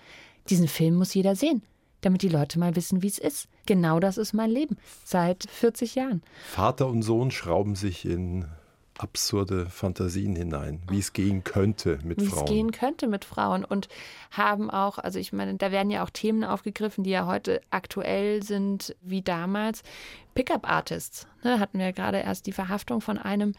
diesen 0.49 0.67
Film 0.67 0.95
muss 0.95 1.13
jeder 1.13 1.35
sehen, 1.35 1.61
damit 2.01 2.21
die 2.21 2.29
Leute 2.29 2.59
mal 2.59 2.75
wissen, 2.75 3.01
wie 3.01 3.07
es 3.07 3.19
ist. 3.19 3.47
Genau 3.65 3.99
das 3.99 4.17
ist 4.17 4.33
mein 4.33 4.49
Leben 4.49 4.77
seit 5.05 5.45
40 5.49 5.95
Jahren. 5.95 6.23
Vater 6.49 6.87
und 6.87 7.03
Sohn 7.03 7.31
schrauben 7.31 7.75
sich 7.75 8.05
in 8.05 8.45
absurde 8.99 9.67
Fantasien 9.67 10.35
hinein, 10.35 10.81
wie 10.89 10.99
es 10.99 11.13
gehen 11.13 11.43
könnte 11.43 11.99
mit 12.03 12.19
wie 12.19 12.25
Frauen. 12.25 12.41
Wie 12.41 12.43
es 12.43 12.49
gehen 12.49 12.71
könnte 12.71 13.07
mit 13.07 13.25
Frauen 13.25 13.63
und 13.63 13.87
haben 14.31 14.69
auch, 14.69 14.97
also 14.97 15.19
ich 15.19 15.31
meine, 15.31 15.55
da 15.55 15.71
werden 15.71 15.89
ja 15.89 16.03
auch 16.03 16.09
Themen 16.09 16.43
aufgegriffen, 16.43 17.03
die 17.03 17.11
ja 17.11 17.25
heute 17.25 17.61
aktuell 17.69 18.43
sind 18.43 18.95
wie 19.01 19.21
damals. 19.21 19.83
Pickup-Artists, 20.35 21.27
ne, 21.43 21.59
hatten 21.59 21.79
wir 21.79 21.93
gerade 21.93 22.19
erst 22.19 22.45
die 22.45 22.51
Verhaftung 22.51 23.01
von 23.01 23.17
einem. 23.17 23.53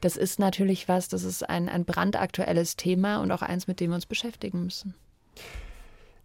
Das 0.00 0.16
ist 0.16 0.38
natürlich 0.38 0.88
was, 0.88 1.08
das 1.08 1.24
ist 1.24 1.48
ein, 1.48 1.68
ein 1.68 1.84
brandaktuelles 1.84 2.76
Thema 2.76 3.18
und 3.18 3.32
auch 3.32 3.42
eins, 3.42 3.66
mit 3.66 3.80
dem 3.80 3.90
wir 3.90 3.96
uns 3.96 4.06
beschäftigen 4.06 4.64
müssen. 4.64 4.94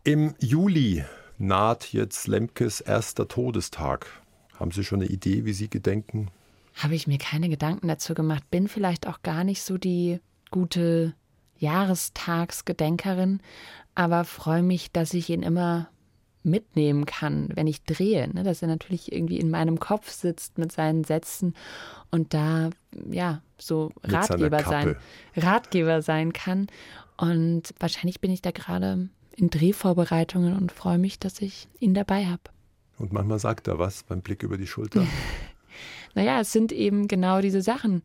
Im 0.03 0.36
Juli 0.39 1.03
naht 1.38 1.91
jetzt 1.91 2.27
Lemkes 2.27 2.82
erster 2.82 3.27
Todestag. 3.27 4.08
Haben 4.60 4.71
Sie 4.71 4.84
schon 4.84 5.01
eine 5.01 5.10
Idee, 5.10 5.45
wie 5.45 5.53
Sie 5.53 5.69
gedenken 5.69 6.29
habe 6.80 6.96
ich 6.96 7.08
mir 7.08 7.18
keine 7.18 7.50
Gedanken 7.50 7.88
dazu 7.88 8.13
gemacht. 8.13 8.50
Bin 8.50 8.68
vielleicht 8.68 9.08
auch 9.08 9.22
gar 9.22 9.44
nicht 9.44 9.62
so 9.62 9.78
die 9.78 10.20
gute 10.50 11.13
Jahrestagsgedenkerin, 11.58 13.42
aber 13.96 14.24
freue 14.24 14.63
mich, 14.63 14.92
dass 14.92 15.13
ich 15.13 15.30
ihn 15.30 15.44
immer 15.44 15.89
mitnehmen 16.42 17.06
kann, 17.06 17.50
wenn 17.54 17.68
ich 17.68 17.84
drehe, 17.84 18.30
ne? 18.34 18.44
dass 18.44 18.62
er 18.62 18.70
natürlich 18.70 19.12
irgendwie 19.12 19.39
in 19.39 19.50
meinem 19.50 19.80
Kopf 19.80 20.10
sitzt 20.10 20.58
mit 20.58 20.72
seinen 20.72 21.04
Sätzen 21.04 21.54
und 22.12 22.34
da 22.34 22.70
ja 23.10 23.42
so 23.58 23.92
mit 24.04 24.13
Ratgeber 24.13 24.63
sein, 24.63 24.96
Ratgeber 25.36 26.02
sein 26.02 26.32
kann. 26.32 26.68
Und 27.18 27.74
wahrscheinlich 27.80 28.22
bin 28.22 28.32
ich 28.32 28.42
da 28.42 28.52
gerade 28.52 29.10
in 29.36 29.50
Drehvorbereitungen 29.50 30.56
und 30.56 30.72
freue 30.72 30.98
mich, 30.98 31.20
dass 31.20 31.42
ich 31.42 31.68
ihn 31.80 31.94
dabei 31.94 32.26
habe. 32.26 32.44
Und 32.98 33.12
manchmal 33.12 33.39
sagt 33.39 33.68
er 33.68 33.80
was 33.80 34.04
beim 34.04 34.22
Blick 34.22 34.42
über 34.44 34.58
die 34.58 34.68
Schulter. 34.68 35.06
naja, 36.15 36.39
es 36.41 36.52
sind 36.52 36.72
eben 36.72 37.08
genau 37.08 37.41
diese 37.41 37.62
Sachen, 37.62 38.04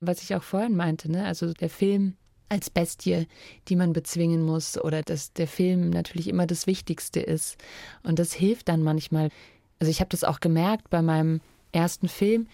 was 0.00 0.22
ich 0.22 0.34
auch 0.34 0.42
vorhin 0.42 0.76
meinte. 0.76 1.10
Ne? 1.10 1.24
Also 1.24 1.52
der 1.52 1.70
Film 1.70 2.14
als 2.48 2.70
Bestie, 2.70 3.26
die 3.68 3.76
man 3.76 3.92
bezwingen 3.92 4.42
muss 4.42 4.78
oder 4.78 5.02
dass 5.02 5.32
der 5.32 5.48
Film 5.48 5.90
natürlich 5.90 6.28
immer 6.28 6.46
das 6.46 6.66
Wichtigste 6.66 7.20
ist. 7.20 7.56
Und 8.02 8.18
das 8.18 8.32
hilft 8.32 8.68
dann 8.68 8.82
manchmal. 8.82 9.30
Also 9.78 9.90
ich 9.90 10.00
habe 10.00 10.10
das 10.10 10.24
auch 10.24 10.40
gemerkt 10.40 10.90
bei 10.90 11.02
meinem 11.02 11.40
ersten 11.72 12.08
Film. 12.08 12.46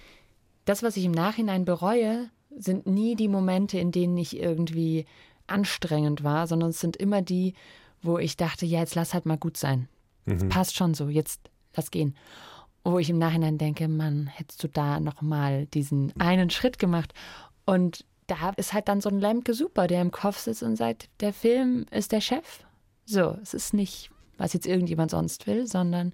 Das, 0.64 0.82
was 0.82 0.96
ich 0.96 1.04
im 1.04 1.12
Nachhinein 1.12 1.64
bereue, 1.64 2.30
sind 2.56 2.86
nie 2.86 3.16
die 3.16 3.28
Momente, 3.28 3.78
in 3.78 3.92
denen 3.92 4.16
ich 4.16 4.38
irgendwie 4.38 5.06
anstrengend 5.46 6.24
war, 6.24 6.46
sondern 6.46 6.70
es 6.70 6.80
sind 6.80 6.96
immer 6.96 7.20
die, 7.20 7.54
wo 8.00 8.18
ich 8.18 8.36
dachte, 8.36 8.64
ja, 8.64 8.80
jetzt 8.80 8.94
lass 8.94 9.14
halt 9.14 9.26
mal 9.26 9.38
gut 9.38 9.56
sein. 9.56 9.88
Mhm. 10.24 10.48
Passt 10.48 10.76
schon 10.76 10.94
so, 10.94 11.08
jetzt 11.08 11.40
lass 11.74 11.90
gehen 11.90 12.14
wo 12.84 12.98
ich 12.98 13.10
im 13.10 13.18
Nachhinein 13.18 13.58
denke, 13.58 13.88
Mann, 13.88 14.26
hättest 14.26 14.62
du 14.62 14.68
da 14.68 15.00
nochmal 15.00 15.66
diesen 15.66 16.12
einen 16.18 16.50
Schritt 16.50 16.78
gemacht. 16.78 17.12
Und 17.64 18.04
da 18.26 18.50
ist 18.56 18.72
halt 18.72 18.88
dann 18.88 19.00
so 19.00 19.08
ein 19.08 19.20
Lemke 19.20 19.54
super, 19.54 19.86
der 19.86 20.02
im 20.02 20.10
Kopf 20.10 20.38
sitzt 20.38 20.62
und 20.62 20.76
sagt, 20.76 21.08
der 21.20 21.32
Film 21.32 21.86
ist 21.90 22.12
der 22.12 22.20
Chef. 22.20 22.64
So, 23.04 23.36
es 23.42 23.54
ist 23.54 23.74
nicht, 23.74 24.10
was 24.38 24.52
jetzt 24.52 24.66
irgendjemand 24.66 25.10
sonst 25.10 25.46
will, 25.46 25.66
sondern 25.66 26.12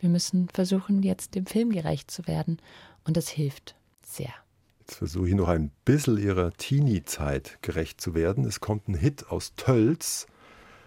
wir 0.00 0.08
müssen 0.08 0.48
versuchen, 0.48 1.02
jetzt 1.02 1.34
dem 1.34 1.46
Film 1.46 1.70
gerecht 1.70 2.10
zu 2.10 2.26
werden. 2.26 2.58
Und 3.04 3.16
das 3.16 3.28
hilft 3.28 3.76
sehr. 4.02 4.32
Jetzt 4.80 4.96
versuche 4.96 5.28
ich 5.28 5.34
noch 5.34 5.48
ein 5.48 5.70
bisschen 5.84 6.18
ihrer 6.18 6.52
Teenie-Zeit 6.52 7.58
gerecht 7.62 8.00
zu 8.00 8.14
werden. 8.14 8.44
Es 8.44 8.60
kommt 8.60 8.88
ein 8.88 8.94
Hit 8.94 9.30
aus 9.30 9.54
Tölz 9.54 10.26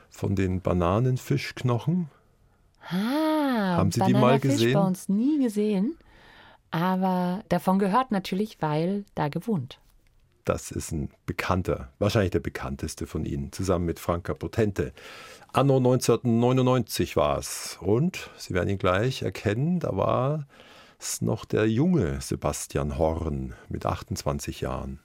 von 0.10 0.36
den 0.36 0.62
Bananenfischknochen. 0.62 2.10
Ah, 2.90 3.78
haben 3.78 3.92
Sie 3.92 4.00
Banana 4.00 4.18
die 4.18 4.22
mal 4.22 4.40
Fish 4.40 4.52
gesehen? 4.52 4.74
bei 4.74 4.82
uns 4.82 5.10
nie 5.10 5.42
gesehen, 5.42 5.98
aber 6.72 7.44
davon 7.50 7.80
gehört 7.80 8.12
natürlich, 8.12 8.58
weil 8.62 9.06
da 9.16 9.28
gewohnt. 9.30 9.80
Das 10.46 10.72
ist 10.72 10.92
ein 10.92 11.10
bekannter, 11.28 11.90
wahrscheinlich 12.00 12.32
der 12.32 12.40
bekannteste 12.40 13.06
von 13.06 13.26
ihnen, 13.26 13.52
zusammen 13.52 13.86
mit 13.86 14.00
Franka 14.00 14.34
Potente. 14.34 14.92
Anno 15.54 15.78
1999 15.78 17.16
war 17.16 17.38
es. 17.38 17.78
Und 17.82 18.30
Sie 18.38 18.54
werden 18.54 18.70
ihn 18.70 18.78
gleich 18.78 19.22
erkennen, 19.22 19.80
da 19.80 19.96
war 19.96 20.48
es 21.00 21.22
noch 21.22 21.46
der 21.46 21.70
junge 21.70 22.22
Sebastian 22.22 22.98
Horn 22.98 23.54
mit 23.70 23.86
28 23.86 24.62
Jahren. 24.62 25.00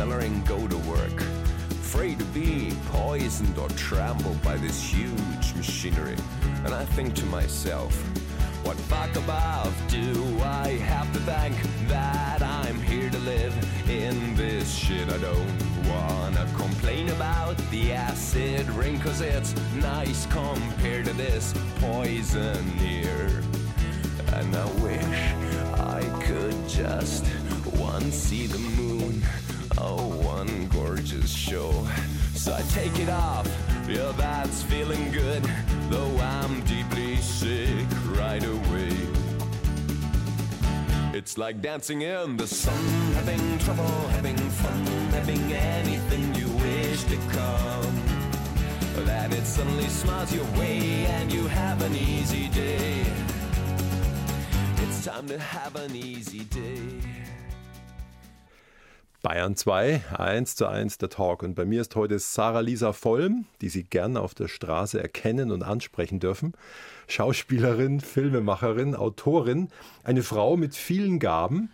And 0.00 0.46
go 0.46 0.68
to 0.68 0.78
work. 0.78 1.20
Afraid 1.70 2.20
to 2.20 2.24
be 2.26 2.72
poisoned 2.92 3.58
or 3.58 3.68
trampled 3.70 4.40
by 4.42 4.56
this 4.56 4.80
huge 4.80 5.54
machinery. 5.56 6.16
And 6.64 6.72
I 6.72 6.84
think 6.84 7.16
to 7.16 7.26
myself, 7.26 7.92
what 8.62 8.76
fuck 8.76 9.16
above 9.16 9.74
do 9.88 10.38
I 10.40 10.68
have 10.86 11.12
to 11.14 11.18
thank 11.20 11.56
that 11.88 12.42
I'm 12.42 12.80
here 12.82 13.10
to 13.10 13.18
live 13.18 13.52
in 13.90 14.36
this 14.36 14.72
shit 14.72 15.08
I 15.10 15.18
don't 15.18 15.88
wanna 15.88 16.46
complain 16.56 17.08
about 17.08 17.56
the 17.72 17.92
acid 17.92 18.70
ring 18.70 19.00
cause 19.00 19.20
it's 19.20 19.52
nice 19.74 20.26
compared 20.26 21.06
to 21.06 21.12
this 21.14 21.54
poison 21.80 22.64
here 22.78 23.42
and 24.34 24.54
I 24.54 24.66
wish 24.80 25.20
I 25.80 26.02
could 26.24 26.68
just 26.68 27.24
once 27.78 28.14
see 28.14 28.46
the 28.46 28.58
moon 28.58 29.22
Oh, 29.80 30.08
one 30.24 30.68
gorgeous 30.68 31.30
show. 31.30 31.70
So 32.34 32.52
I 32.52 32.62
take 32.72 32.98
it 32.98 33.08
off. 33.08 33.46
Yeah, 33.88 34.12
that's 34.16 34.62
feeling 34.62 35.12
good. 35.12 35.42
Though 35.88 36.16
I'm 36.18 36.62
deeply 36.62 37.16
sick 37.16 37.86
right 38.18 38.42
away. 38.44 38.96
It's 41.14 41.38
like 41.38 41.62
dancing 41.62 42.02
in 42.02 42.36
the 42.36 42.46
sun, 42.46 42.84
having 43.14 43.58
trouble, 43.58 44.08
having 44.16 44.36
fun, 44.36 44.84
having 45.12 45.52
anything 45.52 46.34
you 46.34 46.48
wish 46.48 47.04
to 47.04 47.16
come. 47.36 48.02
Then 49.06 49.32
it 49.32 49.46
suddenly 49.46 49.88
smiles 49.88 50.34
your 50.34 50.44
way 50.58 51.06
and 51.06 51.32
you 51.32 51.46
have 51.46 51.82
an 51.82 51.94
easy 51.94 52.48
day. 52.48 53.04
It's 54.82 55.04
time 55.04 55.28
to 55.28 55.38
have 55.38 55.76
an 55.76 55.94
easy 55.94 56.44
day. 56.44 57.37
Bayern 59.20 59.56
2, 59.56 60.04
1 60.16 60.54
zu 60.54 60.68
1 60.68 60.98
der 60.98 61.08
Talk. 61.08 61.42
Und 61.42 61.56
bei 61.56 61.64
mir 61.64 61.80
ist 61.80 61.96
heute 61.96 62.20
Sarah 62.20 62.60
Lisa 62.60 62.92
Vollm, 62.92 63.46
die 63.60 63.68
Sie 63.68 63.82
gerne 63.82 64.20
auf 64.20 64.32
der 64.32 64.46
Straße 64.46 65.02
erkennen 65.02 65.50
und 65.50 65.64
ansprechen 65.64 66.20
dürfen. 66.20 66.52
Schauspielerin, 67.08 67.98
Filmemacherin, 67.98 68.94
Autorin, 68.94 69.70
eine 70.04 70.22
Frau 70.22 70.56
mit 70.56 70.76
vielen 70.76 71.18
Gaben. 71.18 71.70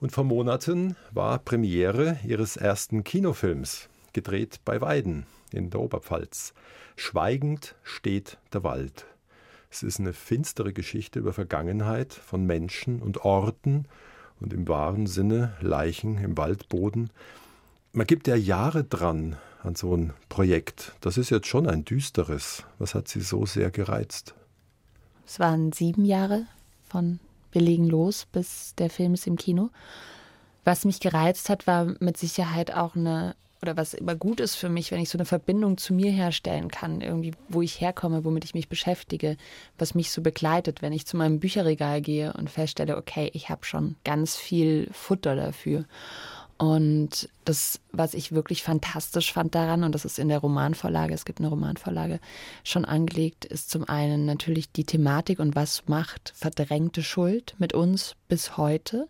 Und 0.00 0.12
vor 0.12 0.24
Monaten 0.24 0.96
war 1.10 1.38
Premiere 1.38 2.18
ihres 2.24 2.56
ersten 2.56 3.04
Kinofilms, 3.04 3.90
gedreht 4.14 4.60
bei 4.64 4.80
Weiden 4.80 5.26
in 5.52 5.68
der 5.68 5.80
Oberpfalz. 5.80 6.54
Schweigend 6.96 7.74
steht 7.82 8.38
der 8.54 8.64
Wald. 8.64 9.04
Es 9.70 9.82
ist 9.82 10.00
eine 10.00 10.14
finstere 10.14 10.72
Geschichte 10.72 11.18
über 11.18 11.34
Vergangenheit 11.34 12.14
von 12.14 12.46
Menschen 12.46 13.02
und 13.02 13.26
Orten 13.26 13.86
und 14.40 14.52
im 14.52 14.68
wahren 14.68 15.06
Sinne 15.06 15.54
Leichen 15.60 16.18
im 16.18 16.36
Waldboden. 16.36 17.10
Man 17.92 18.06
gibt 18.06 18.28
ja 18.28 18.36
Jahre 18.36 18.84
dran 18.84 19.36
an 19.62 19.74
so 19.74 19.96
ein 19.96 20.12
Projekt. 20.28 20.92
Das 21.00 21.18
ist 21.18 21.30
jetzt 21.30 21.46
schon 21.46 21.66
ein 21.66 21.84
düsteres. 21.84 22.64
Was 22.78 22.94
hat 22.94 23.08
Sie 23.08 23.20
so 23.20 23.46
sehr 23.46 23.70
gereizt? 23.70 24.34
Es 25.26 25.40
waren 25.40 25.72
sieben 25.72 26.04
Jahre 26.04 26.46
von 26.88 27.18
Wir 27.52 27.62
legen 27.62 27.88
los, 27.88 28.26
bis 28.30 28.74
der 28.76 28.90
Film 28.90 29.14
ist 29.14 29.26
im 29.26 29.36
Kino. 29.36 29.70
Was 30.64 30.84
mich 30.84 31.00
gereizt 31.00 31.48
hat, 31.48 31.66
war 31.66 31.94
mit 32.00 32.16
Sicherheit 32.16 32.74
auch 32.74 32.96
eine 32.96 33.34
oder 33.66 33.76
was 33.76 33.94
immer 33.94 34.14
gut 34.14 34.38
ist 34.38 34.54
für 34.54 34.68
mich, 34.68 34.92
wenn 34.92 35.00
ich 35.00 35.08
so 35.08 35.18
eine 35.18 35.24
Verbindung 35.24 35.76
zu 35.76 35.92
mir 35.92 36.12
herstellen 36.12 36.70
kann, 36.70 37.00
irgendwie, 37.00 37.32
wo 37.48 37.62
ich 37.62 37.80
herkomme, 37.80 38.24
womit 38.24 38.44
ich 38.44 38.54
mich 38.54 38.68
beschäftige, 38.68 39.36
was 39.76 39.94
mich 39.94 40.10
so 40.10 40.22
begleitet, 40.22 40.82
wenn 40.82 40.92
ich 40.92 41.06
zu 41.06 41.16
meinem 41.16 41.40
Bücherregal 41.40 42.00
gehe 42.00 42.32
und 42.32 42.48
feststelle, 42.48 42.96
okay, 42.96 43.30
ich 43.34 43.50
habe 43.50 43.64
schon 43.64 43.96
ganz 44.04 44.36
viel 44.36 44.88
Futter 44.92 45.34
dafür. 45.34 45.84
Und 46.58 47.28
das, 47.44 47.80
was 47.92 48.14
ich 48.14 48.32
wirklich 48.32 48.62
fantastisch 48.62 49.32
fand 49.32 49.54
daran, 49.54 49.84
und 49.84 49.94
das 49.94 50.06
ist 50.06 50.18
in 50.18 50.28
der 50.28 50.38
Romanvorlage, 50.38 51.12
es 51.12 51.26
gibt 51.26 51.40
eine 51.40 51.48
Romanvorlage, 51.48 52.18
schon 52.64 52.86
angelegt, 52.86 53.44
ist 53.44 53.68
zum 53.68 53.86
einen 53.88 54.24
natürlich 54.24 54.72
die 54.72 54.84
Thematik 54.84 55.38
und 55.38 55.54
was 55.54 55.86
macht 55.86 56.32
verdrängte 56.34 57.02
Schuld 57.02 57.56
mit 57.58 57.74
uns 57.74 58.16
bis 58.28 58.56
heute. 58.56 59.08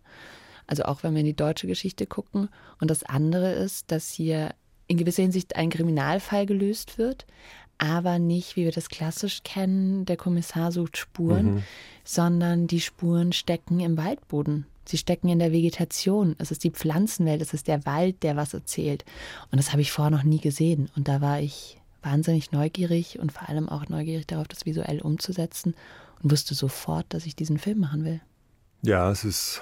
Also 0.66 0.84
auch 0.84 1.02
wenn 1.02 1.14
wir 1.14 1.20
in 1.20 1.26
die 1.26 1.36
deutsche 1.36 1.66
Geschichte 1.66 2.06
gucken. 2.06 2.48
Und 2.80 2.90
das 2.90 3.02
andere 3.04 3.52
ist, 3.52 3.90
dass 3.90 4.10
hier 4.10 4.54
in 4.88 4.96
gewisser 4.96 5.22
Hinsicht 5.22 5.56
ein 5.56 5.70
Kriminalfall 5.70 6.46
gelöst 6.46 6.98
wird, 6.98 7.26
aber 7.78 8.18
nicht, 8.18 8.56
wie 8.56 8.64
wir 8.64 8.72
das 8.72 8.88
klassisch 8.88 9.42
kennen, 9.42 10.06
der 10.06 10.16
Kommissar 10.16 10.72
sucht 10.72 10.96
Spuren, 10.96 11.56
mhm. 11.56 11.62
sondern 12.04 12.66
die 12.66 12.80
Spuren 12.80 13.32
stecken 13.32 13.80
im 13.80 13.96
Waldboden. 13.96 14.66
Sie 14.88 14.98
stecken 14.98 15.28
in 15.28 15.40
der 15.40 15.52
Vegetation. 15.52 16.36
Es 16.38 16.50
ist 16.50 16.62
die 16.62 16.70
Pflanzenwelt, 16.70 17.42
es 17.42 17.52
ist 17.52 17.66
der 17.66 17.84
Wald, 17.84 18.22
der 18.22 18.36
was 18.36 18.54
erzählt. 18.54 19.04
Und 19.50 19.58
das 19.58 19.72
habe 19.72 19.82
ich 19.82 19.90
vorher 19.90 20.16
noch 20.16 20.22
nie 20.22 20.40
gesehen. 20.40 20.88
Und 20.96 21.08
da 21.08 21.20
war 21.20 21.40
ich 21.40 21.80
wahnsinnig 22.02 22.52
neugierig 22.52 23.18
und 23.18 23.32
vor 23.32 23.48
allem 23.48 23.68
auch 23.68 23.88
neugierig 23.88 24.28
darauf, 24.28 24.46
das 24.46 24.64
visuell 24.64 25.00
umzusetzen 25.00 25.74
und 26.22 26.30
wusste 26.30 26.54
sofort, 26.54 27.06
dass 27.08 27.26
ich 27.26 27.34
diesen 27.34 27.58
Film 27.58 27.80
machen 27.80 28.04
will. 28.04 28.20
Ja, 28.82 29.10
es 29.10 29.24
ist 29.24 29.60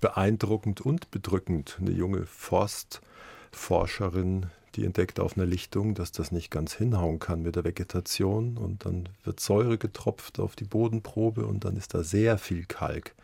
beeindruckend 0.00 0.80
und 0.80 1.10
bedrückend. 1.10 1.76
Eine 1.80 1.92
junge 1.92 2.26
Forstforscherin, 2.26 4.46
die 4.74 4.84
entdeckt 4.84 5.20
auf 5.20 5.36
einer 5.36 5.46
Lichtung, 5.46 5.94
dass 5.94 6.12
das 6.12 6.32
nicht 6.32 6.50
ganz 6.50 6.74
hinhauen 6.74 7.18
kann 7.18 7.42
mit 7.42 7.56
der 7.56 7.64
Vegetation 7.64 8.58
und 8.58 8.84
dann 8.84 9.08
wird 9.24 9.40
Säure 9.40 9.78
getropft 9.78 10.38
auf 10.38 10.54
die 10.54 10.64
Bodenprobe 10.64 11.46
und 11.46 11.64
dann 11.64 11.76
ist 11.76 11.94
da 11.94 12.02
sehr 12.02 12.38
viel 12.38 12.66
Kalk. 12.66 13.14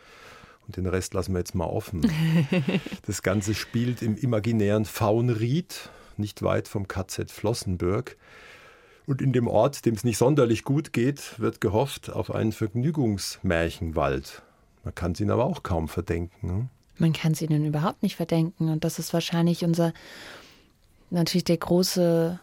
Und 0.67 0.77
den 0.77 0.87
Rest 0.87 1.15
lassen 1.15 1.33
wir 1.33 1.39
jetzt 1.39 1.55
mal 1.55 1.67
offen. 1.67 2.03
Das 3.07 3.23
Ganze 3.23 3.55
spielt 3.55 4.01
im 4.01 4.17
imaginären 4.17 4.85
Faunried, 4.85 5.91
nicht 6.17 6.43
weit 6.43 6.69
vom 6.69 6.89
KZ 6.89 7.31
Flossenbürg. 7.31 8.17
Und 9.07 9.21
in 9.21 9.33
dem 9.33 9.49
Ort, 9.49 9.85
dem 9.85 9.95
es 9.95 10.05
nicht 10.05 10.19
sonderlich 10.19 10.63
gut 10.63 10.93
geht, 10.93 11.39
wird 11.41 11.61
gehofft 11.61 12.11
auf 12.11 12.33
einen 12.33 12.53
Vergnügungsmärchenwald. 12.53 14.43
Man 14.85 14.95
kann 14.95 15.13
es 15.13 15.21
ihnen 15.21 15.31
aber 15.31 15.45
auch 15.45 15.63
kaum 15.63 15.89
verdenken. 15.89 16.47
Ne? 16.47 16.69
Man 16.99 17.13
kann 17.13 17.33
es 17.33 17.43
ihnen 17.43 17.65
überhaupt 17.65 18.03
nicht 18.03 18.17
verdenken. 18.17 18.69
Und 18.69 18.85
das 18.85 18.99
ist 18.99 19.13
wahrscheinlich 19.13 19.65
unser, 19.65 19.93
natürlich 21.11 21.45
der 21.45 21.57
große 21.57 22.39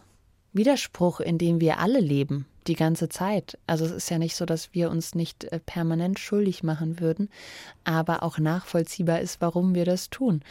Widerspruch, 0.52 1.20
in 1.20 1.38
dem 1.38 1.60
wir 1.60 1.78
alle 1.78 2.00
leben, 2.00 2.46
die 2.66 2.74
ganze 2.74 3.08
Zeit. 3.08 3.58
Also 3.66 3.84
es 3.84 3.92
ist 3.92 4.10
ja 4.10 4.18
nicht 4.18 4.36
so, 4.36 4.46
dass 4.46 4.74
wir 4.74 4.90
uns 4.90 5.14
nicht 5.14 5.44
äh, 5.44 5.60
permanent 5.60 6.18
schuldig 6.18 6.62
machen 6.62 7.00
würden, 7.00 7.28
aber 7.84 8.22
auch 8.22 8.38
nachvollziehbar 8.38 9.20
ist, 9.20 9.40
warum 9.40 9.74
wir 9.74 9.84
das 9.84 10.10
tun. 10.10 10.42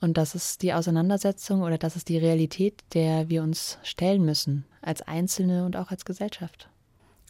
Und 0.00 0.16
das 0.16 0.34
ist 0.34 0.62
die 0.62 0.72
Auseinandersetzung 0.72 1.62
oder 1.62 1.78
das 1.78 1.94
ist 1.94 2.08
die 2.08 2.18
Realität, 2.18 2.82
der 2.92 3.28
wir 3.28 3.42
uns 3.42 3.78
stellen 3.84 4.24
müssen, 4.24 4.64
als 4.80 5.02
Einzelne 5.02 5.64
und 5.64 5.76
auch 5.76 5.90
als 5.90 6.04
Gesellschaft. 6.04 6.68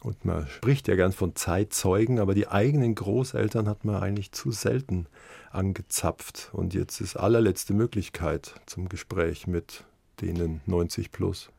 Und 0.02 0.24
man 0.24 0.48
spricht 0.48 0.88
ja 0.88 0.96
gern 0.96 1.12
von 1.12 1.36
Zeitzeugen, 1.36 2.18
aber 2.18 2.34
die 2.34 2.48
eigenen 2.48 2.94
Großeltern 2.94 3.68
hat 3.68 3.84
man 3.84 3.96
eigentlich 3.96 4.32
zu 4.32 4.50
selten 4.50 5.06
angezapft. 5.52 6.50
Und 6.52 6.74
jetzt 6.74 7.00
ist 7.00 7.16
allerletzte 7.16 7.72
Möglichkeit 7.72 8.54
zum 8.66 8.88
Gespräch 8.88 9.46
mit 9.46 9.84
denen 10.20 10.60
90 10.66 11.12
plus. 11.12 11.50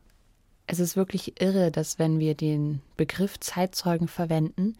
Es 0.66 0.78
ist 0.78 0.96
wirklich 0.96 1.40
irre, 1.40 1.70
dass 1.70 1.98
wenn 1.98 2.18
wir 2.18 2.34
den 2.34 2.80
Begriff 2.96 3.40
Zeitzeugen 3.40 4.08
verwenden, 4.08 4.76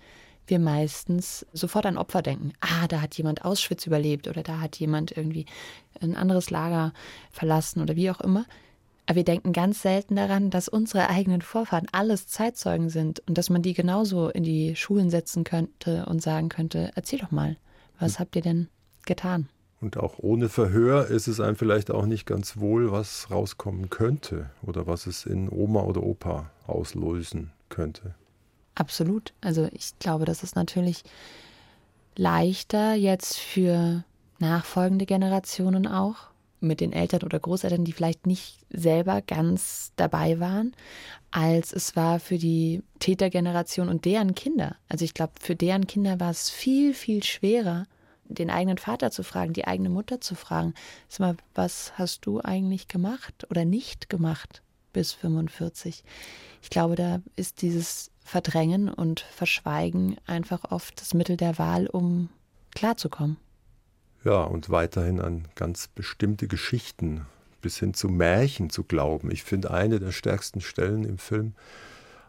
wir 0.47 0.59
meistens 0.59 1.47
sofort 1.55 1.87
an 1.87 1.97
Opfer 1.97 2.21
denken. 2.21 2.53
Ah, 2.61 2.87
da 2.87 3.01
hat 3.01 3.17
jemand 3.17 3.47
Auschwitz 3.47 3.87
überlebt 3.87 4.29
oder 4.29 4.43
da 4.43 4.61
hat 4.61 4.77
jemand 4.77 5.17
irgendwie 5.17 5.47
ein 6.01 6.17
anderes 6.17 6.51
Lager 6.51 6.93
verlassen 7.31 7.81
oder 7.81 7.97
wie 7.97 8.11
auch 8.11 8.21
immer. 8.21 8.45
Aber 9.07 9.17
wir 9.17 9.25
denken 9.25 9.53
ganz 9.53 9.83
selten 9.83 10.17
daran, 10.17 10.51
dass 10.51 10.69
unsere 10.69 11.11
eigenen 11.11 11.43
Vorfahren 11.43 11.87
alles 11.93 12.27
Zeitzeugen 12.27 12.89
sind 12.89 13.21
und 13.29 13.37
dass 13.37 13.51
man 13.51 13.63
die 13.63 13.75
genauso 13.75 14.31
in 14.31 14.45
die 14.45 14.77
Schulen 14.77 15.11
setzen 15.11 15.45
könnte 15.45 16.07
und 16.07 16.23
sagen 16.23 16.49
könnte, 16.49 16.91
erzähl 16.95 17.19
doch 17.19 17.31
mal, 17.31 17.57
was 17.99 18.15
hm. 18.15 18.19
habt 18.21 18.37
ihr 18.37 18.43
denn 18.43 18.69
getan? 19.05 19.49
Und 19.81 19.99
auch 19.99 20.19
ohne 20.19 20.49
Verhör 20.49 21.09
ist 21.09 21.27
es 21.27 21.41
einem 21.41 21.57
vielleicht 21.57 21.91
auch 21.91 22.07
nicht 22.07 22.25
ganz 22.25 22.57
wohl, 22.57 22.91
was 22.91 23.31
rauskommen 23.31 23.91
könnte 23.91 24.49
oder 24.63 24.87
was 24.87 25.07
es 25.07 25.27
in 25.27 25.51
Oma 25.51 25.83
oder 25.83 26.03
Opa 26.03 26.51
auslösen 26.67 27.53
könnte. 27.69 28.15
Absolut. 28.75 29.35
Also 29.43 29.69
ich 29.73 29.99
glaube, 29.99 30.25
das 30.25 30.43
ist 30.43 30.57
natürlich 30.57 31.03
leichter 32.17 32.95
jetzt 32.95 33.37
für 33.37 34.05
nachfolgende 34.39 35.05
Generationen 35.05 35.87
auch, 35.87 36.31
mit 36.65 36.81
den 36.81 36.93
Eltern 36.93 37.23
oder 37.23 37.39
Großeltern, 37.39 37.85
die 37.85 37.93
vielleicht 37.93 38.27
nicht 38.27 38.59
selber 38.71 39.23
ganz 39.23 39.93
dabei 39.97 40.41
waren, 40.41 40.75
als 41.31 41.73
es 41.73 41.97
war 41.97 42.21
für 42.21 42.39
die 42.39 42.83
Tätergeneration 42.99 43.89
und 43.89 44.05
deren 44.05 44.35
Kinder. 44.35 44.77
Also 44.89 45.05
ich 45.05 45.15
glaube, 45.15 45.33
für 45.41 45.57
deren 45.57 45.87
Kinder 45.87 46.21
war 46.21 46.31
es 46.31 46.51
viel, 46.51 46.95
viel 46.95 47.23
schwerer, 47.23 47.87
den 48.25 48.51
eigenen 48.51 48.79
Vater 48.79 49.11
zu 49.11 49.23
fragen, 49.23 49.53
die 49.53 49.67
eigene 49.67 49.91
Mutter 49.91 50.21
zu 50.21 50.35
fragen. 50.35 50.75
Sag 51.09 51.21
mal, 51.21 51.37
was 51.55 51.93
hast 51.99 52.27
du 52.27 52.41
eigentlich 52.41 52.89
gemacht 52.89 53.47
oder 53.51 53.65
nicht 53.65 54.09
gemacht 54.09 54.63
bis 54.93 55.13
45? 55.13 56.05
Ich 56.63 56.71
glaube, 56.71 56.97
da 56.97 57.21
ist 57.37 57.63
dieses 57.63 58.11
Verdrängen 58.25 58.89
und 58.89 59.21
Verschweigen 59.21 60.17
einfach 60.27 60.71
oft 60.71 61.01
das 61.01 61.15
Mittel 61.15 61.37
der 61.37 61.59
Wahl, 61.59 61.87
um 61.87 62.31
klarzukommen. 62.75 63.37
Ja, 64.25 64.43
und 64.43 64.71
weiterhin 64.71 65.21
an 65.21 65.47
ganz 65.55 65.89
bestimmte 65.89 66.49
Geschichten 66.49 67.27
bis 67.61 67.79
hin 67.79 67.95
zu 67.95 68.09
Märchen 68.09 68.71
zu 68.71 68.83
glauben. 68.83 69.31
Ich 69.31 69.43
finde 69.43 69.71
eine 69.71 70.01
der 70.01 70.13
stärksten 70.13 70.61
Stellen 70.61 71.05
im 71.05 71.19
Film 71.19 71.55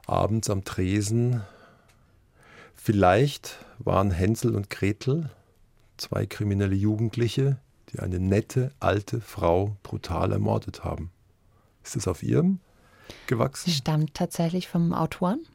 abends 0.05 0.49
am 0.49 0.63
Tresen. 0.63 1.41
Vielleicht 2.75 3.57
waren 3.79 4.11
Hänsel 4.11 4.55
und 4.55 4.69
Gretel 4.69 5.29
zwei 5.97 6.25
kriminelle 6.25 6.75
Jugendliche, 6.75 7.57
die 7.91 7.99
eine 7.99 8.19
nette 8.19 8.71
alte 8.79 9.21
Frau 9.21 9.77
brutal 9.83 10.31
ermordet 10.31 10.83
haben. 10.83 11.11
Ist 11.83 11.95
das 11.95 12.07
auf 12.07 12.23
ihrem 12.23 12.59
gewachsen? 13.27 13.71
Stammt 13.71 14.13
tatsächlich 14.13 14.67
vom 14.67 14.93
Autoren 14.93 15.45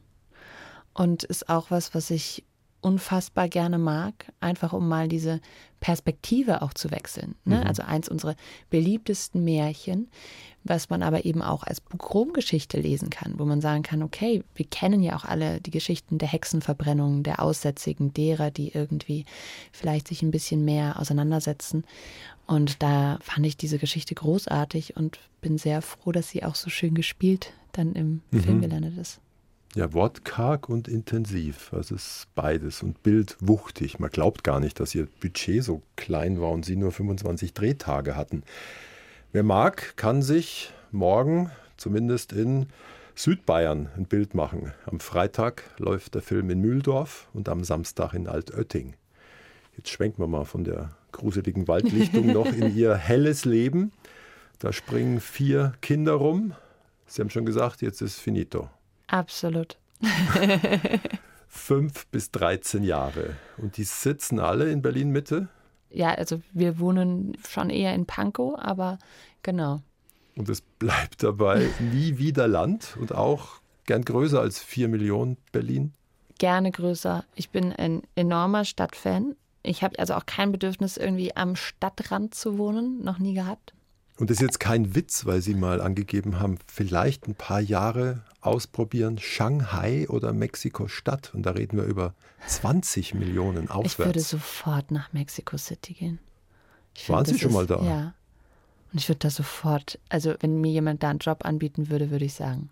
und 0.93 1.23
ist 1.23 1.49
auch 1.49 1.71
was, 1.71 1.93
was 1.93 2.09
ich 2.09 2.43
unfassbar 2.81 3.47
gerne 3.47 3.77
mag, 3.77 4.31
einfach 4.39 4.73
um 4.73 4.87
mal 4.87 5.07
diese 5.07 5.39
Perspektive 5.79 6.61
auch 6.61 6.73
zu 6.73 6.91
wechseln. 6.91 7.35
Ne? 7.45 7.57
Mhm. 7.57 7.67
Also 7.67 7.83
eins 7.83 8.09
unserer 8.09 8.35
beliebtesten 8.69 9.43
Märchen, 9.43 10.09
was 10.63 10.89
man 10.89 11.01
aber 11.01 11.25
eben 11.25 11.41
auch 11.41 11.63
als 11.63 11.81
Buchrom-Geschichte 11.81 12.79
lesen 12.79 13.09
kann, 13.09 13.39
wo 13.39 13.45
man 13.45 13.61
sagen 13.61 13.83
kann, 13.83 14.03
okay, 14.03 14.43
wir 14.55 14.65
kennen 14.65 15.01
ja 15.01 15.15
auch 15.15 15.25
alle 15.25 15.61
die 15.61 15.71
Geschichten 15.71 16.17
der 16.17 16.27
Hexenverbrennung, 16.27 17.23
der 17.23 17.41
Aussätzigen, 17.41 18.13
derer, 18.13 18.51
die 18.51 18.69
irgendwie 18.69 19.25
vielleicht 19.71 20.07
sich 20.07 20.21
ein 20.21 20.31
bisschen 20.31 20.65
mehr 20.65 20.99
auseinandersetzen. 20.99 21.83
Und 22.45 22.83
da 22.83 23.17
fand 23.21 23.45
ich 23.45 23.57
diese 23.57 23.77
Geschichte 23.77 24.13
großartig 24.13 24.97
und 24.97 25.19
bin 25.39 25.57
sehr 25.57 25.81
froh, 25.81 26.11
dass 26.11 26.29
sie 26.29 26.43
auch 26.43 26.55
so 26.55 26.69
schön 26.69 26.93
gespielt 26.93 27.53
dann 27.71 27.93
im 27.93 28.21
mhm. 28.31 28.39
Film 28.41 28.61
gelandet 28.61 28.97
ist 28.97 29.21
ja, 29.75 29.93
wortkarg 29.93 30.67
und 30.67 30.87
intensiv. 30.87 31.71
Also 31.73 31.95
es 31.95 32.05
ist 32.05 32.35
beides 32.35 32.83
und 32.83 33.03
bildwuchtig. 33.03 33.99
Man 33.99 34.09
glaubt 34.09 34.43
gar 34.43 34.59
nicht, 34.59 34.79
dass 34.79 34.93
ihr 34.93 35.07
Budget 35.21 35.63
so 35.63 35.81
klein 35.95 36.41
war 36.41 36.51
und 36.51 36.65
sie 36.65 36.75
nur 36.75 36.91
25 36.91 37.53
Drehtage 37.53 38.15
hatten. 38.15 38.43
Wer 39.31 39.43
mag, 39.43 39.95
kann 39.95 40.21
sich 40.21 40.73
morgen 40.91 41.51
zumindest 41.77 42.33
in 42.33 42.67
Südbayern 43.15 43.89
ein 43.95 44.05
Bild 44.05 44.33
machen. 44.33 44.73
Am 44.85 44.99
Freitag 44.99 45.63
läuft 45.77 46.15
der 46.15 46.21
Film 46.21 46.49
in 46.49 46.59
Mühldorf 46.59 47.29
und 47.33 47.47
am 47.47 47.63
Samstag 47.63 48.13
in 48.13 48.27
Altötting. 48.27 48.95
Jetzt 49.77 49.89
schwenken 49.89 50.21
wir 50.21 50.27
mal 50.27 50.45
von 50.45 50.63
der 50.65 50.91
gruseligen 51.13 51.67
Waldlichtung 51.67 52.27
noch 52.33 52.51
in 52.51 52.75
ihr 52.75 52.95
helles 52.95 53.45
Leben. 53.45 53.93
Da 54.59 54.73
springen 54.73 55.21
vier 55.21 55.73
Kinder 55.81 56.13
rum. 56.13 56.53
Sie 57.07 57.21
haben 57.21 57.29
schon 57.29 57.45
gesagt, 57.45 57.81
jetzt 57.81 58.01
ist 58.01 58.19
finito. 58.19 58.69
Absolut. 59.11 59.77
Fünf 61.49 62.07
bis 62.07 62.31
13 62.31 62.83
Jahre. 62.83 63.35
Und 63.57 63.75
die 63.75 63.83
sitzen 63.83 64.39
alle 64.39 64.71
in 64.71 64.81
Berlin 64.81 65.09
Mitte? 65.11 65.49
Ja, 65.89 66.11
also 66.11 66.41
wir 66.53 66.79
wohnen 66.79 67.37
schon 67.47 67.69
eher 67.69 67.93
in 67.93 68.05
Pankow, 68.05 68.57
aber 68.57 68.99
genau. 69.43 69.81
Und 70.37 70.47
es 70.47 70.61
bleibt 70.61 71.23
dabei 71.23 71.67
nie 71.91 72.17
wieder 72.17 72.47
Land 72.47 72.95
und 73.01 73.13
auch 73.13 73.59
gern 73.85 74.05
größer 74.05 74.39
als 74.39 74.59
vier 74.59 74.87
Millionen 74.87 75.35
Berlin? 75.51 75.91
Gerne 76.37 76.71
größer. 76.71 77.25
Ich 77.35 77.49
bin 77.49 77.73
ein 77.73 78.03
enormer 78.15 78.63
Stadtfan. 78.63 79.35
Ich 79.61 79.83
habe 79.83 79.99
also 79.99 80.13
auch 80.13 80.25
kein 80.25 80.53
Bedürfnis, 80.53 80.95
irgendwie 80.95 81.35
am 81.35 81.57
Stadtrand 81.57 82.33
zu 82.33 82.57
wohnen, 82.57 83.03
noch 83.03 83.19
nie 83.19 83.33
gehabt. 83.33 83.73
Und 84.21 84.29
das 84.29 84.37
ist 84.37 84.43
jetzt 84.43 84.59
kein 84.59 84.93
Witz, 84.93 85.25
weil 85.25 85.41
Sie 85.41 85.55
mal 85.55 85.81
angegeben 85.81 86.39
haben, 86.39 86.59
vielleicht 86.67 87.27
ein 87.27 87.33
paar 87.33 87.59
Jahre 87.59 88.21
ausprobieren, 88.39 89.17
Shanghai 89.17 90.07
oder 90.09 90.31
Mexiko-Stadt. 90.31 91.33
Und 91.33 91.41
da 91.41 91.49
reden 91.49 91.75
wir 91.77 91.85
über 91.85 92.13
20 92.45 93.15
Millionen 93.15 93.67
aufwärts. 93.71 93.93
Ich 93.93 94.05
würde 94.05 94.19
sofort 94.19 94.91
nach 94.91 95.11
Mexico 95.11 95.57
City 95.57 95.93
gehen. 95.95 96.19
Waren 97.07 97.25
Sie 97.25 97.39
schon 97.39 97.49
ist, 97.49 97.55
mal 97.55 97.65
da? 97.65 97.81
Ja. 97.81 98.13
Und 98.93 98.99
ich 98.99 99.09
würde 99.09 99.17
da 99.17 99.31
sofort, 99.31 99.97
also 100.09 100.35
wenn 100.39 100.61
mir 100.61 100.71
jemand 100.71 101.01
da 101.01 101.09
einen 101.09 101.17
Job 101.17 101.43
anbieten 101.43 101.89
würde, 101.89 102.11
würde 102.11 102.25
ich 102.25 102.35
sagen, 102.35 102.69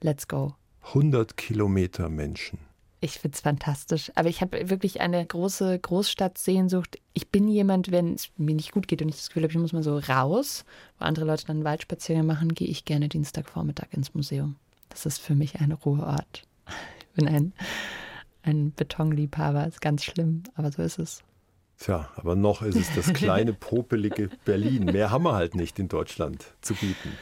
let's 0.00 0.26
go. 0.26 0.56
100 0.88 1.36
Kilometer 1.36 2.08
Menschen. 2.08 2.58
Ich 3.00 3.18
finde 3.18 3.34
es 3.34 3.40
fantastisch. 3.40 4.10
Aber 4.14 4.28
ich 4.28 4.40
habe 4.40 4.70
wirklich 4.70 5.00
eine 5.00 5.24
große 5.24 5.78
Großstadtsehnsucht. 5.78 6.98
Ich 7.12 7.28
bin 7.28 7.46
jemand, 7.46 7.90
wenn 7.90 8.14
es 8.14 8.30
mir 8.36 8.54
nicht 8.54 8.72
gut 8.72 8.88
geht 8.88 9.02
und 9.02 9.08
ich 9.08 9.16
das 9.16 9.28
Gefühl 9.28 9.42
habe, 9.42 9.52
ich 9.52 9.58
muss 9.58 9.72
mal 9.72 9.82
so 9.82 9.98
raus, 9.98 10.64
wo 10.98 11.04
andere 11.04 11.26
Leute 11.26 11.46
dann 11.46 11.64
Waldspaziergänge 11.64 12.26
machen, 12.26 12.54
gehe 12.54 12.68
ich 12.68 12.84
gerne 12.84 13.08
Dienstagvormittag 13.08 13.88
ins 13.90 14.14
Museum. 14.14 14.56
Das 14.88 15.04
ist 15.04 15.18
für 15.18 15.34
mich 15.34 15.60
ein 15.60 15.72
Ruheort. 15.72 16.44
Ich 17.00 17.06
bin 17.14 17.28
ein, 17.28 17.52
ein 18.42 18.72
Betonliebhaber, 18.72 19.66
ist 19.66 19.80
ganz 19.80 20.04
schlimm, 20.04 20.44
aber 20.54 20.72
so 20.72 20.82
ist 20.82 20.98
es. 20.98 21.22
Tja, 21.78 22.08
aber 22.16 22.34
noch 22.36 22.62
ist 22.62 22.76
es 22.76 22.94
das 22.94 23.12
kleine, 23.12 23.52
popelige 23.52 24.30
Berlin. 24.46 24.86
Mehr 24.86 25.10
haben 25.10 25.24
wir 25.24 25.34
halt 25.34 25.54
nicht 25.54 25.78
in 25.78 25.88
Deutschland 25.88 26.54
zu 26.62 26.74
bieten. 26.74 27.12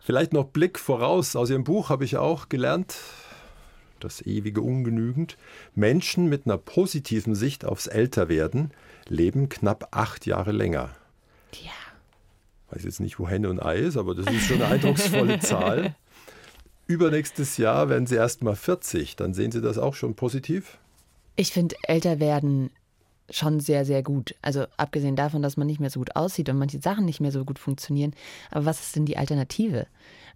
Vielleicht 0.00 0.32
noch 0.32 0.44
Blick 0.44 0.78
voraus. 0.78 1.36
Aus 1.36 1.50
Ihrem 1.50 1.64
Buch 1.64 1.90
habe 1.90 2.04
ich 2.04 2.16
auch 2.16 2.48
gelernt, 2.48 2.96
das 4.04 4.22
ewige 4.22 4.60
Ungenügend. 4.60 5.36
Menschen 5.74 6.28
mit 6.28 6.46
einer 6.46 6.58
positiven 6.58 7.34
Sicht 7.34 7.64
aufs 7.64 7.86
Älterwerden 7.86 8.70
leben 9.08 9.48
knapp 9.48 9.88
acht 9.90 10.26
Jahre 10.26 10.52
länger. 10.52 10.90
Ja. 11.62 11.70
Ich 12.68 12.76
weiß 12.76 12.84
jetzt 12.84 13.00
nicht, 13.00 13.18
wo 13.18 13.28
Henne 13.28 13.48
und 13.50 13.60
Ei 13.60 13.76
ist, 13.76 13.96
aber 13.96 14.14
das 14.14 14.26
ist 14.26 14.46
schon 14.46 14.62
eine 14.62 14.74
eindrucksvolle 14.74 15.38
Zahl. 15.40 15.94
Übernächstes 16.86 17.56
Jahr 17.56 17.88
werden 17.88 18.06
Sie 18.06 18.16
erst 18.16 18.42
mal 18.42 18.56
40. 18.56 19.16
Dann 19.16 19.32
sehen 19.32 19.52
Sie 19.52 19.62
das 19.62 19.78
auch 19.78 19.94
schon 19.94 20.14
positiv? 20.14 20.78
Ich 21.36 21.52
finde 21.52 21.76
älter 21.82 22.20
werden 22.20 22.70
schon 23.30 23.60
sehr, 23.60 23.84
sehr 23.84 24.02
gut. 24.02 24.34
Also 24.42 24.66
abgesehen 24.76 25.16
davon, 25.16 25.42
dass 25.42 25.56
man 25.56 25.66
nicht 25.66 25.80
mehr 25.80 25.90
so 25.90 26.00
gut 26.00 26.14
aussieht 26.14 26.48
und 26.48 26.58
manche 26.58 26.80
Sachen 26.80 27.04
nicht 27.04 27.20
mehr 27.20 27.32
so 27.32 27.44
gut 27.44 27.58
funktionieren. 27.58 28.14
Aber 28.50 28.66
was 28.66 28.80
ist 28.80 28.96
denn 28.96 29.06
die 29.06 29.16
Alternative? 29.16 29.86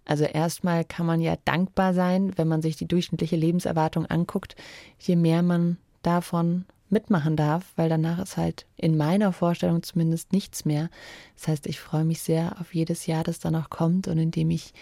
Also 0.09 0.23
erstmal 0.23 0.85
kann 0.85 1.05
man 1.05 1.21
ja 1.21 1.35
dankbar 1.45 1.93
sein, 1.93 2.33
wenn 2.35 2.47
man 2.47 2.63
sich 2.63 2.75
die 2.75 2.87
durchschnittliche 2.87 3.35
Lebenserwartung 3.35 4.07
anguckt, 4.07 4.55
je 4.97 5.15
mehr 5.15 5.43
man 5.43 5.77
davon 6.01 6.65
mitmachen 6.89 7.35
darf, 7.35 7.73
weil 7.75 7.89
danach 7.89 8.17
ist 8.17 8.35
halt 8.35 8.65
in 8.75 8.97
meiner 8.97 9.31
Vorstellung 9.33 9.83
zumindest 9.83 10.33
nichts 10.33 10.65
mehr. 10.65 10.89
Das 11.35 11.47
heißt, 11.47 11.67
ich 11.67 11.79
freue 11.79 12.05
mich 12.05 12.23
sehr 12.23 12.59
auf 12.59 12.73
jedes 12.73 13.05
Jahr, 13.05 13.23
das 13.23 13.37
dann 13.37 13.53
noch 13.53 13.69
kommt 13.69 14.07
und 14.07 14.17
in 14.17 14.31
dem 14.31 14.49
ich 14.49 14.73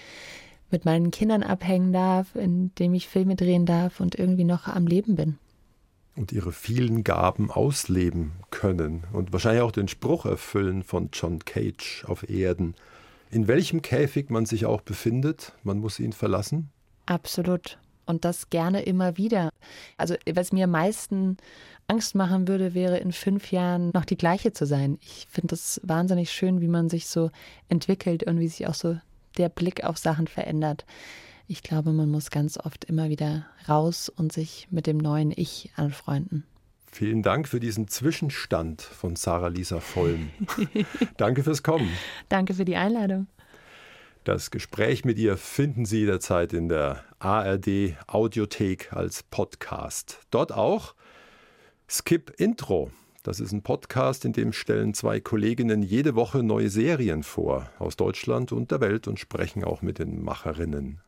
mit 0.71 0.86
meinen 0.86 1.11
Kindern 1.11 1.43
abhängen 1.43 1.91
darf, 1.91 2.34
in 2.38 2.73
dem 2.75 2.93
ich 2.93 3.09
Filme 3.09 3.36
drehen 3.36 3.65
darf 3.65 3.99
und 3.99 4.15
irgendwie 4.15 4.45
noch 4.45 4.69
am 4.69 4.88
Leben 4.88 5.17
bin. 5.17 5.38
Und 6.15 6.32
ihre 6.32 6.53
vielen 6.53 7.03
Gaben 7.03 7.51
ausleben 7.51 8.32
können 8.49 9.03
und 9.11 9.34
wahrscheinlich 9.34 9.63
auch 9.63 9.73
den 9.73 9.89
Spruch 9.89 10.25
erfüllen 10.25 10.84
von 10.84 11.09
John 11.11 11.39
Cage 11.43 12.05
auf 12.07 12.30
Erden. 12.30 12.75
In 13.30 13.47
welchem 13.47 13.82
Käfig 13.82 14.30
man 14.30 14.45
sich 14.45 14.65
auch 14.65 14.82
befindet, 14.82 15.53
man 15.63 15.80
muss 15.80 15.99
ihn 15.99 16.13
verlassen? 16.13 16.69
Absolut. 17.05 17.78
Und 18.05 18.23
das 18.23 18.49
gerne 18.49 18.84
immer 18.84 19.17
wieder. 19.17 19.49
Also, 19.97 20.15
was 20.34 20.53
mir 20.53 20.63
am 20.63 20.71
meisten 20.71 21.38
Angst 21.88 22.15
machen 22.15 22.47
würde, 22.47 22.73
wäre 22.73 22.97
in 22.97 23.11
fünf 23.11 23.51
Jahren 23.51 23.91
noch 23.93 24.05
die 24.05 24.17
gleiche 24.17 24.53
zu 24.53 24.65
sein. 24.65 24.97
Ich 25.01 25.28
finde 25.30 25.55
es 25.55 25.82
wahnsinnig 25.84 26.32
schön, 26.32 26.61
wie 26.61 26.69
man 26.69 26.89
sich 26.89 27.07
so 27.07 27.32
entwickelt 27.67 28.23
und 28.23 28.39
wie 28.39 28.47
sich 28.47 28.67
auch 28.67 28.73
so 28.73 28.97
der 29.38 29.49
Blick 29.49 29.84
auf 29.84 29.97
Sachen 29.97 30.28
verändert. 30.28 30.86
Ich 31.47 31.63
glaube, 31.63 31.91
man 31.91 32.09
muss 32.09 32.30
ganz 32.30 32.57
oft 32.57 32.86
immer 32.86 33.09
wieder 33.09 33.45
raus 33.67 34.09
und 34.09 34.32
sich 34.34 34.67
mit 34.71 34.88
dem 34.88 34.97
neuen 34.97 35.32
Ich 35.36 35.71
anfreunden. 35.75 36.45
Vielen 36.91 37.21
Dank 37.21 37.47
für 37.47 37.59
diesen 37.59 37.88
Zwischenstand 37.88 38.81
von 38.81 39.15
Sarah 39.15 39.49
Lisa 39.49 39.79
Vollm. 39.79 40.29
Danke 41.17 41.43
fürs 41.43 41.61
Kommen. 41.61 41.89
Danke 42.29 42.53
für 42.53 42.65
die 42.65 42.75
Einladung. 42.75 43.27
Das 44.23 44.51
Gespräch 44.51 45.05
mit 45.05 45.17
ihr 45.19 45.38
finden 45.38 45.85
Sie 45.85 45.99
jederzeit 45.99 46.51
in 46.51 46.67
der 46.67 47.03
ARD 47.19 47.95
Audiothek 48.07 48.91
als 48.91 49.23
Podcast. 49.23 50.19
Dort 50.31 50.51
auch 50.51 50.95
Skip 51.88 52.33
Intro 52.38 52.91
Das 53.23 53.39
ist 53.39 53.53
ein 53.53 53.61
Podcast, 53.61 54.25
in 54.25 54.33
dem 54.33 54.51
stellen 54.51 54.93
zwei 54.93 55.21
Kolleginnen 55.21 55.81
jede 55.81 56.15
Woche 56.15 56.43
neue 56.43 56.69
Serien 56.69 57.23
vor 57.23 57.69
aus 57.79 57.95
Deutschland 57.95 58.51
und 58.51 58.71
der 58.71 58.81
Welt 58.81 59.07
und 59.07 59.19
sprechen 59.19 59.63
auch 59.63 59.81
mit 59.81 59.99
den 59.99 60.21
Macherinnen. 60.21 60.99